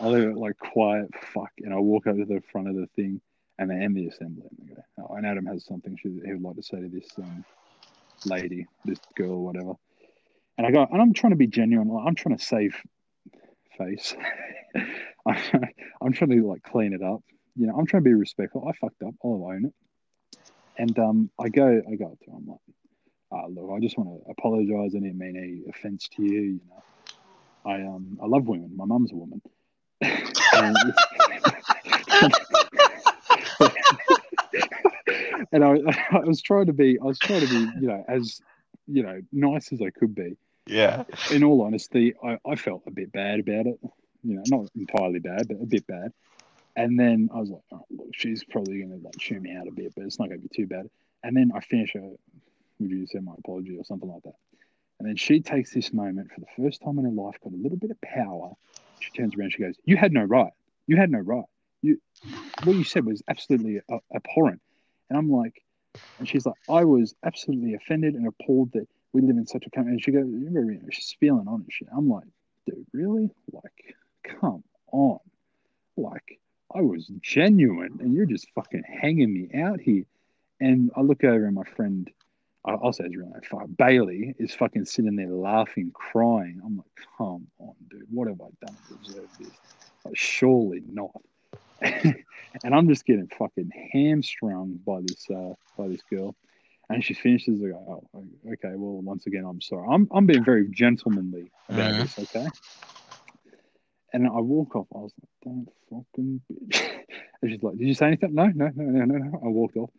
[0.00, 1.52] I leave it like quiet, fuck.
[1.58, 3.20] And I walk over to the front of the thing
[3.58, 4.48] and they end the assembly.
[4.58, 7.44] And go, and Adam has something she, he would like to say to this um,
[8.24, 9.74] lady, this girl, whatever.
[10.58, 11.88] And I go, and I'm trying to be genuine.
[11.88, 12.76] Like, I'm trying to save
[13.76, 14.14] face.
[15.26, 15.68] I'm,
[16.02, 17.22] I'm trying to like clean it up.
[17.56, 18.66] You know, I'm trying to be respectful.
[18.68, 19.14] I fucked up.
[19.22, 19.74] I'll own it.
[20.76, 22.36] And um, I go, I go up to her.
[22.36, 22.58] I'm like,
[23.32, 24.94] ah, look, I just want to apologize.
[24.94, 26.40] I didn't mean any offense to you.
[26.40, 26.82] You know,
[27.64, 28.76] I um, I love women.
[28.76, 29.40] My mum's a woman.
[30.00, 30.12] and,
[35.52, 35.78] and I,
[36.12, 38.40] I was trying to be, I was trying to be, you know, as
[38.86, 40.36] you know, nice as I could be.
[40.66, 41.04] Yeah.
[41.30, 43.78] In all honesty, I, I felt a bit bad about it.
[44.22, 46.12] You know, not entirely bad, but a bit bad.
[46.76, 49.68] And then I was like, oh, look, she's probably going to like chew me out
[49.68, 50.88] a bit, but it's not going to be too bad.
[51.22, 52.00] And then I finish her,
[52.80, 54.34] would you say my apology or something like that?
[54.98, 57.56] And then she takes this moment for the first time in her life, got a
[57.56, 58.52] little bit of power.
[59.00, 60.52] She turns around, she goes, "You had no right.
[60.86, 61.44] You had no right.
[61.82, 62.00] You,
[62.64, 63.80] what you said was absolutely
[64.14, 64.60] abhorrent."
[65.10, 65.62] And I'm like,
[66.18, 69.70] and she's like, "I was absolutely offended and appalled that we live in such a
[69.70, 70.26] country." And she goes,
[70.90, 71.88] she's feeling on shit.
[71.94, 72.24] I'm like,
[72.66, 73.30] dude, really?
[73.52, 74.62] Like, come
[74.92, 75.18] on.
[75.96, 76.38] Like,
[76.74, 80.04] I was genuine, and you're just fucking hanging me out here.
[80.60, 82.10] And I look over, and my friend,
[82.64, 86.60] I'll say his real name, fuck, Bailey, is fucking sitting there laughing, crying.
[86.64, 86.86] I'm like,
[87.18, 89.54] come on, dude, what have I done to deserve this?
[90.04, 91.10] Like, surely not.
[91.82, 96.34] and I'm just getting fucking hamstrung by this uh, by this girl.
[96.88, 97.60] And she finishes.
[97.62, 98.72] I go, oh, okay.
[98.74, 99.86] Well, once again, I'm sorry.
[99.90, 102.02] I'm I'm being very gentlemanly about Mhm.
[102.02, 102.46] this, okay?
[104.14, 104.86] And I walk off.
[104.94, 106.90] I was like, don't fucking bitch.
[107.42, 108.32] And she's like, did you say anything?
[108.32, 109.40] No, no, no, no, no, no.
[109.44, 109.90] I walked off.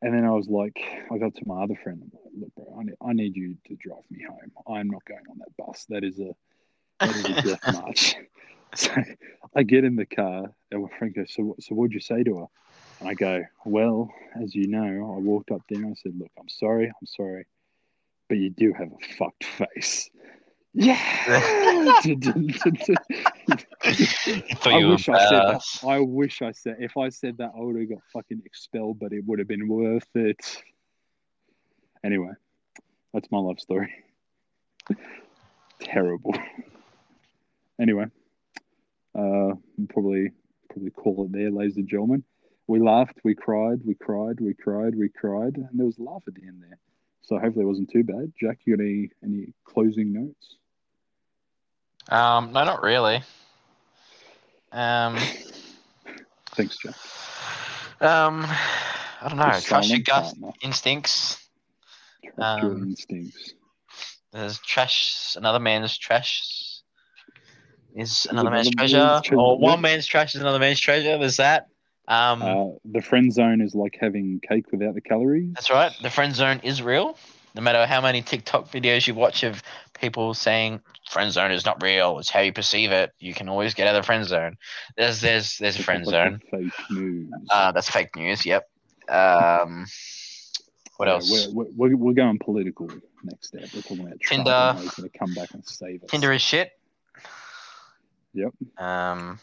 [0.00, 0.80] And then I was like,
[1.12, 2.00] I got to my other friend.
[2.00, 4.52] I'm like, look, bro, I need, I need you to drive me home.
[4.74, 5.84] I'm not going on that bus.
[5.90, 6.34] That is a
[7.00, 8.16] that is a death march.
[8.74, 8.90] So
[9.54, 12.38] I get in the car, and my friend goes, so, so what'd you say to
[12.40, 12.46] her?
[13.00, 14.10] And I go, well,
[14.42, 17.46] as you know, I walked up there and I said, look, I'm sorry, I'm sorry,
[18.28, 20.10] but you do have a fucked face.
[20.78, 21.00] Yeah.
[21.26, 22.02] I
[24.84, 25.62] wish I said that.
[25.86, 29.14] I wish I said if I said that I would have got fucking expelled, but
[29.14, 30.62] it would have been worth it.
[32.04, 32.32] Anyway,
[33.14, 33.90] that's my love story.
[35.80, 36.34] Terrible.
[37.80, 38.04] Anyway,
[39.14, 39.54] uh,
[39.88, 40.32] probably
[40.68, 42.22] probably call it there, ladies and gentlemen.
[42.66, 46.34] We laughed, we cried, we cried, we cried, we cried, and there was laugh at
[46.34, 46.76] the end there.
[47.22, 48.34] So hopefully it wasn't too bad.
[48.38, 50.58] Jack, you got any any closing notes?
[52.08, 53.22] Um, no, not really.
[54.72, 55.16] Um,
[56.54, 56.94] Thanks, Jack.
[58.00, 59.58] um, I don't know.
[59.60, 60.52] Trust your gut partner.
[60.62, 61.38] instincts.
[62.34, 63.54] Trust your Um, instincts.
[64.32, 65.34] There's trash.
[65.36, 66.80] Another man's trash
[67.94, 71.18] is another man's treasure, treasure, or one man's trash is another man's treasure.
[71.18, 71.68] There's that.
[72.08, 75.52] Um, Uh, the friend zone is like having cake without the calories.
[75.54, 75.92] That's right.
[76.02, 77.16] The friend zone is real.
[77.54, 79.62] No matter how many TikTok videos you watch of
[79.98, 83.12] people saying friend zone is not real, it's how you perceive it.
[83.18, 84.56] You can always get out of the friend zone.
[84.96, 86.42] There's there's there's a friend Like zone.
[86.50, 87.32] Fake news.
[87.50, 88.44] Uh, that's fake news.
[88.44, 88.68] Yep.
[89.08, 89.86] Um,
[90.96, 91.48] what Yeah, else?
[91.52, 92.88] We're, we're, we're going political
[93.22, 93.68] next step.
[93.74, 94.74] We're talking about Tinder.
[94.80, 96.10] he's going to come back and save us.
[96.10, 96.72] Tinder is shit.
[98.34, 98.52] Yep.
[98.78, 99.38] Um.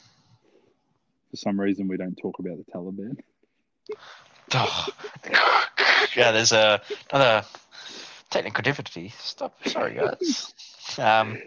[1.32, 3.18] For some reason, we don't talk about the Taliban.
[4.54, 4.88] oh.
[6.16, 6.80] yeah, there's a
[7.12, 7.46] another
[8.30, 9.14] technical difficulty.
[9.18, 9.56] Stop.
[9.68, 10.54] Sorry, guys.
[11.00, 11.38] Um.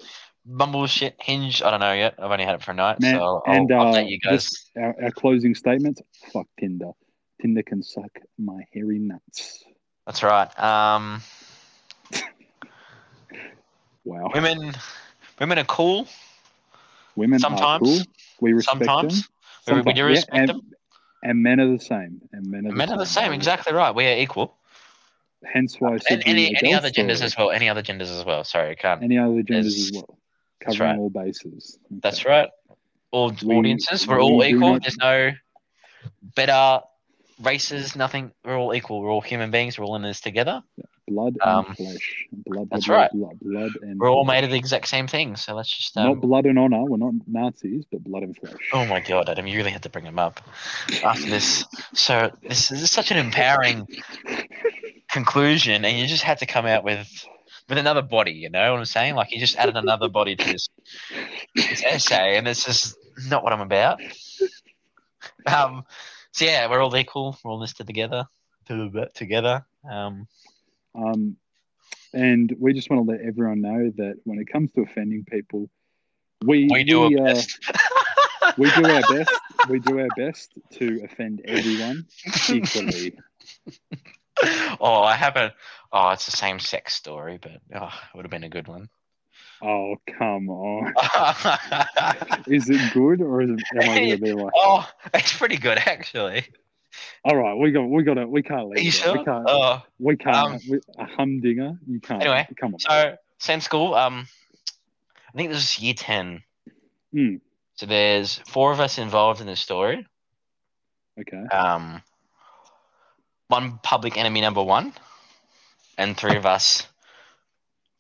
[0.48, 1.16] Bumble shit.
[1.18, 1.60] Hinge.
[1.60, 2.14] I don't know yet.
[2.18, 4.70] I've only had it for a night, Man, so I'll and, uh, update you guys.
[4.76, 6.00] our, our closing statements.
[6.32, 6.92] Fuck Tinder.
[7.42, 9.64] Tinder can suck my hairy nuts.
[10.06, 10.58] That's right.
[10.60, 11.22] Um.
[14.04, 14.30] Wow.
[14.32, 14.72] Women,
[15.40, 16.06] women are cool.
[17.16, 17.62] Women sometimes.
[17.64, 18.00] are cool.
[18.40, 19.22] We respect Sometimes.
[19.66, 19.78] them.
[19.78, 20.60] We- we do Sometimes, respect and, them.
[21.24, 22.20] And men are the same.
[22.32, 23.32] And men are the Men are the same.
[23.32, 23.92] Exactly right.
[23.92, 24.56] We are equal.
[25.44, 27.26] Hence why I said And any any other genders story.
[27.26, 27.50] as well.
[27.50, 28.42] Any other genders as well.
[28.44, 29.02] Sorry, I can't.
[29.02, 30.18] Any other genders as well.
[30.60, 30.98] Covering right.
[30.98, 31.78] all bases.
[31.86, 32.00] Okay.
[32.02, 32.48] That's right.
[33.12, 34.72] All We- audiences, we're we all equal.
[34.72, 35.32] not- There's no
[36.34, 36.80] better
[37.40, 37.94] races.
[37.94, 38.32] Nothing.
[38.44, 39.00] We're all equal.
[39.00, 39.78] We're all human beings.
[39.78, 40.62] We're all in this together.
[41.08, 42.26] Blood Um, and flesh.
[42.32, 43.10] Blood, that's blood, right.
[43.12, 44.38] Blood, blood and We're all flesh.
[44.38, 45.36] made of the exact same thing.
[45.36, 45.94] So let's just.
[45.94, 46.82] Not Um, blood and honor.
[46.82, 48.56] We're not Nazis, but blood and flesh.
[48.72, 49.46] oh my god, Adam!
[49.46, 50.40] You really had to bring him up
[51.04, 51.64] after this.
[51.94, 53.86] So this is such an empowering
[55.16, 57.08] conclusion, and you just had to come out with
[57.68, 58.32] with another body.
[58.32, 59.14] You know what I'm saying?
[59.14, 60.68] Like you just added another body to this,
[61.54, 62.96] this essay, and it's just
[63.28, 64.00] not what I'm about.
[65.46, 65.84] Um.
[66.32, 67.38] So yeah, we're all equal.
[67.42, 68.26] We're all listed together.
[69.14, 69.64] Together.
[69.90, 70.28] Um.
[70.94, 71.36] Um,
[72.12, 75.70] and we just want to let everyone know that when it comes to offending people,
[76.44, 77.58] we We do our uh, best.
[78.58, 79.32] we do our best.
[79.68, 82.06] We do our best to offend everyone
[82.50, 83.18] equally.
[84.80, 85.52] oh, I haven't.
[85.92, 88.88] Oh, it's the same sex story, but oh, it would have been a good one.
[89.62, 90.92] Oh come on!
[92.46, 93.60] Is it good or is it?
[93.82, 96.44] Am I gonna be like, oh, it's pretty good actually.
[97.24, 98.82] all right, we got, we got to, we can't Are leave.
[98.82, 98.92] you it.
[98.92, 99.16] sure?
[99.16, 99.44] We can't.
[99.48, 100.36] Oh, we can't.
[100.36, 101.78] um, we, a humdinger.
[101.86, 102.20] You can't.
[102.22, 102.80] Anyway, come on.
[102.80, 103.94] so same school.
[103.94, 104.28] Um,
[105.32, 106.42] I think this is year ten.
[107.14, 107.36] Hmm.
[107.76, 110.06] So there's four of us involved in this story.
[111.18, 111.44] okay.
[111.50, 112.02] Um,
[113.48, 114.92] one public enemy number one,
[115.98, 116.86] and three of us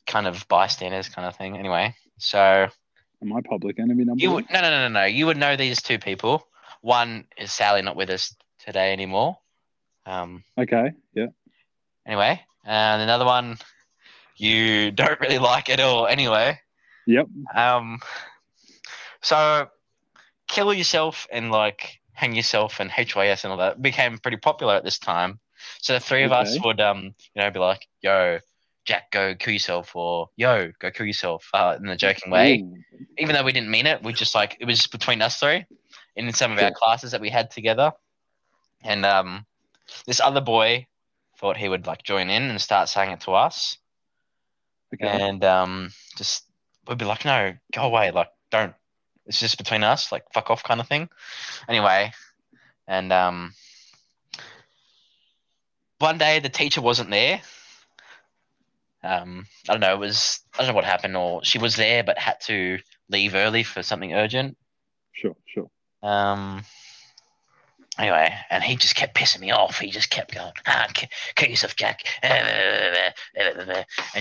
[0.06, 1.56] kind of bystanders, kind of thing.
[1.56, 2.68] Anyway, so
[3.22, 4.44] Am I public enemy number you one?
[4.44, 5.04] would no no no no no.
[5.04, 6.46] You would know these two people.
[6.82, 8.34] One is Sally, not with us
[8.64, 9.38] today anymore.
[10.04, 10.92] Um, Okay.
[11.14, 11.26] Yeah.
[12.06, 13.58] anyway, and another one
[14.36, 16.06] you don't really like at all.
[16.06, 16.58] Anyway,
[17.06, 17.26] Yep.
[17.54, 18.00] um,
[19.22, 19.68] so
[20.48, 24.84] kill yourself and like hang yourself and HYS and all that became pretty popular at
[24.84, 25.40] this time.
[25.80, 28.38] So the three of us would um you know be like, yo,
[28.84, 32.60] Jack, go kill yourself, or yo, go kill yourself, uh, in a joking way.
[32.60, 32.76] Ooh.
[33.18, 35.64] Even though we didn't mean it, we just like it was between us three
[36.14, 37.92] in some of our classes that we had together.
[38.82, 39.46] And um,
[40.06, 40.86] this other boy
[41.38, 43.76] thought he would like join in and start saying it to us
[44.94, 45.08] Okay.
[45.08, 46.44] and um, just
[46.88, 48.74] we'd be like, no, go away, like don't.
[49.26, 51.08] It's just between us, like fuck off, kind of thing.
[51.68, 52.12] Anyway,
[52.86, 53.52] and um,
[55.98, 57.40] one day the teacher wasn't there.
[59.02, 59.94] Um, I don't know.
[59.94, 62.78] It was I don't know what happened, or she was there but had to
[63.08, 64.56] leave early for something urgent.
[65.12, 65.36] Sure.
[65.46, 65.70] Sure.
[66.02, 66.62] Um.
[67.98, 69.78] Anyway, and he just kept pissing me off.
[69.78, 70.86] He just kept going, ah,
[71.34, 73.14] kill yourself, Jack, and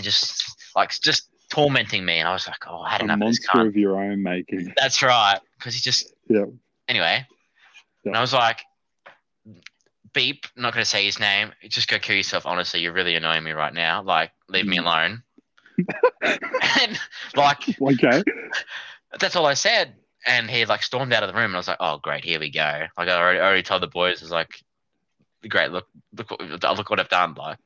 [0.02, 0.45] just
[0.77, 2.19] like just tormenting me.
[2.19, 3.68] And I was like, oh, I had A enough of this monster cunt.
[3.68, 4.73] of your own making.
[4.77, 6.45] That's right, because he just Yeah.
[6.88, 7.26] anyway.
[8.06, 8.61] And I was like,
[10.16, 11.52] beep, not gonna say his name.
[11.70, 12.48] Just go kill yourself.
[12.48, 14.02] Honestly, you're really annoying me right now.
[14.02, 14.82] Like, leave me Mm.
[14.82, 15.24] alone.
[16.80, 17.00] and
[17.36, 18.24] like Okay.
[19.20, 19.94] that's all I said.
[20.26, 22.40] And he like stormed out of the room, and I was like, "Oh, great, here
[22.40, 24.64] we go!" Like I already, already told the boys, I was like,
[25.48, 25.88] "Great, look,
[26.18, 26.42] look, what,
[26.78, 27.36] look what I've done!
[27.36, 27.60] Like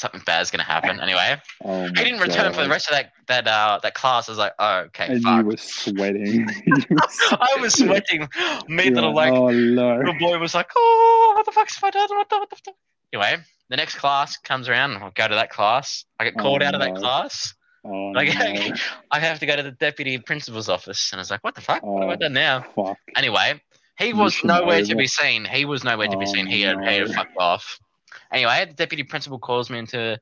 [0.00, 3.46] something bad's gonna happen." Anyway, Oh he didn't return for the rest of that that
[3.46, 4.28] uh that class.
[4.28, 6.48] I was like, "Oh, okay, And fuck." you were sweating.
[6.66, 6.96] You were
[7.40, 8.28] I was sweating.
[8.68, 9.96] Me You're little like oh no.
[9.98, 12.08] little boy was like, "Oh, what the fuck's I done?
[12.10, 12.74] What the what the?" fuck?"
[13.12, 13.36] Anyway,
[13.68, 16.04] the next class comes around, and I'll go to that class.
[16.18, 17.54] I get Oh, called out of that class.
[17.84, 18.74] Oh Like, no.
[19.10, 21.60] I have to go to the deputy principal's office, and I was like, "What the
[21.60, 21.82] fuck?
[21.82, 22.16] What have I Oh.
[22.16, 22.98] done now?" Fuck.
[23.16, 23.60] Anyway,
[23.98, 25.44] he was Mission nowhere to be seen.
[25.44, 26.46] He was nowhere to be Oh, seen.
[26.46, 27.78] He had, he had fucked off.
[28.32, 30.18] Anyway, the deputy principal calls me into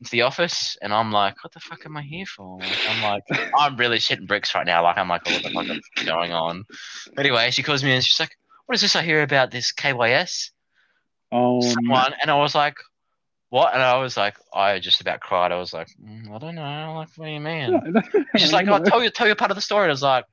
[0.00, 3.22] into the office, and I'm like, "What the fuck am I here for?" I'm like,
[3.58, 4.82] I'm really shitting bricks right now.
[4.82, 6.64] Like, I'm like, "What the fuck is going on?"
[7.18, 8.36] Anyway, she calls me and she's like,
[8.66, 10.50] "What is this I hear about this KYS
[11.32, 11.70] Oh no.
[11.72, 12.76] someone?" And I was like,
[13.50, 15.52] "What?" And I was like, I just about cried.
[15.52, 16.94] I was like, mm, "I don't know.
[16.96, 17.82] Like, what do you mean?"
[18.36, 20.24] She's like, "I'll tell you, tell you part of the story." I was like,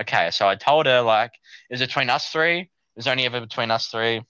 [0.00, 1.32] "Okay." So I told her like,
[1.70, 2.70] "Is it between us three?
[2.96, 4.22] Is only ever between us three.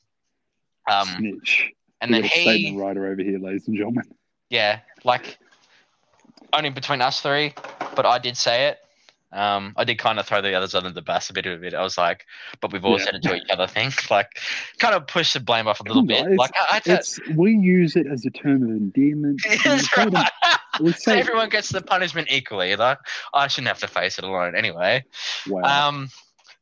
[0.91, 1.73] Um, Snitch.
[2.01, 4.05] And We then he, statement writer over here, ladies and gentlemen.
[4.51, 5.39] yeah, like
[6.53, 7.55] only between us three.
[7.95, 8.79] But I did say it.
[9.31, 11.75] Um, I did kind of throw the others under the bus a bit of it.
[11.75, 12.25] I was like,
[12.63, 13.05] "But we've all Yeah.
[13.05, 14.29] said it to each other." Think like,
[14.79, 16.25] kind of push the blame off a little bit.
[16.25, 17.03] on, Like I, I had
[17.37, 19.43] we use it as a term of endearment.
[19.49, 20.59] and we That's tell them- right.
[20.79, 22.75] so say, everyone gets the punishment equally.
[22.77, 22.99] Like
[23.35, 25.05] I shouldn't have to face it alone anyway.
[25.47, 25.89] wow.
[25.89, 26.09] Um,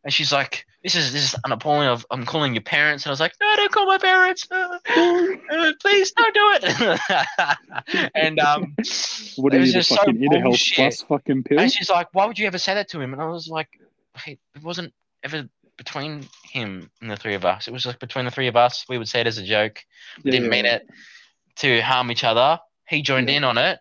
[0.03, 1.89] and she's like, "This is this is unappalling.
[1.89, 4.47] Of I'm calling your parents." And I was like, "No, don't call my parents.
[4.49, 4.79] Uh,
[5.51, 8.77] uh, please don't do it." and um,
[9.37, 11.59] what are you, the just so fucking inner health plus fucking pill?
[11.59, 13.69] And she's like, "Why would you ever say that to him?" And I was like,
[14.17, 14.93] "Hey, it wasn't
[15.25, 17.67] ever between him and the three of us.
[17.67, 18.85] It was like between the three of us.
[18.89, 19.83] We would say it as a joke.
[20.23, 20.89] We Yeah, didn't mean it
[21.57, 22.61] to harm each other.
[22.89, 23.39] He joined Yeah.
[23.39, 23.81] in on it,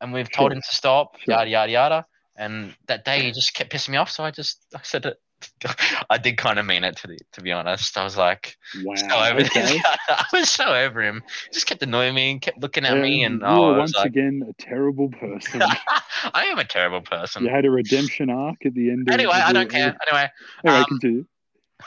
[0.00, 0.56] and we've told Sure.
[0.56, 1.18] him to stop.
[1.18, 1.34] Sure.
[1.34, 2.06] Yada yada yada.
[2.36, 4.10] And that day, he just kept pissing me off.
[4.10, 5.16] So I just I said it.
[6.10, 7.96] I did kind of mean it to the, to be honest.
[7.98, 8.94] I was like, Wow.
[8.96, 9.80] so over okay.
[10.08, 11.22] I was so over him.
[11.48, 13.94] He just kept annoying me and kept looking at me, Um, and you oh, once
[13.94, 15.62] like, again a terrible person.
[15.62, 17.44] I am a terrible person.
[17.44, 19.08] you had a redemption arc at the end.
[19.08, 19.96] of- Anyway, of I don't care.
[20.10, 20.28] Anyway,
[20.64, 21.24] Anyway, Um, continue.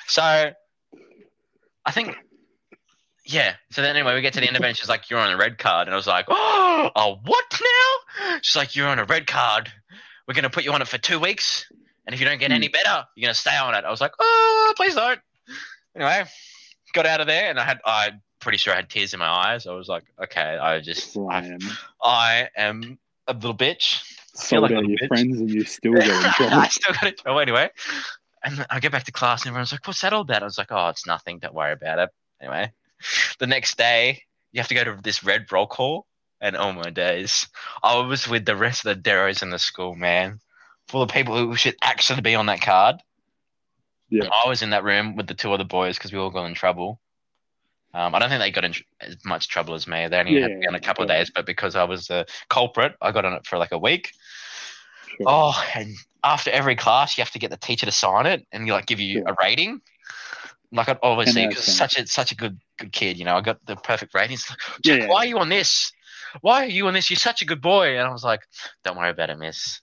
[0.08, 0.22] so
[1.86, 2.16] I think,
[3.26, 3.56] yeah.
[3.72, 5.32] So then anyway, we get to the end of it, and she's like, "You're on
[5.32, 9.00] a red card," and I was like, "Oh, oh what now?" She's like, "You're on
[9.00, 9.72] a red card.
[10.28, 11.66] We're gonna put you on it for two weeks,
[12.10, 12.56] and if you don't get Hmm.
[12.56, 15.20] any better, you're gonna stay on it." I was like, "Oh, please don't."
[15.96, 16.26] Anyway,
[16.94, 19.28] got out of there, and I had, I'm pretty sure I had tears in my
[19.30, 19.68] eyes.
[19.68, 21.56] I was like, "Okay, I just, I.
[22.02, 24.02] I am a little bitch."
[24.40, 25.08] I feel like your bitch.
[25.08, 26.58] friends and you still got in trouble.
[26.58, 27.70] I still got in trouble anyway.
[28.42, 30.42] And I get back to class and everyone's like, what's that all about?
[30.42, 31.40] I was like, oh, it's nothing.
[31.40, 32.10] Don't worry about it.
[32.42, 32.72] Anyway,
[33.40, 34.24] the next day,
[34.54, 36.08] you have to go to this red roll call.
[36.40, 37.48] And oh my days,
[37.84, 40.40] I was with the rest of the Deros in the school, man.
[40.90, 42.98] Full of people who should actually be on that card.
[44.10, 44.28] Yeah.
[44.44, 46.56] I was in that room with the two other boys because we all got in
[46.56, 47.00] trouble.
[47.94, 50.08] Um, I don't think they got in tr- as much trouble as me.
[50.08, 52.26] They only had Yeah, me on a couple of days, but because I was a
[52.50, 54.12] culprit, I got on it for like a week.
[55.08, 55.26] Sure.
[55.28, 58.66] Oh, and after every class, you have to get the teacher to sign it, and
[58.68, 59.30] you like give you Sure.
[59.30, 59.82] a rating.
[60.72, 63.26] Like I'd obviously, 10 out of because such a such a good good kid, you
[63.26, 64.48] know, I got the perfect ratings.
[64.50, 65.08] Like, Yeah, yeah.
[65.08, 65.92] why are you on this?
[66.42, 67.10] Why are you on this?
[67.10, 67.98] You're such a good boy.
[67.98, 68.42] And I was like,
[68.84, 69.82] don't worry about it, miss.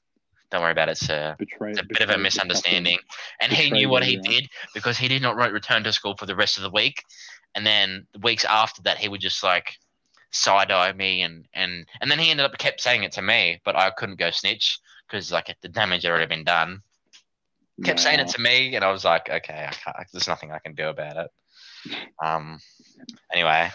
[0.50, 1.34] Don't worry about it, sir.
[1.38, 2.98] Betray, It's a bit of a misunderstanding.
[3.40, 4.30] And he knew what he everyone.
[4.40, 7.02] did because he did not re- return to school for the rest of the week.
[7.54, 9.76] And then the weeks after that, he would just like
[10.30, 13.60] side eye me and and and then he ended up kept saying it to me,
[13.64, 14.78] but I couldn't go snitch
[15.08, 16.82] because like the damage had already been done.
[17.84, 20.58] Kept saying it to me, and I was like, okay, I can't, there's nothing I
[20.60, 21.30] can do about it.
[22.24, 22.58] Um.
[23.32, 23.70] Anyway.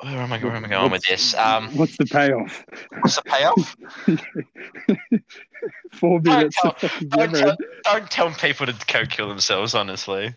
[0.00, 1.34] Where am I, where am I going with What's- this?
[1.34, 2.64] Um, what's the payoff?
[3.00, 3.76] what's the payoff?
[5.92, 6.76] Four Don't minutes tell-
[7.08, 9.74] don't tell, don't tell people to go kill themselves.
[9.74, 10.34] Honestly,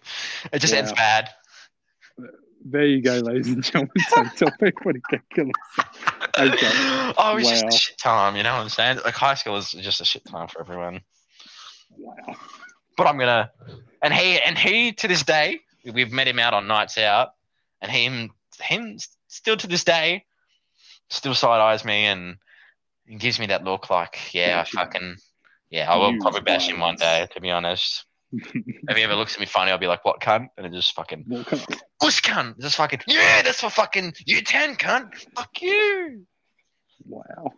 [0.51, 1.29] it just ends bad.
[2.63, 3.91] There you go, ladies and gentlemen.
[4.09, 5.51] So tell people to get killed.
[6.39, 7.13] Okay.
[7.17, 7.69] oh, it's just Wow.
[7.69, 8.35] a shit time.
[8.35, 8.99] You know what I'm saying?
[9.05, 11.01] Like high school is just a shit time for everyone.
[11.97, 12.35] Wow.
[12.97, 13.51] But I'm gonna,
[14.01, 17.29] and he and he to this day, we've met him out on nights out,
[17.81, 18.97] and him him
[19.31, 20.25] still to this day,
[21.09, 22.37] still side eyes me and,
[23.07, 25.15] and gives me that look like, yeah, I fucking,
[25.69, 27.27] yeah, I will probably bash him one day.
[27.33, 30.49] To be honest, if he ever looks at me funny, I'll be like, what cunt,
[30.57, 31.25] and it just fucking.
[31.27, 31.77] Well, come on.
[31.99, 32.59] Push cunt.
[32.59, 35.15] Just fucking yeah, that's for fucking you ten cunt.
[35.35, 36.25] Fuck you.
[37.07, 37.51] Wow.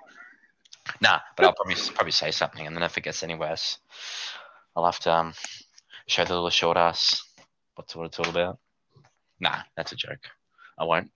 [1.01, 3.79] Nah, but I'll probably probably say something, and then if it gets any worse,
[4.75, 5.33] I'll have to um,
[6.07, 7.23] show the little short ass
[7.75, 8.59] what's what it's all about.
[9.39, 10.29] Nah, that's a joke.
[10.77, 11.11] I won't.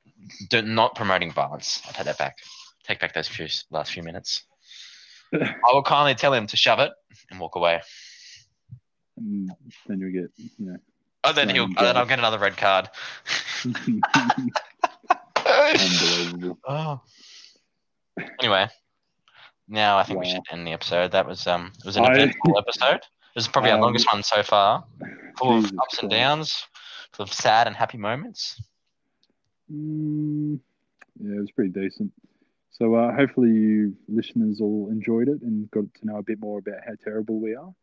[0.50, 1.82] Do, not promoting violence.
[1.88, 2.38] I take that back.
[2.84, 4.44] take back those few last few minutes.
[5.34, 6.92] I will kindly tell him to shove it
[7.30, 7.82] and walk away.
[9.18, 9.52] And
[9.88, 10.78] then you'll get, you know.
[11.24, 11.68] Oh, then he'll.
[11.78, 11.98] Oh, then.
[11.98, 12.90] I'll get another red card.
[15.46, 16.58] Unbelievable.
[16.68, 17.02] oh.
[18.40, 18.68] Anyway,
[19.68, 21.12] now I think we should end the episode.
[21.12, 23.02] That was um, it was an I- eventful episode.
[23.36, 24.84] This is probably our Um, longest one so far,
[25.38, 26.66] full of ups and downs,
[27.14, 28.60] full of sad and happy moments.
[29.74, 30.60] Mm,
[31.22, 32.12] yeah, it was pretty decent.
[32.72, 36.60] So uh, hopefully you listeners all enjoyed it and got to know a bit more
[36.60, 37.74] about how terrible we are.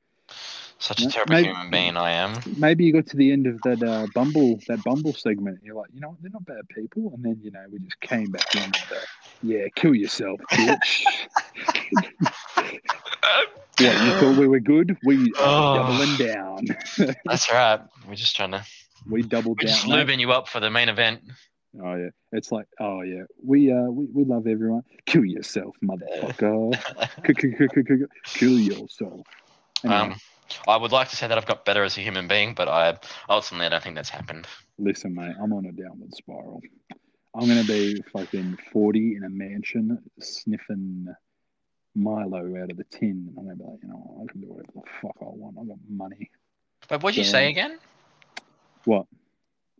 [0.79, 2.35] Such a terrible maybe- human being I am.
[2.59, 5.61] Maybe you got to the end of that uh, Bumble that Bumble segment.
[5.65, 7.99] You're like, you know, what, they're not bad people, and then you know we just
[8.01, 8.99] came back in with the,
[9.47, 11.05] yeah, kill yourself, bitch.
[12.55, 13.89] what you
[14.21, 14.97] thought we were good?
[15.05, 15.77] We are Oh.
[15.77, 16.67] doubling down.
[17.25, 17.81] That's right.
[18.07, 18.65] We're just trying to.
[19.09, 19.75] we doubled We're down.
[19.77, 20.07] just mate.
[20.07, 21.21] lubing you up for the main event.
[21.83, 24.83] Oh yeah, it's like, oh yeah, we uh we, we love everyone.
[25.07, 26.79] Kill yourself, motherfucker.
[28.25, 29.27] Kill yourself.
[29.85, 30.17] Anyway, Um,
[30.69, 32.99] I would like to say that I've got better as a human being, but I
[33.29, 34.47] ultimately I don't think that's happened.
[34.79, 36.61] listen, mate, I'm on a downward spiral.
[37.35, 41.09] I'm gonna be fucking 40 in a mansion sniffing
[41.97, 43.29] Milo out of the tin.
[43.29, 45.57] And I'm gonna be like, you know, I can do whatever the fuck I want.
[45.61, 46.31] I've got money.
[46.89, 47.79] But what'd you say again?
[48.85, 49.07] What?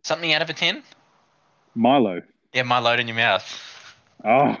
[0.03, 0.83] Something out of a tin?
[1.75, 2.21] Milo.
[2.53, 3.95] Yeah, Milo in your mouth.
[4.23, 4.57] Oh,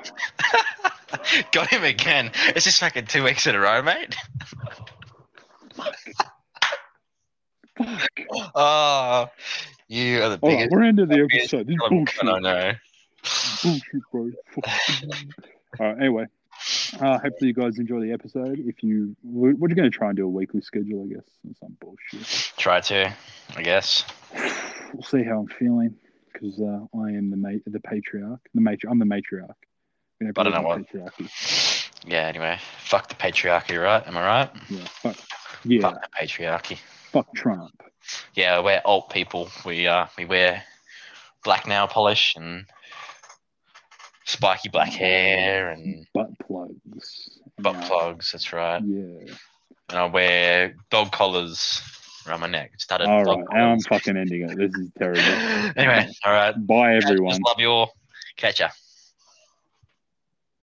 [1.51, 2.31] Got him again.
[2.49, 4.15] It's just fucking two weeks in a row, mate.
[7.75, 8.09] fuck.
[8.53, 9.27] Oh,
[9.87, 10.71] you are the biggest.
[10.71, 11.67] we're into the episode.
[11.67, 12.27] This is bullshit.
[12.27, 12.71] I know.
[13.63, 14.31] bullshit, bro.
[15.79, 15.97] All right.
[15.99, 16.25] Anyway,
[16.99, 18.59] uh, hopefully you guys enjoy the episode.
[18.59, 21.25] If you, we're, we're going to try and do a weekly schedule, I guess,
[21.59, 22.51] some bullshit.
[22.57, 23.13] Try to,
[23.55, 24.03] I guess.
[24.93, 25.95] We'll see how I'm feeling
[26.35, 28.39] because uh, I am the ma- the patriarch.
[28.53, 29.55] The matri- I'm the matriarch.
[30.19, 30.87] We I don't know what.
[30.87, 31.71] Patriarchy.
[32.07, 32.27] Yeah.
[32.27, 34.05] Anyway, fuck the patriarchy, right?
[34.05, 34.49] Am I right?
[34.69, 34.85] Yeah.
[35.01, 35.17] Fuck.
[35.63, 35.81] Yeah.
[35.81, 36.77] Fuck the patriarchy.
[37.11, 37.81] Fuck Trump.
[38.35, 39.49] Yeah, we're alt people.
[39.65, 40.61] We uh we wear
[41.43, 42.65] black nail polish and
[44.25, 47.39] spiky black hair and Butt plugs.
[47.57, 48.31] Butt uh, plugs.
[48.31, 48.83] That's right.
[48.85, 49.33] Yeah.
[49.89, 51.81] And I wear dog collars
[52.27, 52.71] around my neck.
[52.77, 53.47] Started All dog right.
[53.57, 54.57] Now I'm fucking ending it.
[54.57, 55.21] This is terrible.
[55.77, 56.53] anyway, all right.
[56.67, 57.31] Bye, everyone.
[57.31, 57.91] Just love you all.
[58.37, 58.69] Catch ya.